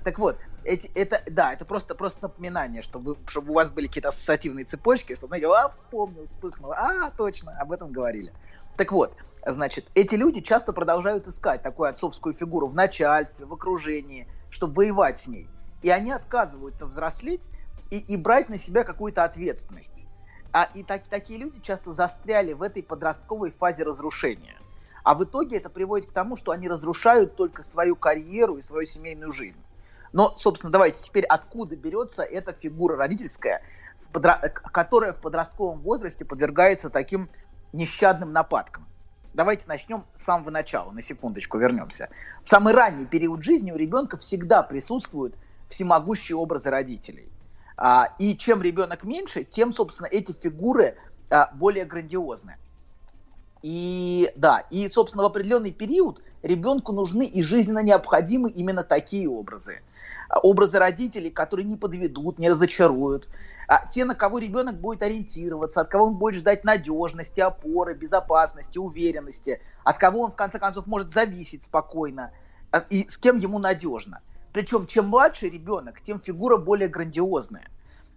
[0.04, 4.08] Так вот, эти, это, да, это просто, просто напоминание, чтобы, чтобы у вас были какие-то
[4.08, 8.32] ассоциативные цепочки, чтобы, знаете, а, вспомнил, вспыхнул, а, точно, об этом говорили.
[8.76, 9.14] Так вот,
[9.46, 15.20] значит, эти люди часто продолжают искать такую отцовскую фигуру в начальстве, в окружении, чтобы воевать
[15.20, 15.48] с ней.
[15.82, 17.42] И они отказываются взрослеть
[17.90, 20.06] и, и брать на себя какую-то ответственность.
[20.58, 24.56] А и так, такие люди часто застряли в этой подростковой фазе разрушения.
[25.04, 28.86] А в итоге это приводит к тому, что они разрушают только свою карьеру и свою
[28.86, 29.62] семейную жизнь.
[30.14, 33.62] Но, собственно, давайте теперь откуда берется эта фигура родительская,
[34.72, 37.28] которая в подростковом возрасте подвергается таким
[37.74, 38.86] нещадным нападкам.
[39.34, 42.08] Давайте начнем с самого начала, на секундочку вернемся.
[42.42, 45.34] В самый ранний период жизни у ребенка всегда присутствуют
[45.68, 47.30] всемогущие образы родителей.
[47.76, 50.96] А, и чем ребенок меньше, тем, собственно, эти фигуры
[51.30, 52.56] а, более грандиозны.
[53.62, 59.82] И да, и, собственно, в определенный период ребенку нужны и жизненно необходимы именно такие образы.
[60.28, 63.28] А, образы родителей, которые не подведут, не разочаруют.
[63.68, 68.78] А, те, на кого ребенок будет ориентироваться, от кого он будет ждать надежности, опоры, безопасности,
[68.78, 72.30] уверенности, от кого он, в конце концов, может зависеть спокойно,
[72.90, 74.20] и с кем ему надежно.
[74.56, 77.68] Причем, чем младше ребенок, тем фигура более грандиозная.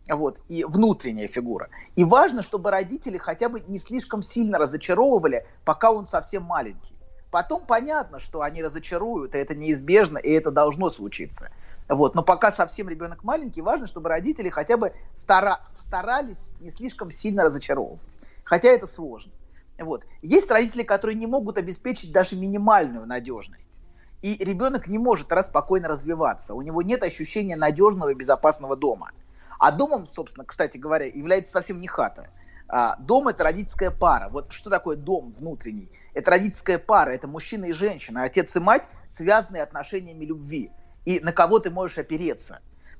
[0.07, 1.67] Вот, и внутренняя фигура.
[1.97, 6.95] И важно, чтобы родители хотя бы не слишком сильно разочаровывали, пока он совсем маленький.
[7.29, 11.51] Потом понятно, что они разочаруют, и это неизбежно, и это должно случиться.
[11.89, 12.15] Вот.
[12.15, 15.59] Но пока совсем ребенок маленький, важно, чтобы родители хотя бы стара...
[15.75, 18.21] старались не слишком сильно разочаровывать.
[18.45, 19.33] Хотя это сложно.
[19.77, 20.05] Вот.
[20.21, 23.78] Есть родители, которые не могут обеспечить даже минимальную надежность.
[24.21, 26.53] И ребенок не может раз спокойно развиваться.
[26.53, 29.11] У него нет ощущения надежного и безопасного дома.
[29.59, 32.29] А домом, собственно, кстати говоря, является совсем не хата.
[32.67, 34.29] А, дом это родительская пара.
[34.29, 35.89] Вот что такое дом внутренний?
[36.13, 40.71] Это родительская пара, это мужчина и женщина, отец и мать, связанные отношениями любви.
[41.05, 42.59] И на кого ты можешь опереться.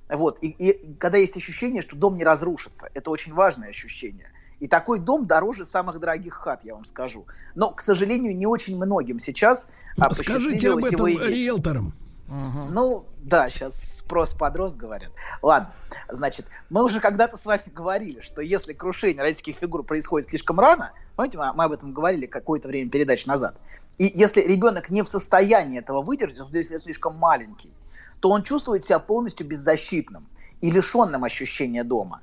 [0.09, 0.39] Вот.
[0.41, 4.31] И, и когда есть ощущение, что дом не разрушится, это очень важное ощущение.
[4.60, 7.26] И такой дом дороже самых дорогих хат, я вам скажу.
[7.56, 9.68] Но, к сожалению, не очень многим сейчас.
[9.98, 11.94] А Скажите об этом риэлторам.
[12.27, 12.72] Угу.
[12.72, 13.73] Ну, да, сейчас
[14.10, 15.11] спрос подрос, говорят.
[15.44, 15.72] Ладно,
[16.10, 20.94] значит, мы уже когда-то с вами говорили, что если крушение родительских фигур происходит слишком рано,
[21.15, 23.56] помните, мы об этом говорили какое-то время передач назад,
[23.99, 27.72] и если ребенок не в состоянии этого выдержать, если слишком маленький,
[28.19, 30.26] то он чувствует себя полностью беззащитным
[30.61, 32.22] и лишенным ощущения дома.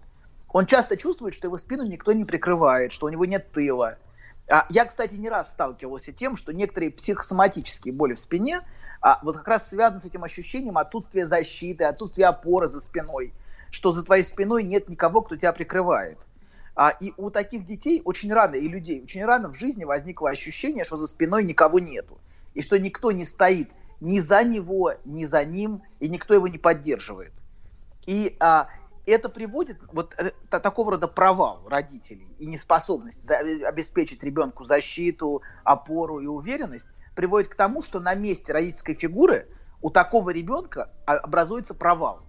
[0.57, 3.99] Он часто чувствует, что его спину никто не прикрывает, что у него нет тыла.
[4.49, 8.63] А, я, кстати, не раз сталкивался с тем, что некоторые психосоматические боли в спине
[9.03, 13.35] а, вот как раз связаны с этим ощущением отсутствия защиты, отсутствия опоры за спиной,
[13.71, 16.17] что за твоей спиной нет никого, кто тебя прикрывает.
[16.75, 20.85] А, и у таких детей очень рано, и людей, очень рано в жизни возникло ощущение,
[20.85, 22.17] что за спиной никого нету.
[22.55, 26.57] И что никто не стоит ни за него, ни за ним, и никто его не
[26.57, 27.35] поддерживает.
[28.07, 28.69] И а,
[29.11, 36.21] это приводит вот э, такого рода провал родителей и неспособность за, обеспечить ребенку защиту, опору
[36.21, 39.49] и уверенность приводит к тому, что на месте родительской фигуры
[39.81, 42.23] у такого ребенка образуется провал,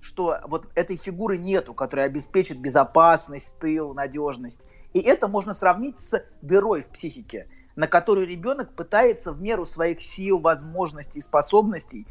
[0.00, 4.60] что вот этой фигуры нету, которая обеспечит безопасность, тыл, надежность.
[4.92, 10.02] И это можно сравнить с дырой в психике, на которую ребенок пытается в меру своих
[10.02, 12.06] сил, возможностей, способностей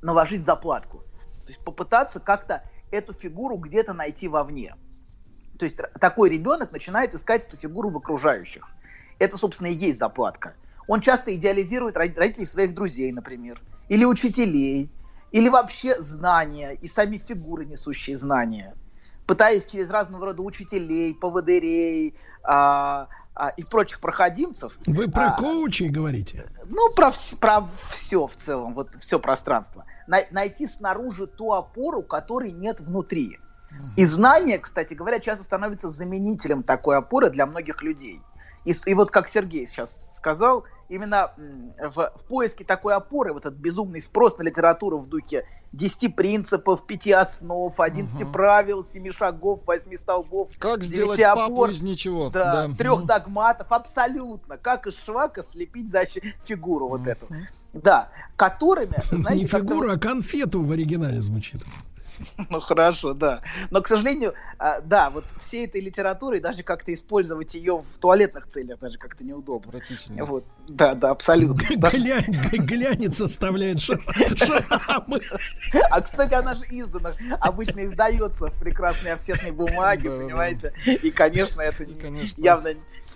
[0.00, 0.98] наложить заплатку.
[1.44, 4.74] То есть попытаться как-то эту фигуру где-то найти вовне.
[5.58, 8.66] То есть такой ребенок начинает искать эту фигуру в окружающих.
[9.18, 10.54] Это, собственно, и есть заплатка.
[10.86, 14.90] Он часто идеализирует родителей своих друзей, например, или учителей,
[15.30, 18.74] или вообще знания, и сами фигуры, несущие знания,
[19.26, 22.16] пытаясь через разного рода учителей, поводырей
[23.34, 24.76] а, и прочих проходимцев.
[24.86, 26.46] Вы про а, коучей говорите?
[26.66, 29.84] Ну, про, про все в целом, вот все пространство
[30.30, 33.38] найти снаружи ту опору, которой нет внутри.
[33.96, 38.20] И знание, кстати говоря, часто становится заменителем такой опоры для многих людей.
[38.64, 41.30] И, и вот как Сергей сейчас сказал, именно
[41.78, 46.86] в, в поиске такой опоры, вот этот безумный спрос на литературу в духе 10 принципов,
[46.86, 48.32] 5 основ, 11 угу.
[48.32, 52.28] правил, 7 шагов, 8 столбов, как сделать опор, из ничего.
[52.30, 52.74] Да, да.
[52.74, 54.58] трех догматов, абсолютно.
[54.58, 56.06] Как из швака слепить за
[56.44, 57.28] фигуру вот эту.
[57.72, 61.62] Да, которыми, знаете, Не фигуру, а конфету в оригинале звучит.
[62.50, 63.42] Ну хорошо, да.
[63.70, 68.48] Но, к сожалению, а, да, вот всей этой литературой даже как-то использовать ее в туалетных
[68.48, 69.68] целях даже как-то неудобно.
[69.68, 70.24] Отвратительно.
[70.24, 70.44] Вот.
[70.68, 71.62] Да, да, абсолютно.
[71.70, 75.20] Глянец составляет шрамы.
[75.90, 80.72] А, кстати, она же издана, обычно издается в прекрасной офсетной бумаге, понимаете?
[80.84, 81.84] И, конечно, это
[82.36, 82.74] явно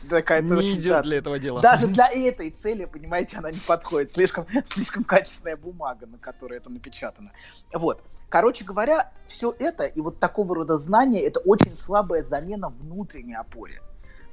[0.09, 1.61] какая-то не очень, идет да, для этого дела.
[1.61, 4.11] Даже для этой цели, понимаете, она не подходит.
[4.11, 7.33] Слишком, слишком качественная бумага, на которой это напечатано.
[7.73, 8.03] Вот.
[8.35, 13.81] Короче говоря, все это и вот такого рода знания это очень слабая замена внутренней опоре.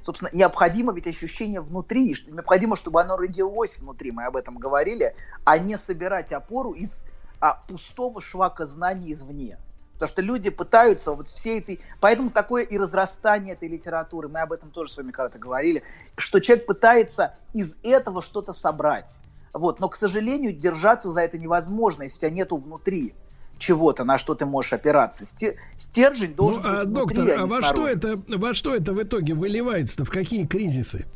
[0.04, 5.14] Собственно, необходимо ведь ощущение внутри, необходимо, чтобы оно родилось внутри, мы об этом говорили,
[5.44, 7.04] а не собирать опору из
[7.38, 9.56] а, пустого шлака знаний извне.
[9.92, 11.80] Потому что люди пытаются вот все этой...
[12.00, 15.84] Поэтому такое и разрастание этой литературы, мы об этом тоже с вами когда-то говорили,
[16.16, 19.20] что человек пытается из этого что-то собрать.
[19.52, 19.78] Вот.
[19.78, 23.14] Но, к сожалению, держаться за это невозможно, если у тебя нету внутри
[23.62, 25.24] чего-то, на что ты можешь опираться.
[25.76, 28.92] Стержень должен ну, а, быть доктор, внутри, а, а во что это, во что это
[28.92, 30.04] в итоге выливается-то?
[30.04, 31.06] В какие кризисы?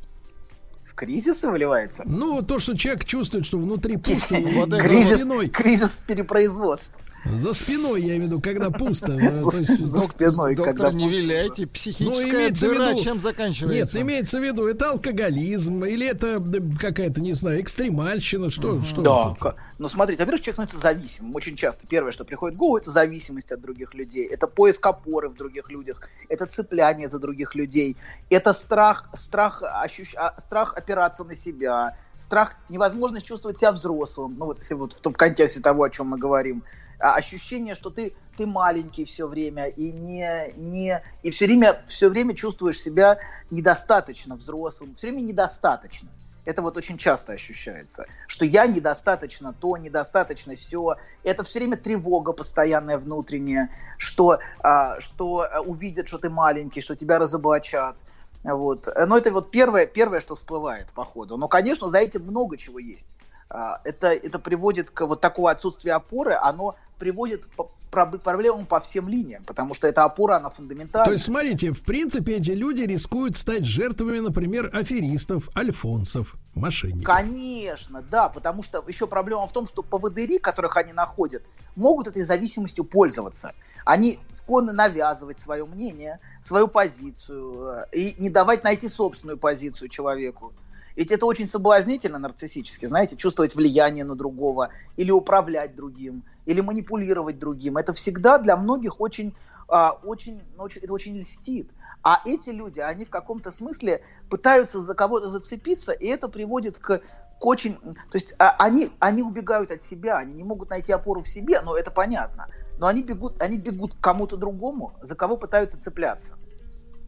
[0.86, 2.02] В кризисы выливается?
[2.06, 7.00] Ну, то, что человек чувствует, что внутри пусто, кризис, кризис перепроизводства.
[7.32, 9.08] За спиной, я имею в виду, когда пусто.
[9.50, 13.98] То есть, за спиной, доктор, когда не виляйте, психическая ну, дыра, виду, чем заканчивается?
[13.98, 16.40] Нет, имеется в виду, это алкоголизм, или это
[16.80, 19.56] какая-то, не знаю, экстремальщина, что, что Да, это?
[19.78, 21.34] Ну смотрите, во-первых, человек становится зависимым.
[21.34, 21.86] Очень часто.
[21.86, 25.70] Первое, что приходит в голову, это зависимость от других людей, это поиск опоры в других
[25.70, 27.96] людях, это цепляние за других людей,
[28.30, 30.14] это страх, страх, ощущ...
[30.16, 35.00] А, страх опираться на себя, страх, невозможность чувствовать себя взрослым, ну вот если вот в
[35.00, 36.62] том контексте того, о чем мы говорим,
[36.98, 42.08] а, ощущение, что ты, ты маленький все время и не, не и все время, все
[42.08, 43.18] время чувствуешь себя
[43.50, 46.08] недостаточно взрослым, все время недостаточно.
[46.46, 50.96] Это вот очень часто ощущается, что я недостаточно то, недостаточно все.
[51.24, 53.68] Это все время тревога постоянная внутренняя,
[53.98, 57.96] что, а, что увидят, что ты маленький, что тебя разоблачат.
[58.44, 58.86] Вот.
[58.86, 61.36] Но это вот первое, первое, что всплывает по ходу.
[61.36, 63.08] Но, конечно, за этим много чего есть.
[63.48, 67.50] А, это, это приводит к вот такому отсутствию опоры, оно приводит к
[67.90, 71.06] проблемам по всем линиям, потому что эта опора, она фундаментальная.
[71.06, 77.04] То есть, смотрите, в принципе, эти люди рискуют стать жертвами, например, аферистов, альфонсов, мошенников.
[77.04, 81.42] Конечно, да, потому что еще проблема в том, что поводыри, которых они находят,
[81.74, 83.54] могут этой зависимостью пользоваться.
[83.84, 90.52] Они склонны навязывать свое мнение, свою позицию э, и не давать найти собственную позицию человеку.
[90.96, 97.38] Ведь это очень соблазнительно нарциссически, знаете, чувствовать влияние на другого, или управлять другим, или манипулировать
[97.38, 97.76] другим.
[97.76, 99.36] Это всегда для многих очень,
[99.68, 101.70] а, очень, ну, очень, это очень льстит.
[102.02, 106.98] А эти люди, они в каком-то смысле пытаются за кого-то зацепиться, и это приводит к,
[106.98, 107.74] к очень...
[107.74, 111.60] То есть а, они, они убегают от себя, они не могут найти опору в себе,
[111.62, 112.46] но это понятно.
[112.78, 116.34] Но они бегут, они бегут к кому-то другому, за кого пытаются цепляться.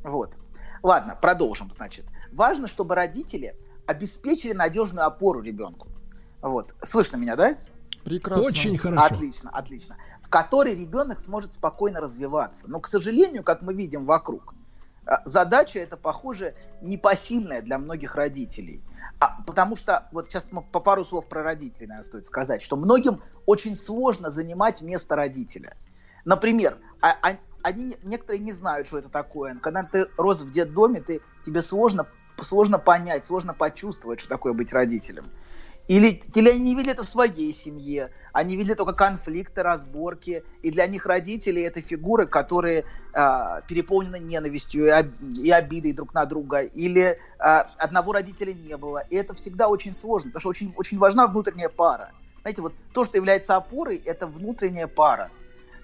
[0.02, 0.34] Вот.
[0.82, 2.06] Ладно, продолжим, значит.
[2.32, 3.56] Важно, чтобы родители
[3.86, 5.88] обеспечили надежную опору ребенку.
[6.40, 6.74] Вот.
[6.84, 7.56] Слышно меня, да?
[8.08, 8.46] Прекрасно.
[8.46, 9.04] Очень хорошо.
[9.04, 9.96] Отлично, отлично.
[10.22, 12.66] В которой ребенок сможет спокойно развиваться.
[12.66, 14.54] Но, к сожалению, как мы видим вокруг,
[15.06, 18.82] э, задача эта, похоже, непосильная для многих родителей.
[19.20, 23.20] А, потому что, вот сейчас по пару слов про родителей, наверное, стоит сказать, что многим
[23.44, 25.76] очень сложно занимать место родителя.
[26.24, 29.56] Например, а, а, они некоторые не знают, что это такое.
[29.56, 32.06] Когда ты рос в детдоме, ты, тебе сложно
[32.44, 35.24] сложно понять, сложно почувствовать, что такое быть родителем.
[35.88, 40.70] Или, или они не видели это в своей семье, они видели только конфликты, разборки, и
[40.70, 42.84] для них родители это фигуры, которые
[43.14, 45.06] э, переполнены ненавистью и, об,
[45.42, 48.98] и обидой друг на друга, или э, одного родителя не было.
[49.08, 52.12] И это всегда очень сложно, потому что очень, очень важна внутренняя пара.
[52.42, 55.30] Знаете, вот то, что является опорой, это внутренняя пара.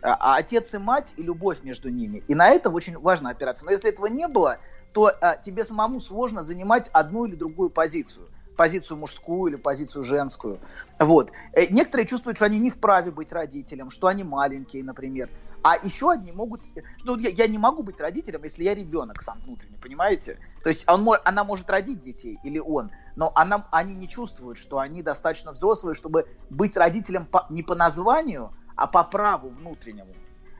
[0.02, 2.18] А отец и мать и любовь между ними.
[2.28, 3.64] И на это очень важно опираться.
[3.64, 4.58] Но если этого не было,
[4.92, 10.58] то а, тебе самому сложно занимать одну или другую позицию позицию мужскую или позицию женскую.
[10.98, 11.30] Вот.
[11.52, 15.28] Э, некоторые чувствуют, что они не вправе быть родителем, что они маленькие, например.
[15.62, 16.60] А еще одни могут...
[17.04, 20.38] Ну, я, я не могу быть родителем, если я ребенок сам внутренне, понимаете?
[20.62, 24.78] То есть он, она может родить детей, или он, но она, они не чувствуют, что
[24.78, 30.14] они достаточно взрослые, чтобы быть родителем по, не по названию, а по праву внутреннему.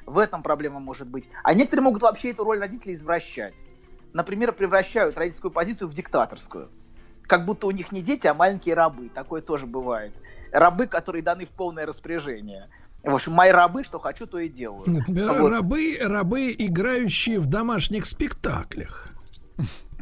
[0.06, 1.28] В этом проблема может быть.
[1.42, 3.54] А некоторые могут вообще эту роль родителей извращать
[4.14, 6.70] например, превращают родительскую позицию в диктаторскую.
[7.26, 9.08] Как будто у них не дети, а маленькие рабы.
[9.08, 10.12] Такое тоже бывает.
[10.52, 12.68] Рабы, которые даны в полное распоряжение.
[13.02, 14.84] В общем, мои рабы, что хочу, то и делаю.
[15.06, 15.50] Вот.
[15.50, 19.08] Рабы, рабы, играющие в домашних спектаклях.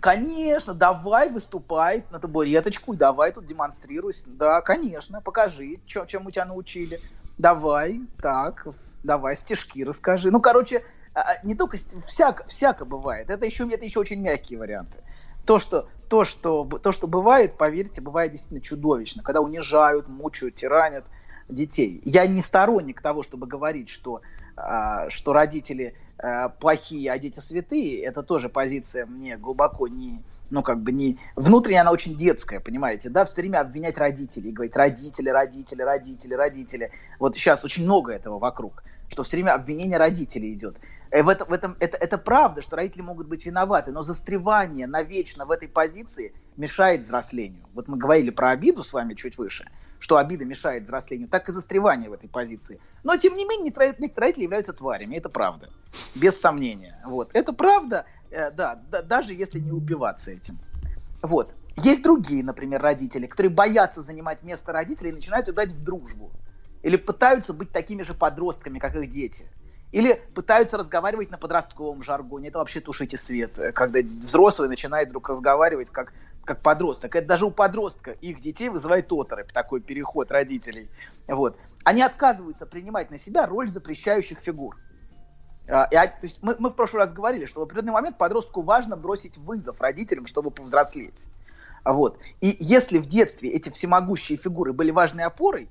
[0.01, 4.13] Конечно, давай выступай на табуреточку, давай тут демонстрируй.
[4.27, 7.01] Да, конечно, покажи, чё, чем мы тебя научили.
[7.39, 8.67] Давай, так,
[9.05, 10.33] давай стишки расскажи.
[10.33, 10.85] Ну, короче,
[11.15, 11.77] а, а, не только
[12.07, 13.31] всяко, всяко бывает.
[13.31, 14.97] Это еще, это еще очень мягкие варианты.
[15.45, 19.23] То что, то, что, то, что бывает, поверьте, бывает действительно чудовищно.
[19.23, 21.05] Когда унижают, мучают, тиранят
[21.49, 22.01] детей.
[22.05, 24.23] Я не сторонник того, чтобы говорить, что,
[24.57, 25.95] а, что родители
[26.61, 28.03] плохие, а дети святые.
[28.03, 31.19] Это тоже позиция мне глубоко не, ну, как бы не...
[31.35, 36.91] Внутренне она очень детская, понимаете, да, все время обвинять родителей, говорить родители, родители, родители, родители.
[37.19, 40.81] Вот сейчас очень много этого вокруг, что все время обвинение родителей идет.
[41.11, 44.87] Э, в этом, в этом, это, это правда, что родители могут быть виноваты, но застревание
[44.87, 47.65] навечно в этой позиции мешает взрослению.
[47.75, 51.53] Вот мы говорили про обиду с вами чуть выше, что обида мешает взрослению, так и
[51.53, 52.81] застревание в этой позиции.
[53.05, 55.69] Но, тем не менее, некоторые родители являются тварями, это правда,
[56.15, 56.99] без сомнения.
[57.05, 57.29] Вот.
[57.35, 60.59] Это правда, э, да, да, даже если не убиваться этим.
[61.21, 61.53] Вот.
[61.77, 66.31] Есть другие, например, родители, которые боятся занимать место родителей и начинают играть в дружбу.
[66.83, 69.47] Или пытаются быть такими же подростками, как их дети–
[69.93, 72.49] или пытаются разговаривать на подростковом жаргоне.
[72.49, 73.53] Это вообще тушите свет.
[73.75, 76.15] Когда взрослый начинает вдруг разговаривать как,
[76.45, 77.15] как подросток.
[77.15, 80.91] Это даже у подростка их детей вызывает оторопь, такой переход родителей.
[81.29, 81.59] Вот.
[81.85, 84.79] Они отказываются принимать на себя роль запрещающих фигур.
[85.69, 88.63] А, и, то есть мы, мы в прошлый раз говорили, что в определенный момент подростку
[88.63, 91.27] важно бросить вызов родителям, чтобы повзрослеть.
[91.85, 92.19] Вот.
[92.41, 95.69] И если в детстве эти всемогущие фигуры были важной опорой,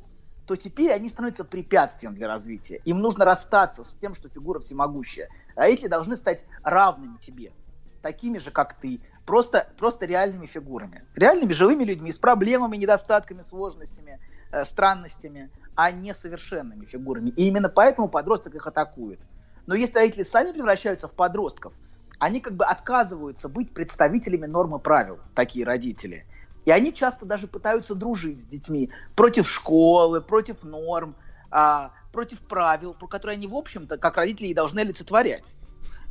[0.51, 2.81] то теперь они становятся препятствием для развития.
[2.83, 5.29] Им нужно расстаться с тем, что фигура всемогущая.
[5.55, 7.53] Родители должны стать равными тебе,
[8.01, 11.05] такими же, как ты, просто, просто реальными фигурами.
[11.15, 14.19] Реальными живыми людьми с проблемами, недостатками, сложностями,
[14.51, 17.29] э, странностями, а не совершенными фигурами.
[17.29, 19.21] И именно поэтому подросток их атакует.
[19.67, 21.71] Но если родители сами превращаются в подростков,
[22.19, 26.25] они как бы отказываются быть представителями нормы правил, такие родители–
[26.65, 31.15] и они часто даже пытаются дружить с детьми против школы, против норм,
[31.49, 35.55] а, против правил, по которые они, в общем-то, как родители и должны олицетворять.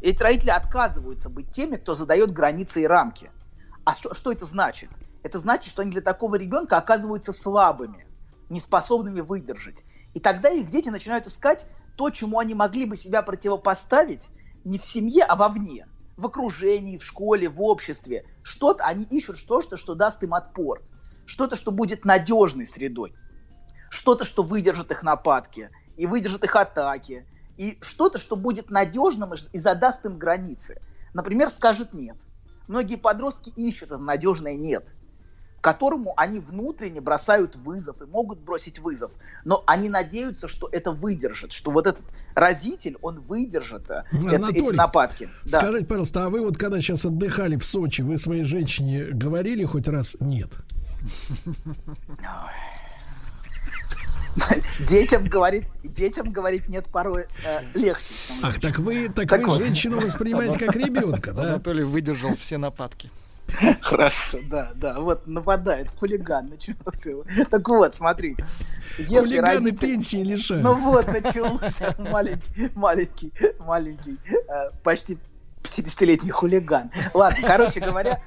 [0.02, 3.30] Эти родители отказываются быть теми, кто задает границы и рамки.
[3.84, 4.90] А что, что это значит?
[5.22, 8.06] Это значит, что они для такого ребенка оказываются слабыми,
[8.48, 9.84] неспособными выдержать.
[10.14, 11.66] И тогда их дети начинают искать
[11.96, 14.28] то, чему они могли бы себя противопоставить
[14.64, 15.86] не в семье, а вовне
[16.20, 18.24] в окружении, в школе, в обществе.
[18.42, 20.82] Что-то, они ищут что-то, что даст им отпор.
[21.24, 23.14] Что-то, что будет надежной средой.
[23.90, 27.26] Что-то, что выдержит их нападки и выдержит их атаки.
[27.56, 30.80] И что-то, что будет надежным и задаст им границы.
[31.14, 32.16] Например, скажет нет.
[32.68, 34.86] Многие подростки ищут это надежное нет–
[35.60, 39.12] которому они внутренне бросают вызов и могут бросить вызов,
[39.44, 42.02] но они надеются, что это выдержит, что вот этот
[42.34, 45.28] разитель, он выдержит э, это, эти нападки.
[45.44, 45.86] Скажите, да.
[45.86, 50.16] пожалуйста, а вы вот когда сейчас отдыхали в Сочи, вы своей женщине говорили хоть раз
[50.20, 50.50] нет?
[54.88, 58.14] Детям говорит, детям говорить нет порой э, легче.
[58.42, 59.58] Ах, так вы, так, так вы вот.
[59.58, 61.54] женщину воспринимаете как ребенка, да?
[61.54, 63.10] Анатолий выдержал все нападки.
[63.80, 65.00] Хорошо, да, да.
[65.00, 67.10] Вот нападает хулиган, начался.
[67.50, 68.36] Так вот, смотри.
[68.96, 69.78] Хулиганы родитель...
[69.78, 70.64] пенсии лишают.
[70.64, 75.18] Ну вот, начался маленький, маленький, маленький, э, почти
[75.62, 76.90] 50-летний хулиган.
[77.14, 78.18] Ладно, короче говоря,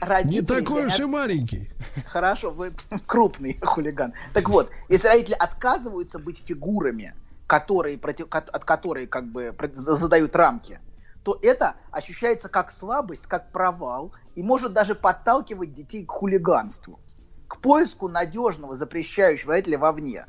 [0.00, 0.40] родители...
[0.40, 1.70] Не такой уж и маленький.
[2.06, 2.72] Хорошо, вы
[3.06, 4.14] крупный хулиган.
[4.32, 7.14] Так вот, если родители отказываются быть фигурами,
[7.46, 10.78] которые, против, от которой как бы задают рамки,
[11.30, 16.98] то это ощущается как слабость, как провал, и может даже подталкивать детей к хулиганству,
[17.46, 20.26] к поиску надежного запрещающего родителя вовне.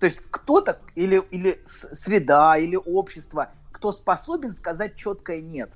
[0.00, 5.70] То есть кто-то или, или среда, или общество, кто способен сказать четкое «нет».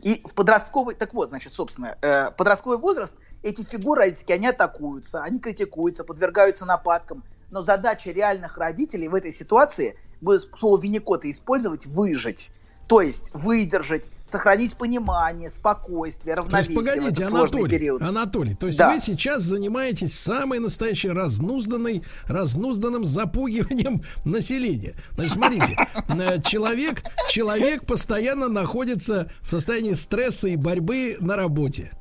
[0.00, 5.22] И в подростковый, так вот, значит, собственно, э, подростковый возраст, эти фигуры родительские, они атакуются,
[5.22, 11.86] они критикуются, подвергаются нападкам, но задача реальных родителей в этой ситуации будет слово Винникота использовать
[11.86, 12.50] «выжить».
[12.88, 16.74] То есть выдержать, сохранить понимание, спокойствие, равновесие.
[16.74, 18.02] То есть, погодите, Анатолий, период.
[18.02, 18.92] Анатолий, то есть да.
[18.92, 24.94] вы сейчас занимаетесь самой настоящей разнузданной, разнузданным запугиванием населения.
[25.14, 25.76] Значит, смотрите,
[26.08, 31.92] э, человек, человек постоянно находится в состоянии стресса и борьбы на работе.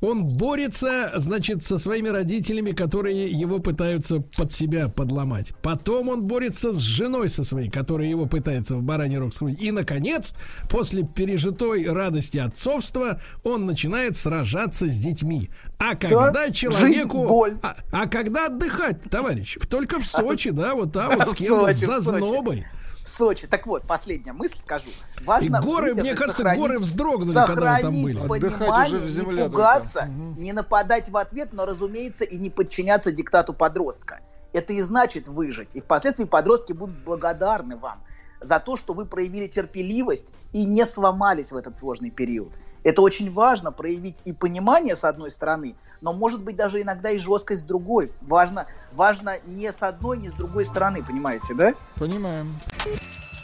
[0.00, 5.52] Он борется, значит, со своими родителями, которые его пытаются под себя подломать.
[5.60, 9.60] Потом он борется с женой со своей, которая его пытается в бараний рог скрутить.
[9.60, 10.34] И, наконец,
[10.70, 15.50] после пережитой радости отцовства, он начинает сражаться с детьми.
[15.78, 16.50] А когда да?
[16.52, 17.46] человеку...
[17.62, 19.56] А, а когда отдыхать, товарищ?
[19.68, 22.66] Только в Сочи, да, вот там вот с кем-то, за знобой.
[23.08, 23.46] Сочи.
[23.46, 24.90] Так вот, последняя мысль скажу.
[25.24, 28.18] Важно и горы, мне кажется, горы вздрогнули, когда вы там были.
[28.18, 30.40] понимание, не пугаться, угу.
[30.40, 34.20] не нападать в ответ, но, разумеется, и не подчиняться диктату подростка.
[34.52, 35.68] Это и значит выжить.
[35.74, 38.00] И впоследствии подростки будут благодарны вам
[38.40, 42.52] за то, что вы проявили терпеливость и не сломались в этот сложный период.
[42.84, 47.18] Это очень важно, проявить и понимание с одной стороны, но может быть даже иногда и
[47.18, 48.12] жесткость с другой.
[48.20, 51.74] Важно, важно не с одной, не с другой стороны, понимаете, да?
[51.96, 52.54] Понимаем.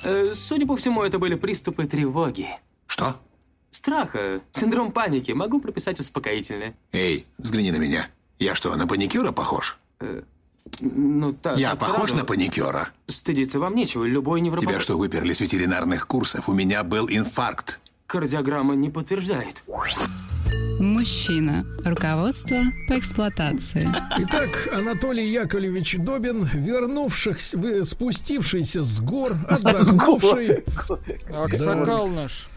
[0.03, 2.49] Э, судя по всему, это были приступы тревоги.
[2.87, 3.16] Что?
[3.71, 5.33] Страха, синдром паники.
[5.33, 6.75] Могу прописать успокоительное.
[6.93, 8.09] Эй, взгляни на меня.
[8.39, 9.79] Я что, на паникюра похож?
[10.01, 10.23] Э,
[10.81, 12.16] ну, так, Я похож сразу...
[12.16, 12.89] на паникюра?
[13.07, 14.69] Стыдиться вам нечего, любой невропат...
[14.69, 16.49] Тебя что, выперли с ветеринарных курсов?
[16.49, 17.81] У меня был инфаркт.
[18.06, 19.64] Кардиограмма не подтверждает.
[20.78, 21.64] Мужчина.
[21.85, 22.56] Руководство
[22.89, 23.89] по эксплуатации.
[24.18, 30.64] Итак, Анатолий Яковлевич Добин, вернувшихся, спустившийся с гор, отдохнувший.
[31.32, 32.48] Аксакал наш.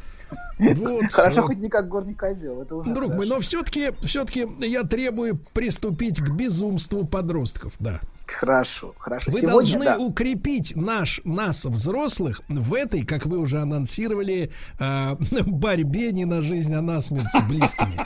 [0.59, 1.05] Вот.
[1.11, 2.61] Хорошо, хоть не как горный козел.
[2.61, 8.01] Это уже Друг мой, но все-таки, все-таки я требую приступить к безумству подростков, да.
[8.27, 9.31] Хорошо, хорошо.
[9.31, 9.97] Вы Сегодня, должны да.
[9.97, 16.73] укрепить наш, нас, взрослых, в этой, как вы уже анонсировали, э, борьбе не на жизнь,
[16.75, 17.97] а на смерть с близкими.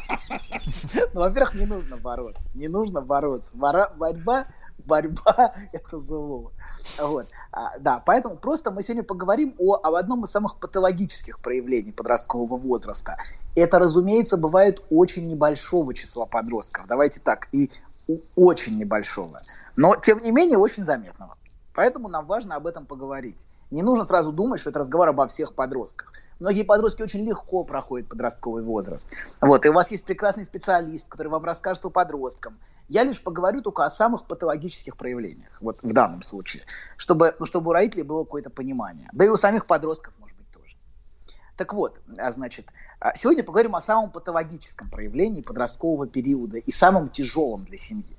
[1.14, 2.50] Ну, во-первых, не нужно бороться.
[2.54, 3.50] Не нужно бороться.
[3.54, 4.46] Борьба,
[4.86, 6.52] борьба– это зло.
[7.00, 7.28] Вот.
[7.52, 12.58] А, да, поэтому просто мы сегодня поговорим о, об одном из самых патологических проявлений подросткового
[12.58, 13.18] возраста.
[13.56, 16.88] Это, разумеется, бывает очень небольшого числа подростков.
[16.88, 17.70] Давайте так, и
[18.36, 19.40] очень небольшого.
[19.76, 21.38] Но, тем не менее, очень заметного.
[21.74, 23.48] Поэтому нам важно об этом поговорить.
[23.72, 26.12] Не нужно сразу думать, что это разговор обо всех подростках.
[26.40, 29.08] Многие подростки очень легко проходят подростковый возраст.
[29.40, 32.58] Вот, и у вас есть прекрасный специалист, который вам расскажет о подросткам.
[32.90, 36.64] Я лишь поговорю только о самых патологических проявлениях, вот в данном случае,
[36.98, 39.08] чтобы, ну, чтобы у родителей было какое-то понимание.
[39.14, 40.31] Да и у самих подростков, может.
[41.62, 42.66] Так вот, а, значит,
[43.00, 48.18] а, сегодня поговорим о самом патологическом проявлении подросткового периода и самом тяжелом для семьи.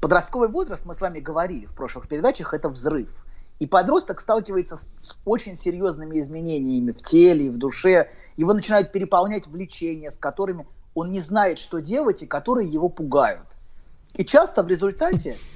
[0.00, 3.08] Подростковый возраст, мы с вами говорили в прошлых передачах, это взрыв–
[3.60, 8.10] и подросток сталкивается с, очень серьезными изменениями в теле и в душе.
[8.36, 13.46] Его начинают переполнять влечения, с которыми он не знает, что делать, и которые его пугают.
[14.14, 15.36] И часто в результате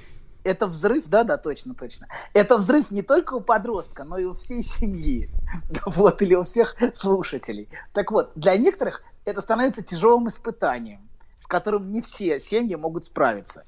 [0.49, 2.07] это взрыв, да, да, точно, точно.
[2.33, 5.29] Это взрыв не только у подростка, но и у всей семьи.
[5.85, 7.69] Вот, или у всех слушателей.
[7.93, 11.07] Так вот, для некоторых это становится тяжелым испытанием,
[11.37, 13.65] с которым не все семьи могут справиться.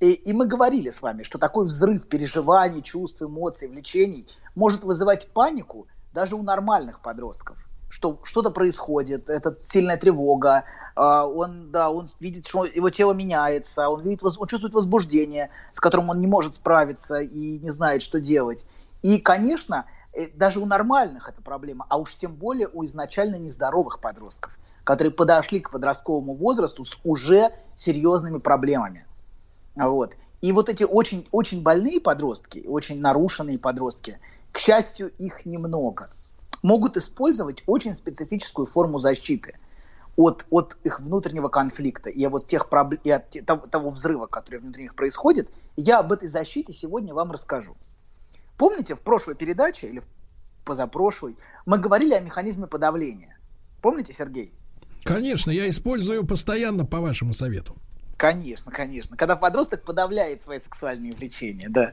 [0.00, 5.28] И, и мы говорили с вами, что такой взрыв переживаний, чувств, эмоций, влечений может вызывать
[5.32, 7.67] панику даже у нормальных подростков.
[7.88, 13.88] Что что-то происходит, это сильная тревога, э, он, да, он видит, что его тело меняется,
[13.88, 18.20] он, видит, он чувствует возбуждение, с которым он не может справиться и не знает, что
[18.20, 18.66] делать.
[19.02, 24.00] И, конечно, э, даже у нормальных это проблема, а уж тем более у изначально нездоровых
[24.00, 24.52] подростков,
[24.84, 29.06] которые подошли к подростковому возрасту с уже серьезными проблемами.
[29.76, 30.12] Вот.
[30.40, 34.18] И вот эти очень, очень больные подростки, очень нарушенные подростки,
[34.52, 36.08] к счастью, их немного,
[36.62, 39.54] могут использовать очень специфическую форму защиты
[40.16, 44.58] от, от их внутреннего конфликта и, вот тех проблем, и от того, того взрыва, который
[44.60, 45.48] внутри них происходит.
[45.76, 47.76] Я об этой защите сегодня вам расскажу.
[48.56, 50.02] Помните, в прошлой передаче или
[50.64, 51.36] позапрошлой
[51.66, 53.38] мы говорили о механизме подавления.
[53.80, 54.52] Помните, Сергей?
[55.04, 57.76] Конечно, я использую постоянно по вашему совету.
[58.18, 59.16] Конечно, конечно.
[59.16, 61.92] Когда подросток подавляет свои сексуальные влечения, да.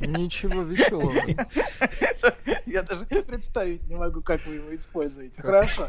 [0.00, 1.14] Ничего веселого.
[2.66, 5.40] Я даже представить не могу, как вы его используете.
[5.40, 5.88] Хорошо.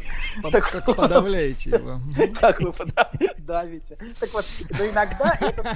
[0.50, 2.00] Как подавляете его.
[2.40, 2.72] Как вы
[3.36, 3.98] давите.
[4.18, 5.66] Так вот, но иногда этот...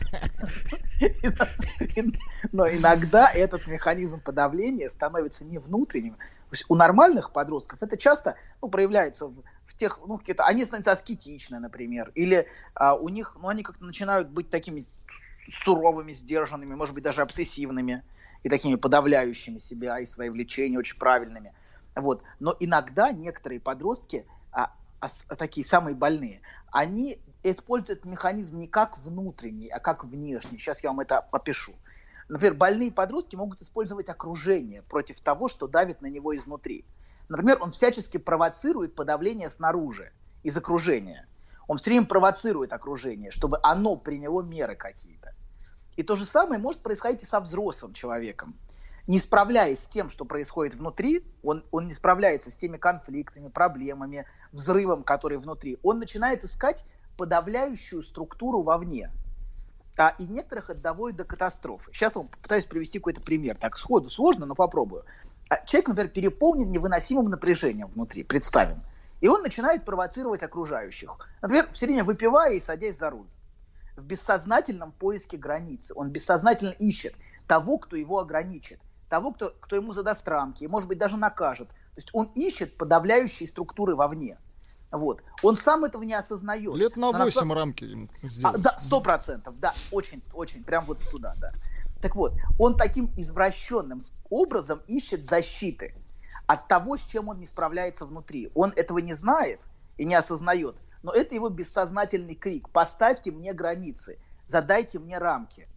[2.53, 6.17] Но иногда этот механизм подавления становится не внутренним.
[6.69, 11.61] У нормальных подростков это часто ну, проявляется в в тех, ну, какие-то, они становятся аскетичны,
[11.61, 14.83] например, или а, у них, ну, они как-то начинают быть такими
[15.49, 18.03] суровыми, сдержанными, может быть, даже обсессивными
[18.43, 21.53] и такими подавляющими себя и свои влечения очень правильными.
[21.95, 22.25] Вот.
[22.41, 26.43] Но иногда некоторые подростки, а, а, такие самые больные,
[26.73, 30.59] они используют механизм не как внутренний, а как внешний.
[30.59, 31.75] Сейчас я вам это попишу.
[32.31, 36.85] Например, больные подростки могут использовать окружение против того, что давит на него изнутри.
[37.29, 40.13] Например, он всячески провоцирует подавление снаружи,
[40.45, 41.27] из окружения.
[41.67, 45.35] Он все время провоцирует окружение, чтобы оно приняло меры какие-то.
[45.97, 48.55] И то же самое может происходить и со взрослым человеком.
[49.09, 54.25] Не справляясь с тем, что происходит внутри, он, он не справляется с теми конфликтами, проблемами,
[54.53, 55.79] взрывом, который внутри.
[55.83, 56.85] Он начинает искать
[57.17, 59.11] подавляющую структуру вовне.
[60.01, 61.93] А, и некоторых это доводит до катастрофы.
[61.93, 63.59] Сейчас я вам попытаюсь привести какой-то пример.
[63.59, 65.05] Так сходу сложно, но попробую.
[65.51, 68.81] А человек, например, переполнен невыносимым напряжением внутри, представим.
[69.21, 71.29] И он начинает провоцировать окружающих.
[71.43, 73.27] Например, все время выпивая и садясь за руль.
[73.95, 75.93] В бессознательном поиске границы.
[75.95, 77.15] Он бессознательно ищет
[77.47, 78.81] того, кто его ограничит.
[79.11, 81.69] Того, кто, кто ему задаст рамки, и, может быть, даже накажет.
[81.69, 84.39] То есть он ищет подавляющие структуры вовне.
[84.91, 85.23] Вот.
[85.43, 86.75] Он сам этого не осознает.
[86.75, 87.57] Лет на 8 самом...
[87.57, 88.57] рамки сделать.
[88.57, 91.53] А, да, сто процентов, да, очень, очень, прям вот туда, да.
[92.03, 94.01] Так вот, он таким извращенным
[94.31, 95.95] образом ищет защиты
[96.47, 98.51] от того, с чем он не справляется внутри.
[98.55, 99.61] Он этого не знает
[99.97, 102.69] и не осознает, но это его бессознательный крик.
[102.71, 104.19] Поставьте мне границы,
[104.49, 105.69] задайте мне рамки.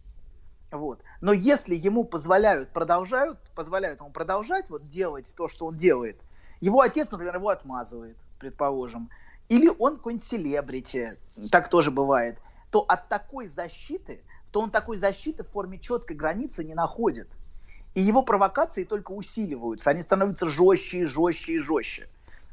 [0.72, 1.02] Вот.
[1.20, 6.20] Но если ему позволяют, продолжают, позволяют ему продолжать вот делать то, что он делает,
[6.60, 9.10] его отец, например, его отмазывает предположим,
[9.48, 11.18] или он какой-нибудь селебрити,
[11.50, 12.38] так тоже бывает,
[12.70, 14.20] то от такой защиты,
[14.50, 17.28] то он такой защиты в форме четкой границы не находит.
[17.94, 22.08] И его провокации только усиливаются, они становятся жестче и жестче и жестче.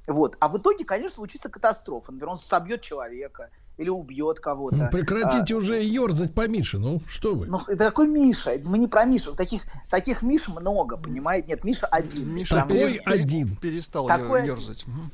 [0.08, 0.36] Вот.
[0.40, 2.12] А в итоге, конечно, случится катастрофа.
[2.12, 4.76] Например, он собьет человека или убьет кого-то.
[4.76, 7.48] Ну, прекратите а, уже ерзать по Мише, ну что вы.
[7.48, 8.60] Ну, это какой Миша?
[8.66, 9.34] Мы не про Мишу.
[9.34, 11.50] Таких, таких Миш много, понимаете?
[11.50, 12.36] Нет, Миша один.
[12.36, 13.56] Миша такой один.
[13.56, 14.84] Перестал такой ерзать.
[14.84, 15.12] Один.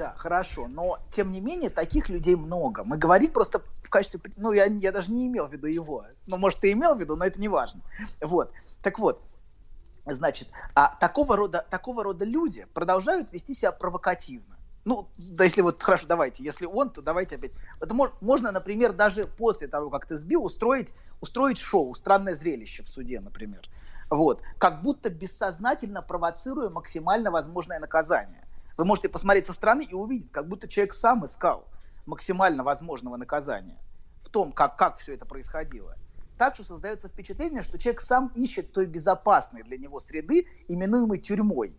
[0.00, 2.84] Да, хорошо, но тем не менее таких людей много.
[2.84, 6.38] Мы говорим просто в качестве, ну я, я даже не имел в виду его, ну
[6.38, 7.82] может ты имел в виду, но это не важно.
[8.22, 8.50] Вот,
[8.80, 9.22] так вот,
[10.06, 14.56] значит, а такого рода, такого рода люди продолжают вести себя провокативно.
[14.86, 17.52] Ну, да, если вот, хорошо, давайте, если он, то давайте опять.
[17.78, 20.88] Это мож, можно, например, даже после того, как ты сбил, устроить,
[21.20, 23.68] устроить шоу, странное зрелище в суде, например.
[24.08, 28.46] Вот, как будто бессознательно провоцируя максимально возможное наказание.
[28.76, 31.68] Вы можете посмотреть со стороны и увидеть, как будто человек сам искал
[32.06, 33.78] максимально возможного наказания
[34.22, 35.96] в том, как, как все это происходило.
[36.38, 41.76] Так что создается впечатление, что человек сам ищет той безопасной для него среды, именуемой тюрьмой,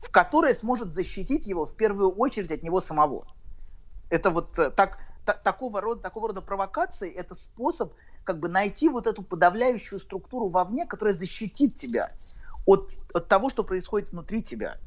[0.00, 3.26] в которой сможет защитить его в первую очередь от него самого.
[4.08, 7.92] Это вот э, так, та, такого, рода, такого рода провокации, это способ
[8.24, 12.12] как бы найти вот эту подавляющую структуру вовне, которая защитит тебя
[12.66, 14.78] от, от того, что происходит внутри тебя.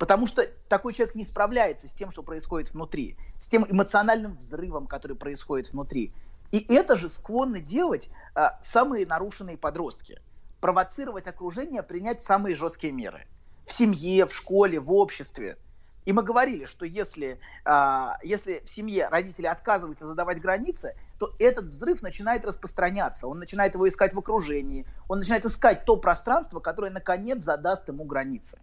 [0.00, 4.86] Потому что такой человек не справляется с тем, что происходит внутри, с тем эмоциональным взрывом,
[4.86, 6.14] который происходит внутри.
[6.52, 10.18] И это же склонны делать а, самые нарушенные подростки.
[10.58, 13.26] Провоцировать окружение принять самые жесткие меры.
[13.66, 15.58] В семье, в школе, в обществе.
[16.06, 21.66] И мы говорили, что если, а, если в семье родители отказываются задавать границы, то этот
[21.66, 23.28] взрыв начинает распространяться.
[23.28, 24.86] Он начинает его искать в окружении.
[25.10, 28.58] Он начинает искать то пространство, которое наконец задаст ему границы.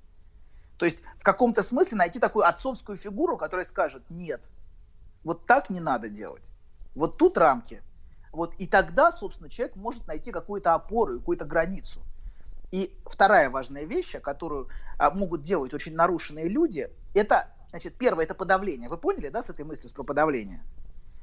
[0.77, 4.41] То есть в каком-то смысле найти такую отцовскую фигуру, которая скажет, нет,
[5.23, 6.53] вот так не надо делать.
[6.95, 7.81] Вот тут рамки.
[8.31, 11.99] Вот и тогда, собственно, человек может найти какую-то опору, какую-то границу.
[12.71, 14.67] И вторая важная вещь, которую
[14.99, 18.89] а, могут делать очень нарушенные люди, это, значит, первое, это подавление.
[18.89, 20.61] Вы поняли, да, с этой мыслью про подавление?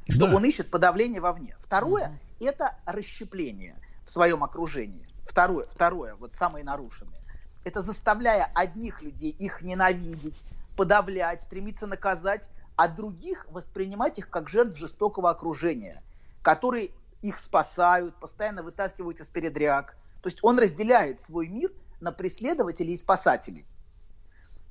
[0.09, 0.37] Что да.
[0.37, 1.57] он ищет подавление вовне.
[1.61, 2.47] Второе, угу.
[2.47, 5.05] это расщепление в своем окружении.
[5.25, 7.24] Второе, второе, вот самое нарушенное
[7.65, 10.45] это заставляя одних людей их ненавидеть,
[10.77, 16.03] подавлять, стремиться наказать, а других воспринимать их как жертв жестокого окружения,
[16.43, 16.91] которые
[17.23, 19.97] их спасают, постоянно вытаскивают из передряг.
[20.23, 23.67] То есть он разделяет свой мир на преследователей и спасателей.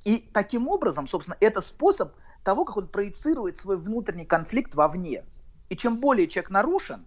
[0.03, 2.14] И таким образом, собственно, это способ
[2.44, 5.24] того, как он проецирует свой внутренний конфликт вовне.
[5.70, 7.06] И чем более человек нарушен,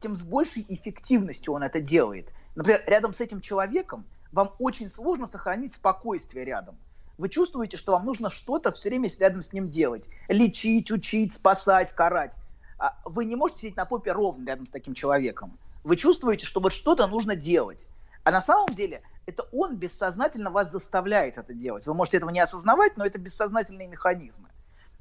[0.00, 2.30] тем с большей эффективностью он это делает.
[2.54, 6.76] Например, рядом с этим человеком вам очень сложно сохранить спокойствие рядом.
[7.18, 10.08] Вы чувствуете, что вам нужно что-то все время рядом с ним делать.
[10.28, 12.36] Лечить, учить, спасать, карать.
[12.78, 15.58] А вы не можете сидеть на попе ровно рядом с таким человеком.
[15.84, 17.88] Вы чувствуете, что вот что-то нужно делать.
[18.24, 21.86] А на самом деле это он бессознательно вас заставляет это делать.
[21.86, 24.48] Вы можете этого не осознавать, но это бессознательные механизмы.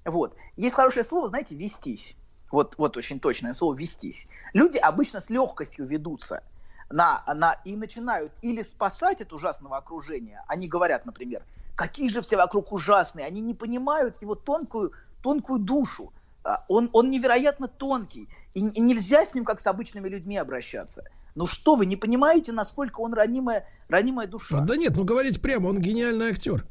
[0.05, 0.35] Вот.
[0.57, 2.15] Есть хорошее слово, знаете, вестись.
[2.51, 4.27] Вот, вот очень точное слово вестись.
[4.53, 6.43] Люди обычно с легкостью ведутся
[6.89, 10.43] на, на, и начинают или спасать от ужасного окружения.
[10.47, 11.43] Они говорят, например,
[11.75, 13.25] какие же все вокруг ужасные.
[13.25, 16.11] Они не понимают его тонкую, тонкую душу.
[16.43, 18.27] А, он, он невероятно тонкий.
[18.53, 21.03] И, и нельзя с ним как с обычными людьми обращаться.
[21.35, 24.59] Ну что вы, не понимаете, насколько он ранимая, ранимая душа?
[24.61, 26.65] Да нет, ну говорите прямо, он гениальный актер.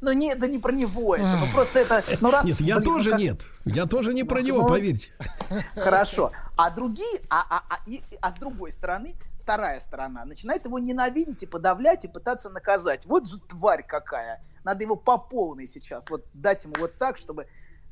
[0.00, 1.38] Ну, не, да не про него это.
[1.40, 2.04] Ну, просто это...
[2.20, 3.20] Ну, раз, нет, я блин, тоже ну, как...
[3.20, 3.46] нет.
[3.64, 5.12] Я тоже не про Ну, него, ну, поверьте.
[5.74, 6.30] Хорошо.
[6.56, 9.14] А другие, а, а, а, и, а с другой стороны,
[9.44, 13.04] вторая сторона начинает его ненавидеть и подавлять и пытаться наказать.
[13.04, 14.42] Вот же тварь какая.
[14.64, 17.46] Надо его по полной сейчас вот дать ему вот так, чтобы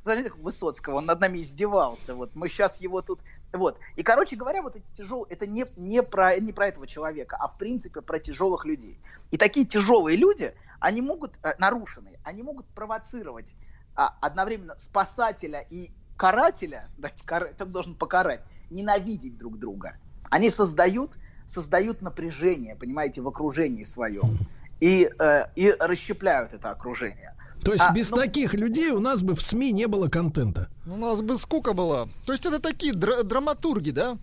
[0.05, 2.15] как Высоцкого, он над нами издевался.
[2.15, 3.21] Вот мы сейчас его тут...
[3.53, 3.79] Вот.
[3.95, 5.33] И, короче говоря, вот эти тяжелые...
[5.33, 8.99] Это не, не, про, не про этого человека, а в принципе про тяжелых людей.
[9.31, 13.55] И такие тяжелые люди, они могут, э, нарушенные, они могут провоцировать
[13.95, 19.99] а, одновременно спасателя и карателя, да, кар, кто должен покарать, ненавидеть друг друга.
[20.31, 21.13] Они создают,
[21.47, 24.39] создают напряжение, понимаете, в окружении своем.
[24.81, 27.35] И, э, и расщепляют это окружение.
[27.65, 30.69] То есть А, без ну- таких людей у нас бы в СМИ не было контента.
[30.87, 32.07] У нас бы скука была.
[32.27, 34.17] То есть это такие дра- драматурги, да?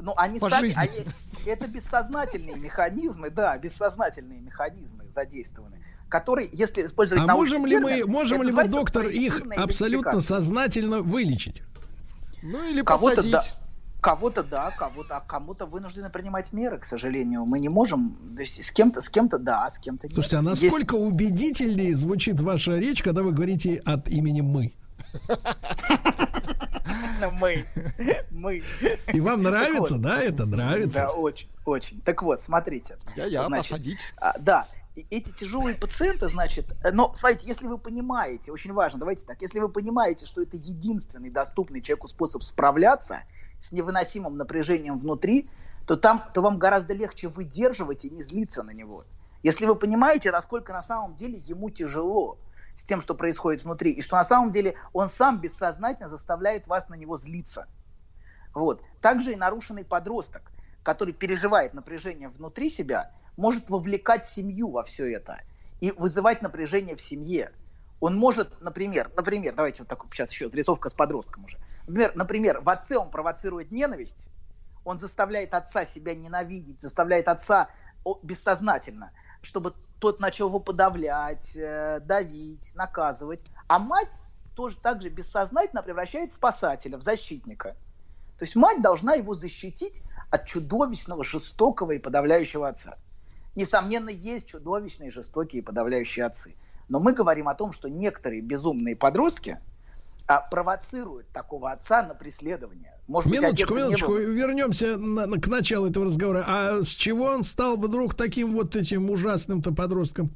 [0.00, 0.80] Ну, они По сами, жизни.
[0.80, 1.06] они-
[1.46, 5.76] это бессознательные механизмы, да, бессознательные механизмы задействованы,
[6.08, 11.62] которые, если использовать А можем ли мы, можем ли мы, доктор, их абсолютно сознательно вылечить?
[12.42, 13.32] Ну или Кого-то посадить.
[13.32, 13.42] да,
[14.04, 17.46] кого-то да, кого-то, а кому-то вынуждены принимать меры, к сожалению.
[17.46, 20.12] Мы не можем, то есть с кем-то, с кем-то да, а с кем-то нет.
[20.12, 24.74] Слушайте, а Есть- насколько убедительнее звучит ваша речь, когда вы говорите от имени мы?
[27.40, 27.64] мы,
[28.30, 28.62] мы.
[29.10, 30.98] И вам нравится, да, это нравится?
[30.98, 32.02] Да, очень, очень.
[32.02, 32.98] Так вот, смотрите.
[33.16, 34.12] Я-я, посадить.
[34.18, 34.66] а, да,
[34.96, 39.40] и эти тяжелые пациенты, значит, э, но, смотрите, если вы понимаете, очень важно, давайте так,
[39.40, 43.22] если вы понимаете, что это единственный доступный человеку способ справляться
[43.64, 45.48] с невыносимым напряжением внутри,
[45.86, 49.04] то там, то вам гораздо легче выдерживать и не злиться на него.
[49.42, 52.38] Если вы понимаете, насколько на самом деле ему тяжело
[52.76, 56.90] с тем, что происходит внутри, и что на самом деле он сам бессознательно заставляет вас
[56.90, 57.66] на него злиться.
[58.54, 58.82] Вот.
[59.00, 65.40] Также и нарушенный подросток, который переживает напряжение внутри себя, может вовлекать семью во все это
[65.80, 67.50] и вызывать напряжение в семье.
[68.00, 71.58] Он может, например, например, давайте вот такой сейчас еще зарисовка с подростком уже.
[71.86, 74.28] Например, например, в отце он провоцирует ненависть,
[74.84, 77.68] он заставляет отца себя ненавидеть, заставляет отца
[78.22, 79.12] бессознательно,
[79.42, 83.42] чтобы тот начал его подавлять, э, давить, наказывать.
[83.66, 84.20] А мать
[84.54, 87.76] тоже так же бессознательно превращает в спасателя, в защитника.
[88.38, 92.94] То есть мать должна его защитить от чудовищного, жестокого и подавляющего отца.
[93.54, 96.56] Несомненно, есть чудовищные, жестокие и подавляющие отцы.
[96.88, 99.60] Но мы говорим о том, что некоторые безумные подростки
[100.26, 102.92] а, провоцируют такого отца на преследование.
[103.06, 106.44] Может быть, Минуточку, не минуточку, вернемся на- на- к началу этого разговора.
[106.46, 110.30] А с чего он стал вдруг таким вот этим ужасным-то подростком?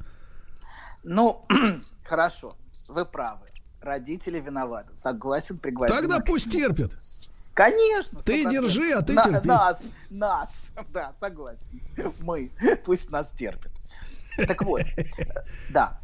[1.02, 1.46] Ну,
[2.04, 2.56] хорошо,
[2.88, 3.46] вы правы.
[3.80, 4.90] Родители виноваты.
[4.98, 5.96] Согласен, пригвоздим.
[5.96, 6.92] Тогда пусть терпят.
[7.54, 8.20] Конечно.
[8.22, 8.50] Ты 100%.
[8.50, 9.48] держи, а ты На- терпи.
[9.48, 10.56] Нас, нас,
[10.92, 11.80] да, согласен.
[12.20, 12.50] Мы,
[12.84, 13.72] пусть нас терпят.
[14.36, 14.82] Так вот,
[15.70, 15.98] да,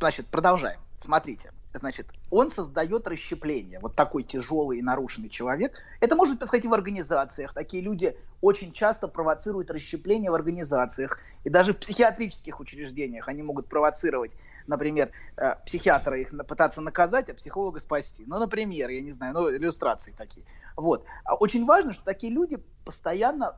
[0.00, 0.80] значит, продолжаем.
[1.00, 3.78] Смотрите, значит, он создает расщепление.
[3.80, 5.74] Вот такой тяжелый и нарушенный человек.
[6.00, 7.54] Это может происходить в организациях.
[7.54, 11.18] Такие люди очень часто провоцируют расщепление в организациях.
[11.44, 14.36] И даже в психиатрических учреждениях они могут провоцировать,
[14.66, 18.24] например, э, психиатра их пытаться наказать, а психолога спасти.
[18.26, 20.44] Ну, например, я не знаю, ну, иллюстрации такие.
[20.76, 21.04] Вот.
[21.24, 23.56] А очень важно, что такие люди постоянно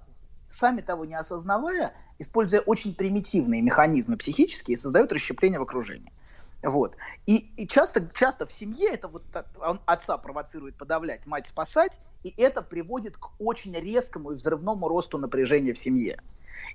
[0.49, 6.13] сами того не осознавая, используя очень примитивные механизмы психические, создают расщепление в окружении.
[6.63, 6.97] Вот.
[7.27, 9.25] И, и часто, часто в семье это вот
[9.57, 15.17] он отца провоцирует подавлять, мать спасать, и это приводит к очень резкому и взрывному росту
[15.19, 16.21] напряжения в семье.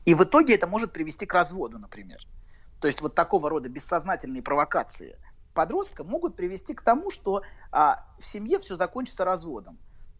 [0.05, 2.19] И в итоге это может привести к разводу, например.
[2.79, 5.17] То есть вот такого рода бессознательные провокации
[5.53, 7.41] подростка могут привести к тому, что
[7.71, 9.77] а, в семье все закончится разводом.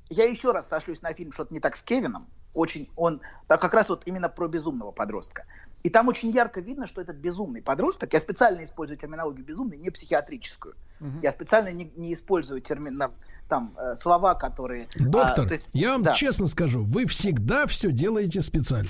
[0.10, 2.28] Я еще раз сошлюсь на фильм «Что-то не так с Кевином».
[2.54, 5.46] Очень он, так как раз вот именно про безумного подростка.
[5.86, 9.92] И там очень ярко видно, что этот безумный подросток, я специально использую терминологию безумный, не
[9.92, 10.74] психиатрическую.
[11.00, 11.20] Мгм.
[11.22, 13.00] Я специально не, не использую термин,
[13.48, 14.88] там, э, слова, которые...
[15.00, 16.14] а, Доктор, то есть- я вам да.
[16.14, 18.90] честно скажу, вы всегда все делаете специально.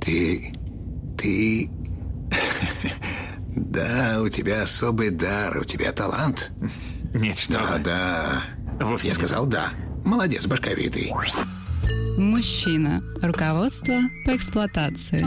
[0.00, 0.54] Ты...
[1.18, 1.68] ты...
[3.56, 6.52] Да, у тебя особый дар, у тебя талант.
[7.12, 8.42] Нет, что Да, да.
[8.84, 9.18] Вовсе Я нет.
[9.18, 9.70] сказал да.
[10.04, 11.12] Молодец, башковитый.
[12.16, 13.02] Мужчина.
[13.22, 15.26] Руководство по эксплуатации.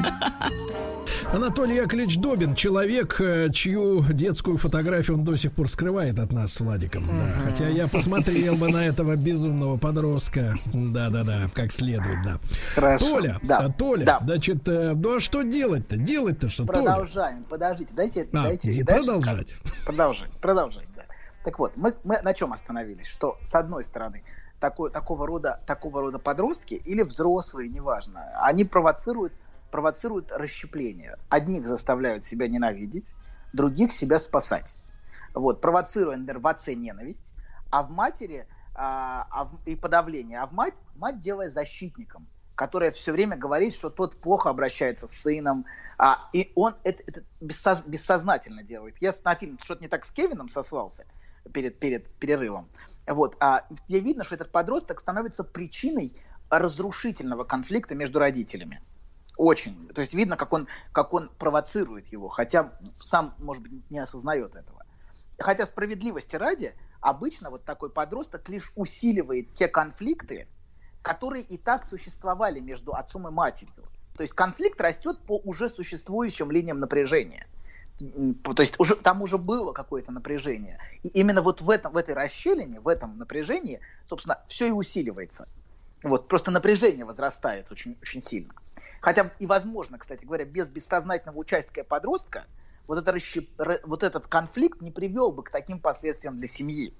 [1.34, 6.54] Анатолий Яковлевич Добин, человек, э, чью детскую фотографию он до сих пор скрывает от нас
[6.54, 7.06] с Владиком.
[7.08, 10.56] Да, хотя я посмотрел бы на этого безумного подростка.
[10.74, 12.40] Да-да-да, как следует, да.
[12.76, 13.06] Хорошо.
[13.10, 13.58] Толя, Да.
[13.60, 14.20] а, Толя, Да.
[14.24, 15.98] значит, э, ну а что делать-то?
[15.98, 16.84] Делать-то что, Толя?
[16.86, 17.44] Продолжаем.
[17.44, 18.86] Подождите, дайте, А, дайте.
[18.86, 19.56] продолжать.
[19.86, 21.04] Продолжать, продолжать, да.
[21.44, 23.08] Так вот, мы, мы на чем остановились?
[23.08, 24.24] Что, с одной стороны,
[24.60, 29.34] такой, такого, рода, такого рода подростки или взрослые, неважно, они провоцируют,
[29.72, 31.18] провоцируют расщепление.
[31.30, 33.14] Одних заставляют себя ненавидеть,
[33.54, 34.78] других себя спасать.
[35.34, 37.34] Вот, провоцируя, например, в отце ненависть,
[37.70, 38.48] а в матери
[38.78, 43.74] а, а в, и подавление, а в мать, мать делая защитником, которая все время говорит,
[43.74, 45.66] что тот плохо обращается с сыном,
[45.98, 48.96] а, и он это, это бессоз, бессознательно делает.
[49.02, 51.06] Я на фильм что-то не так с Кевином сосвался
[51.52, 52.70] перед, перед перерывом.
[53.08, 56.16] Вот, а, где видно, что этот подросток становится причиной
[56.50, 58.82] разрушительного конфликта между родителями.
[59.38, 59.88] Очень.
[59.90, 64.56] То есть видно, как он, как он провоцирует его, хотя сам, может быть, не осознает
[64.56, 64.84] этого.
[65.40, 70.48] Хотя справедливости ради, обычно вот такой подросток лишь усиливает те конфликты,
[71.04, 73.86] которые и так существовали между отцом и матерью.
[74.16, 77.48] То есть конфликт растет по уже существующим линиям напряжения.
[78.00, 80.80] То есть уже, там уже было какое-то напряжение.
[81.04, 85.48] И именно вот в, этом, в этой расщелине, в этом напряжении, собственно, все и усиливается.
[86.04, 88.54] Вот, просто напряжение возрастает очень, очень сильно.
[89.02, 92.46] Хотя и возможно, кстати говоря, без бессознательного участия подростка
[92.86, 93.50] вот, это расщеп...
[93.84, 96.94] вот этот конфликт не привел бы к таким последствиям для семьи.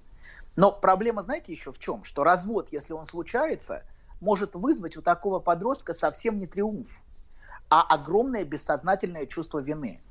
[0.56, 2.04] Но проблема, знаете, еще в чем?
[2.04, 3.84] Что развод, если он случается,
[4.20, 7.02] может вызвать у такого подростка совсем не триумф,
[7.70, 10.02] а огромное бессознательное чувство вины.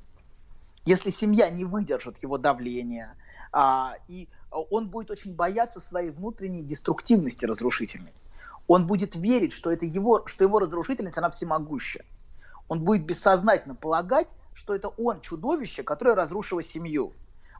[0.87, 3.17] Если семья не выдержит его давления,
[3.51, 8.13] а, и он будет очень бояться своей внутренней деструктивности разрушительной.
[8.67, 12.05] Он будет верить, что, это его, что его разрушительность, она всемогуща.
[12.69, 17.11] Он будет бессознательно полагать, что это он чудовище, которое разрушило семью.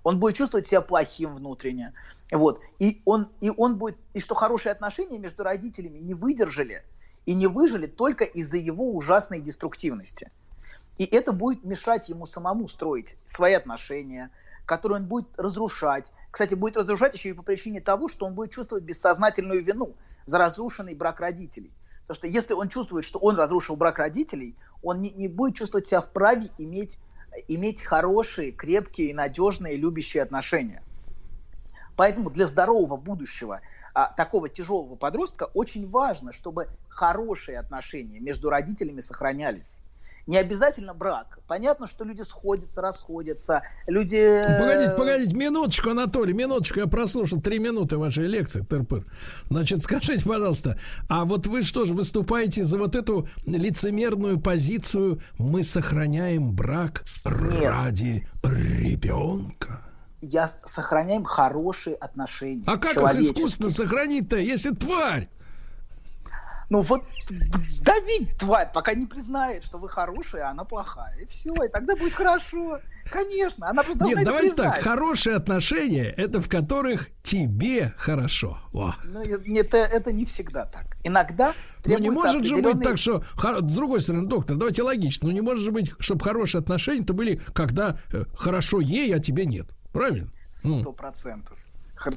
[0.05, 1.91] Он будет чувствовать себя плохим внутренне.
[2.31, 2.61] Вот.
[2.79, 6.85] И, он, и он будет, и что хорошие отношения между родителями не выдержали
[7.25, 10.31] и не выжили только из-за его ужасной деструктивности.
[10.97, 14.31] И это будет мешать ему самому строить свои отношения,
[14.65, 16.11] которые он будет разрушать.
[16.31, 19.95] Кстати, будет разрушать еще и по причине того, что он будет чувствовать бессознательную вину
[20.25, 21.71] за разрушенный брак родителей.
[22.01, 25.87] Потому что если он чувствует, что он разрушил брак родителей, он не, не будет чувствовать
[25.87, 26.99] себя вправе иметь,
[27.47, 30.83] иметь хорошие, крепкие, надежные, любящие отношения.
[31.95, 33.61] Поэтому для здорового будущего
[33.93, 39.79] а, такого тяжелого подростка очень важно, чтобы хорошие отношения между родителями сохранялись.
[40.27, 41.39] Не обязательно брак.
[41.47, 43.63] Понятно, что люди сходятся, расходятся.
[43.87, 44.17] Люди...
[44.17, 46.79] Э, погодите, погодите, минуточку, Анатолий, минуточку.
[46.79, 49.05] Я прослушал три минуты вашей лекции, тырпыр.
[49.49, 50.77] Значит, скажите, пожалуйста,
[51.07, 57.69] а вот вы что же выступаете за вот эту лицемерную позицию «мы сохраняем брак Нет.
[57.69, 59.81] ради ребенка»?
[60.19, 62.63] я сохраняем хорошие отношения.
[62.65, 65.29] А как их искусственно сохранить-то, если тварь?
[66.69, 67.03] Ну вот
[67.81, 71.17] давить тварь, пока не признает, что вы хорошая, а она плохая.
[71.17, 72.79] И все, и тогда будет хорошо.
[73.09, 74.75] Конечно, она просто Нет, давайте признать.
[74.75, 78.59] так, хорошие отношения, это в которых тебе хорошо.
[78.73, 78.95] Во.
[79.05, 80.97] Ну, это, это не всегда так.
[81.03, 81.53] Иногда
[81.85, 82.63] Ну не может определенные...
[82.63, 83.23] же быть так, что...
[83.61, 85.29] С другой стороны, доктор, давайте логично.
[85.29, 89.45] Ну не может же быть, чтобы хорошие отношения-то были, когда э, хорошо ей, а тебе
[89.45, 89.67] нет.
[89.93, 90.27] Правильно?
[90.53, 91.57] Сто процентов.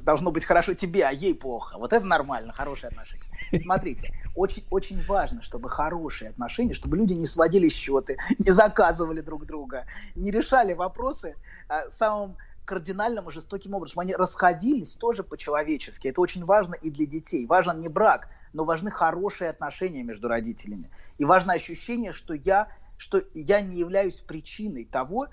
[0.03, 1.79] Должно быть хорошо тебе, а ей плохо.
[1.79, 3.23] Вот это нормально, хорошие отношения.
[3.63, 9.47] Смотрите, очень, очень важно, чтобы хорошие отношения, чтобы люди не сводили счеты, не заказывали друг
[9.47, 11.37] друга, не решали вопросы
[11.69, 14.01] а, самым кардинальным и жестоким образом.
[14.01, 16.09] Они расходились тоже по-человечески.
[16.09, 17.47] Это очень важно и для детей.
[17.47, 20.89] Важен не брак, но важны хорошие отношения между родителями.
[21.19, 25.29] И важно ощущение, что я, что я не являюсь причиной того,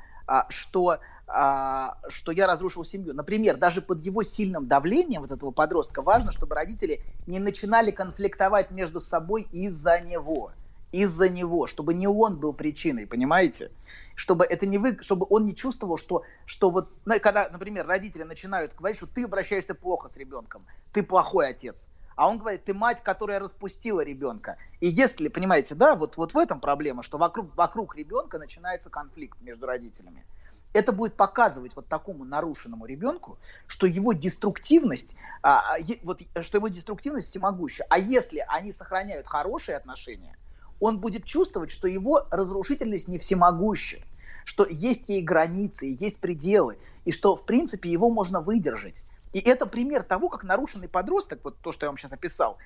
[0.49, 0.99] что
[1.29, 3.13] а, что я разрушил семью.
[3.13, 8.71] Например, даже под его сильным давлением вот этого подростка важно, чтобы родители не начинали конфликтовать
[8.71, 10.53] между собой из-за него.
[10.93, 13.71] Из-за него, чтобы не он был причиной, понимаете?
[14.15, 18.73] Чтобы это не вы, чтобы он не чувствовал, что, что вот, когда, например, родители начинают
[18.73, 21.89] говорить, что ты обращаешься плохо с ребенком, ты плохой отец.
[22.17, 24.57] А он говорит, ты мать, которая распустила ребенка.
[24.81, 29.39] И если, понимаете, да, вот, вот в этом проблема, что вокруг, вокруг ребенка начинается конфликт
[29.39, 30.25] между родителями
[30.73, 36.67] это будет показывать вот такому нарушенному ребенку, что его деструктивность, а, а вот, что его
[36.67, 37.85] деструктивность всемогуща.
[37.89, 40.37] А если они сохраняют хорошие отношения,
[40.79, 43.99] он будет чувствовать, что его разрушительность не всемогуща,
[44.45, 49.03] что есть ей границы, есть пределы, и что, в принципе, его можно выдержать.
[49.37, 52.57] И это пример того, как нарушенный подросток, вот то, что я вам сейчас описал,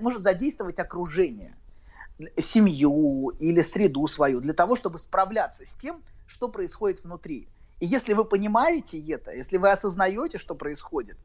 [0.00, 1.54] может задействовать окружение,
[2.38, 7.46] семью или среду свою для того, чтобы справляться с тем, что происходит внутри.
[7.78, 11.18] И если вы понимаете это, если вы осознаете, что происходит,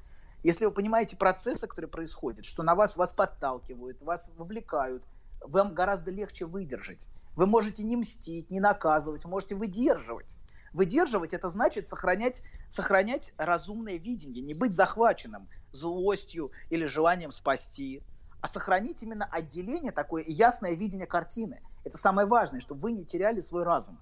[0.43, 5.01] если вы понимаете процессы, которые происходят, что на вас вас подталкивают, вас вовлекают,
[5.39, 7.07] вам гораздо легче выдержать.
[7.37, 10.27] Вы можете не мстить, не наказывать, можете выдерживать.
[10.73, 18.03] Выдерживать это значит сохранять, сохранять разумное видение, не быть захваченным злостью или желанием спасти,
[18.41, 21.61] а сохранить именно отделение, такое ясное видение картины.
[21.83, 23.99] Это самое важное, чтобы вы не теряли свой разум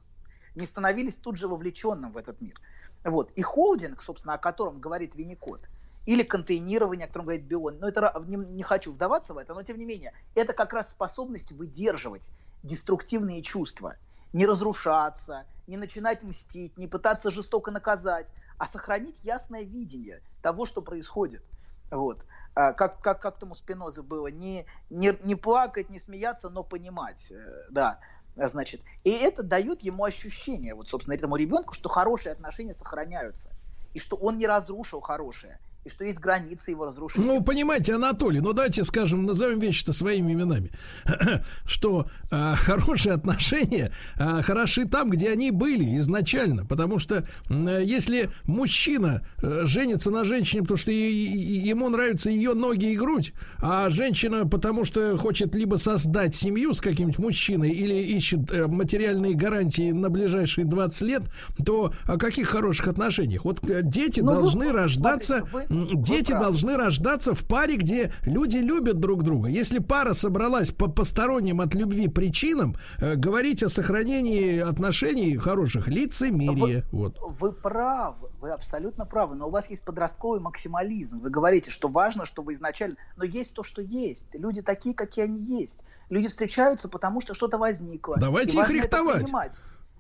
[0.58, 2.60] не становились тут же вовлеченным в этот мир.
[3.04, 3.32] Вот.
[3.36, 5.62] И холдинг, собственно, о котором говорит Винникот,
[6.06, 7.78] или контейнирование, о котором говорит Бион.
[7.80, 10.90] Но это не, не хочу вдаваться в это, но тем не менее, это как раз
[10.90, 12.32] способность выдерживать
[12.64, 13.96] деструктивные чувства,
[14.34, 18.28] не разрушаться, не начинать мстить, не пытаться жестоко наказать,
[18.58, 21.44] а сохранить ясное видение того, что происходит.
[21.92, 22.26] Вот.
[22.56, 26.64] А, как, как, как там у Спинозы было, не, не, не плакать, не смеяться, но
[26.64, 27.32] понимать.
[27.32, 28.00] Э, да.
[28.36, 33.50] Значит, и это дает ему ощущение, вот, собственно, этому ребенку, что хорошие отношения сохраняются,
[33.94, 37.26] и что он не разрушил хорошее, и что есть границы его разрушения.
[37.26, 40.72] Ну, понимаете, Анатолий, ну давайте скажем, назовем вещи-то своими именами,
[41.66, 48.30] что э, хорошие отношения э, хороши там, где они были изначально, потому что э, если
[48.44, 53.34] мужчина э, женится на женщине, потому что и, и, ему нравятся ее ноги и грудь,
[53.62, 59.36] а женщина, потому что хочет либо создать семью с каким-нибудь мужчиной или ищет э, материальные
[59.36, 61.24] гарантии на ближайшие 20 лет,
[61.66, 63.46] то о каких хороших отношениях?
[63.46, 65.46] Вот э, дети ну, должны вы, рождаться...
[65.50, 69.50] Смотрите, вы дети должны рождаться в паре, где люди любят друг друга.
[69.50, 76.84] Если пара собралась по посторонним от любви причинам, э, говорить о сохранении отношений хороших лицемерие.
[76.92, 77.18] Вы, вот.
[77.40, 81.20] вы правы, вы абсолютно правы, но у вас есть подростковый максимализм.
[81.20, 82.96] Вы говорите, что важно, чтобы изначально...
[83.16, 84.28] Но есть то, что есть.
[84.34, 85.78] Люди такие, какие они есть.
[86.10, 88.18] Люди встречаются, потому что что-то возникло.
[88.18, 89.30] Давайте их рихтовать.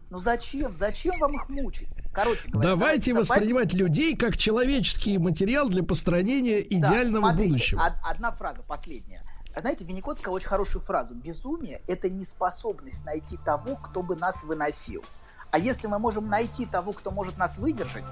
[0.09, 0.75] Ну зачем?
[0.75, 1.89] Зачем вам их мучить?
[2.13, 7.95] Короче говоря, давайте давайте воспринимать людей как человеческий материал для построения идеального да, смотрите, будущего.
[8.03, 9.23] Одна фраза, последняя.
[9.59, 11.13] Знаете, Винникот сказал очень хорошую фразу.
[11.13, 15.03] Безумие– это неспособность найти того, кто бы нас выносил.
[15.51, 18.03] А если мы можем найти того, кто может нас выдержать,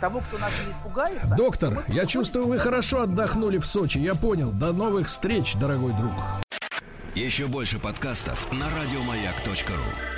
[0.00, 1.34] того, кто нас не испугается...
[1.36, 3.98] Доктор, я чувствую, вы хорошо отдохнули в Сочи.
[3.98, 4.52] Я понял.
[4.52, 6.12] До новых встреч, дорогой друг.
[7.14, 10.15] Еще больше подкастов на радиомаяк.ру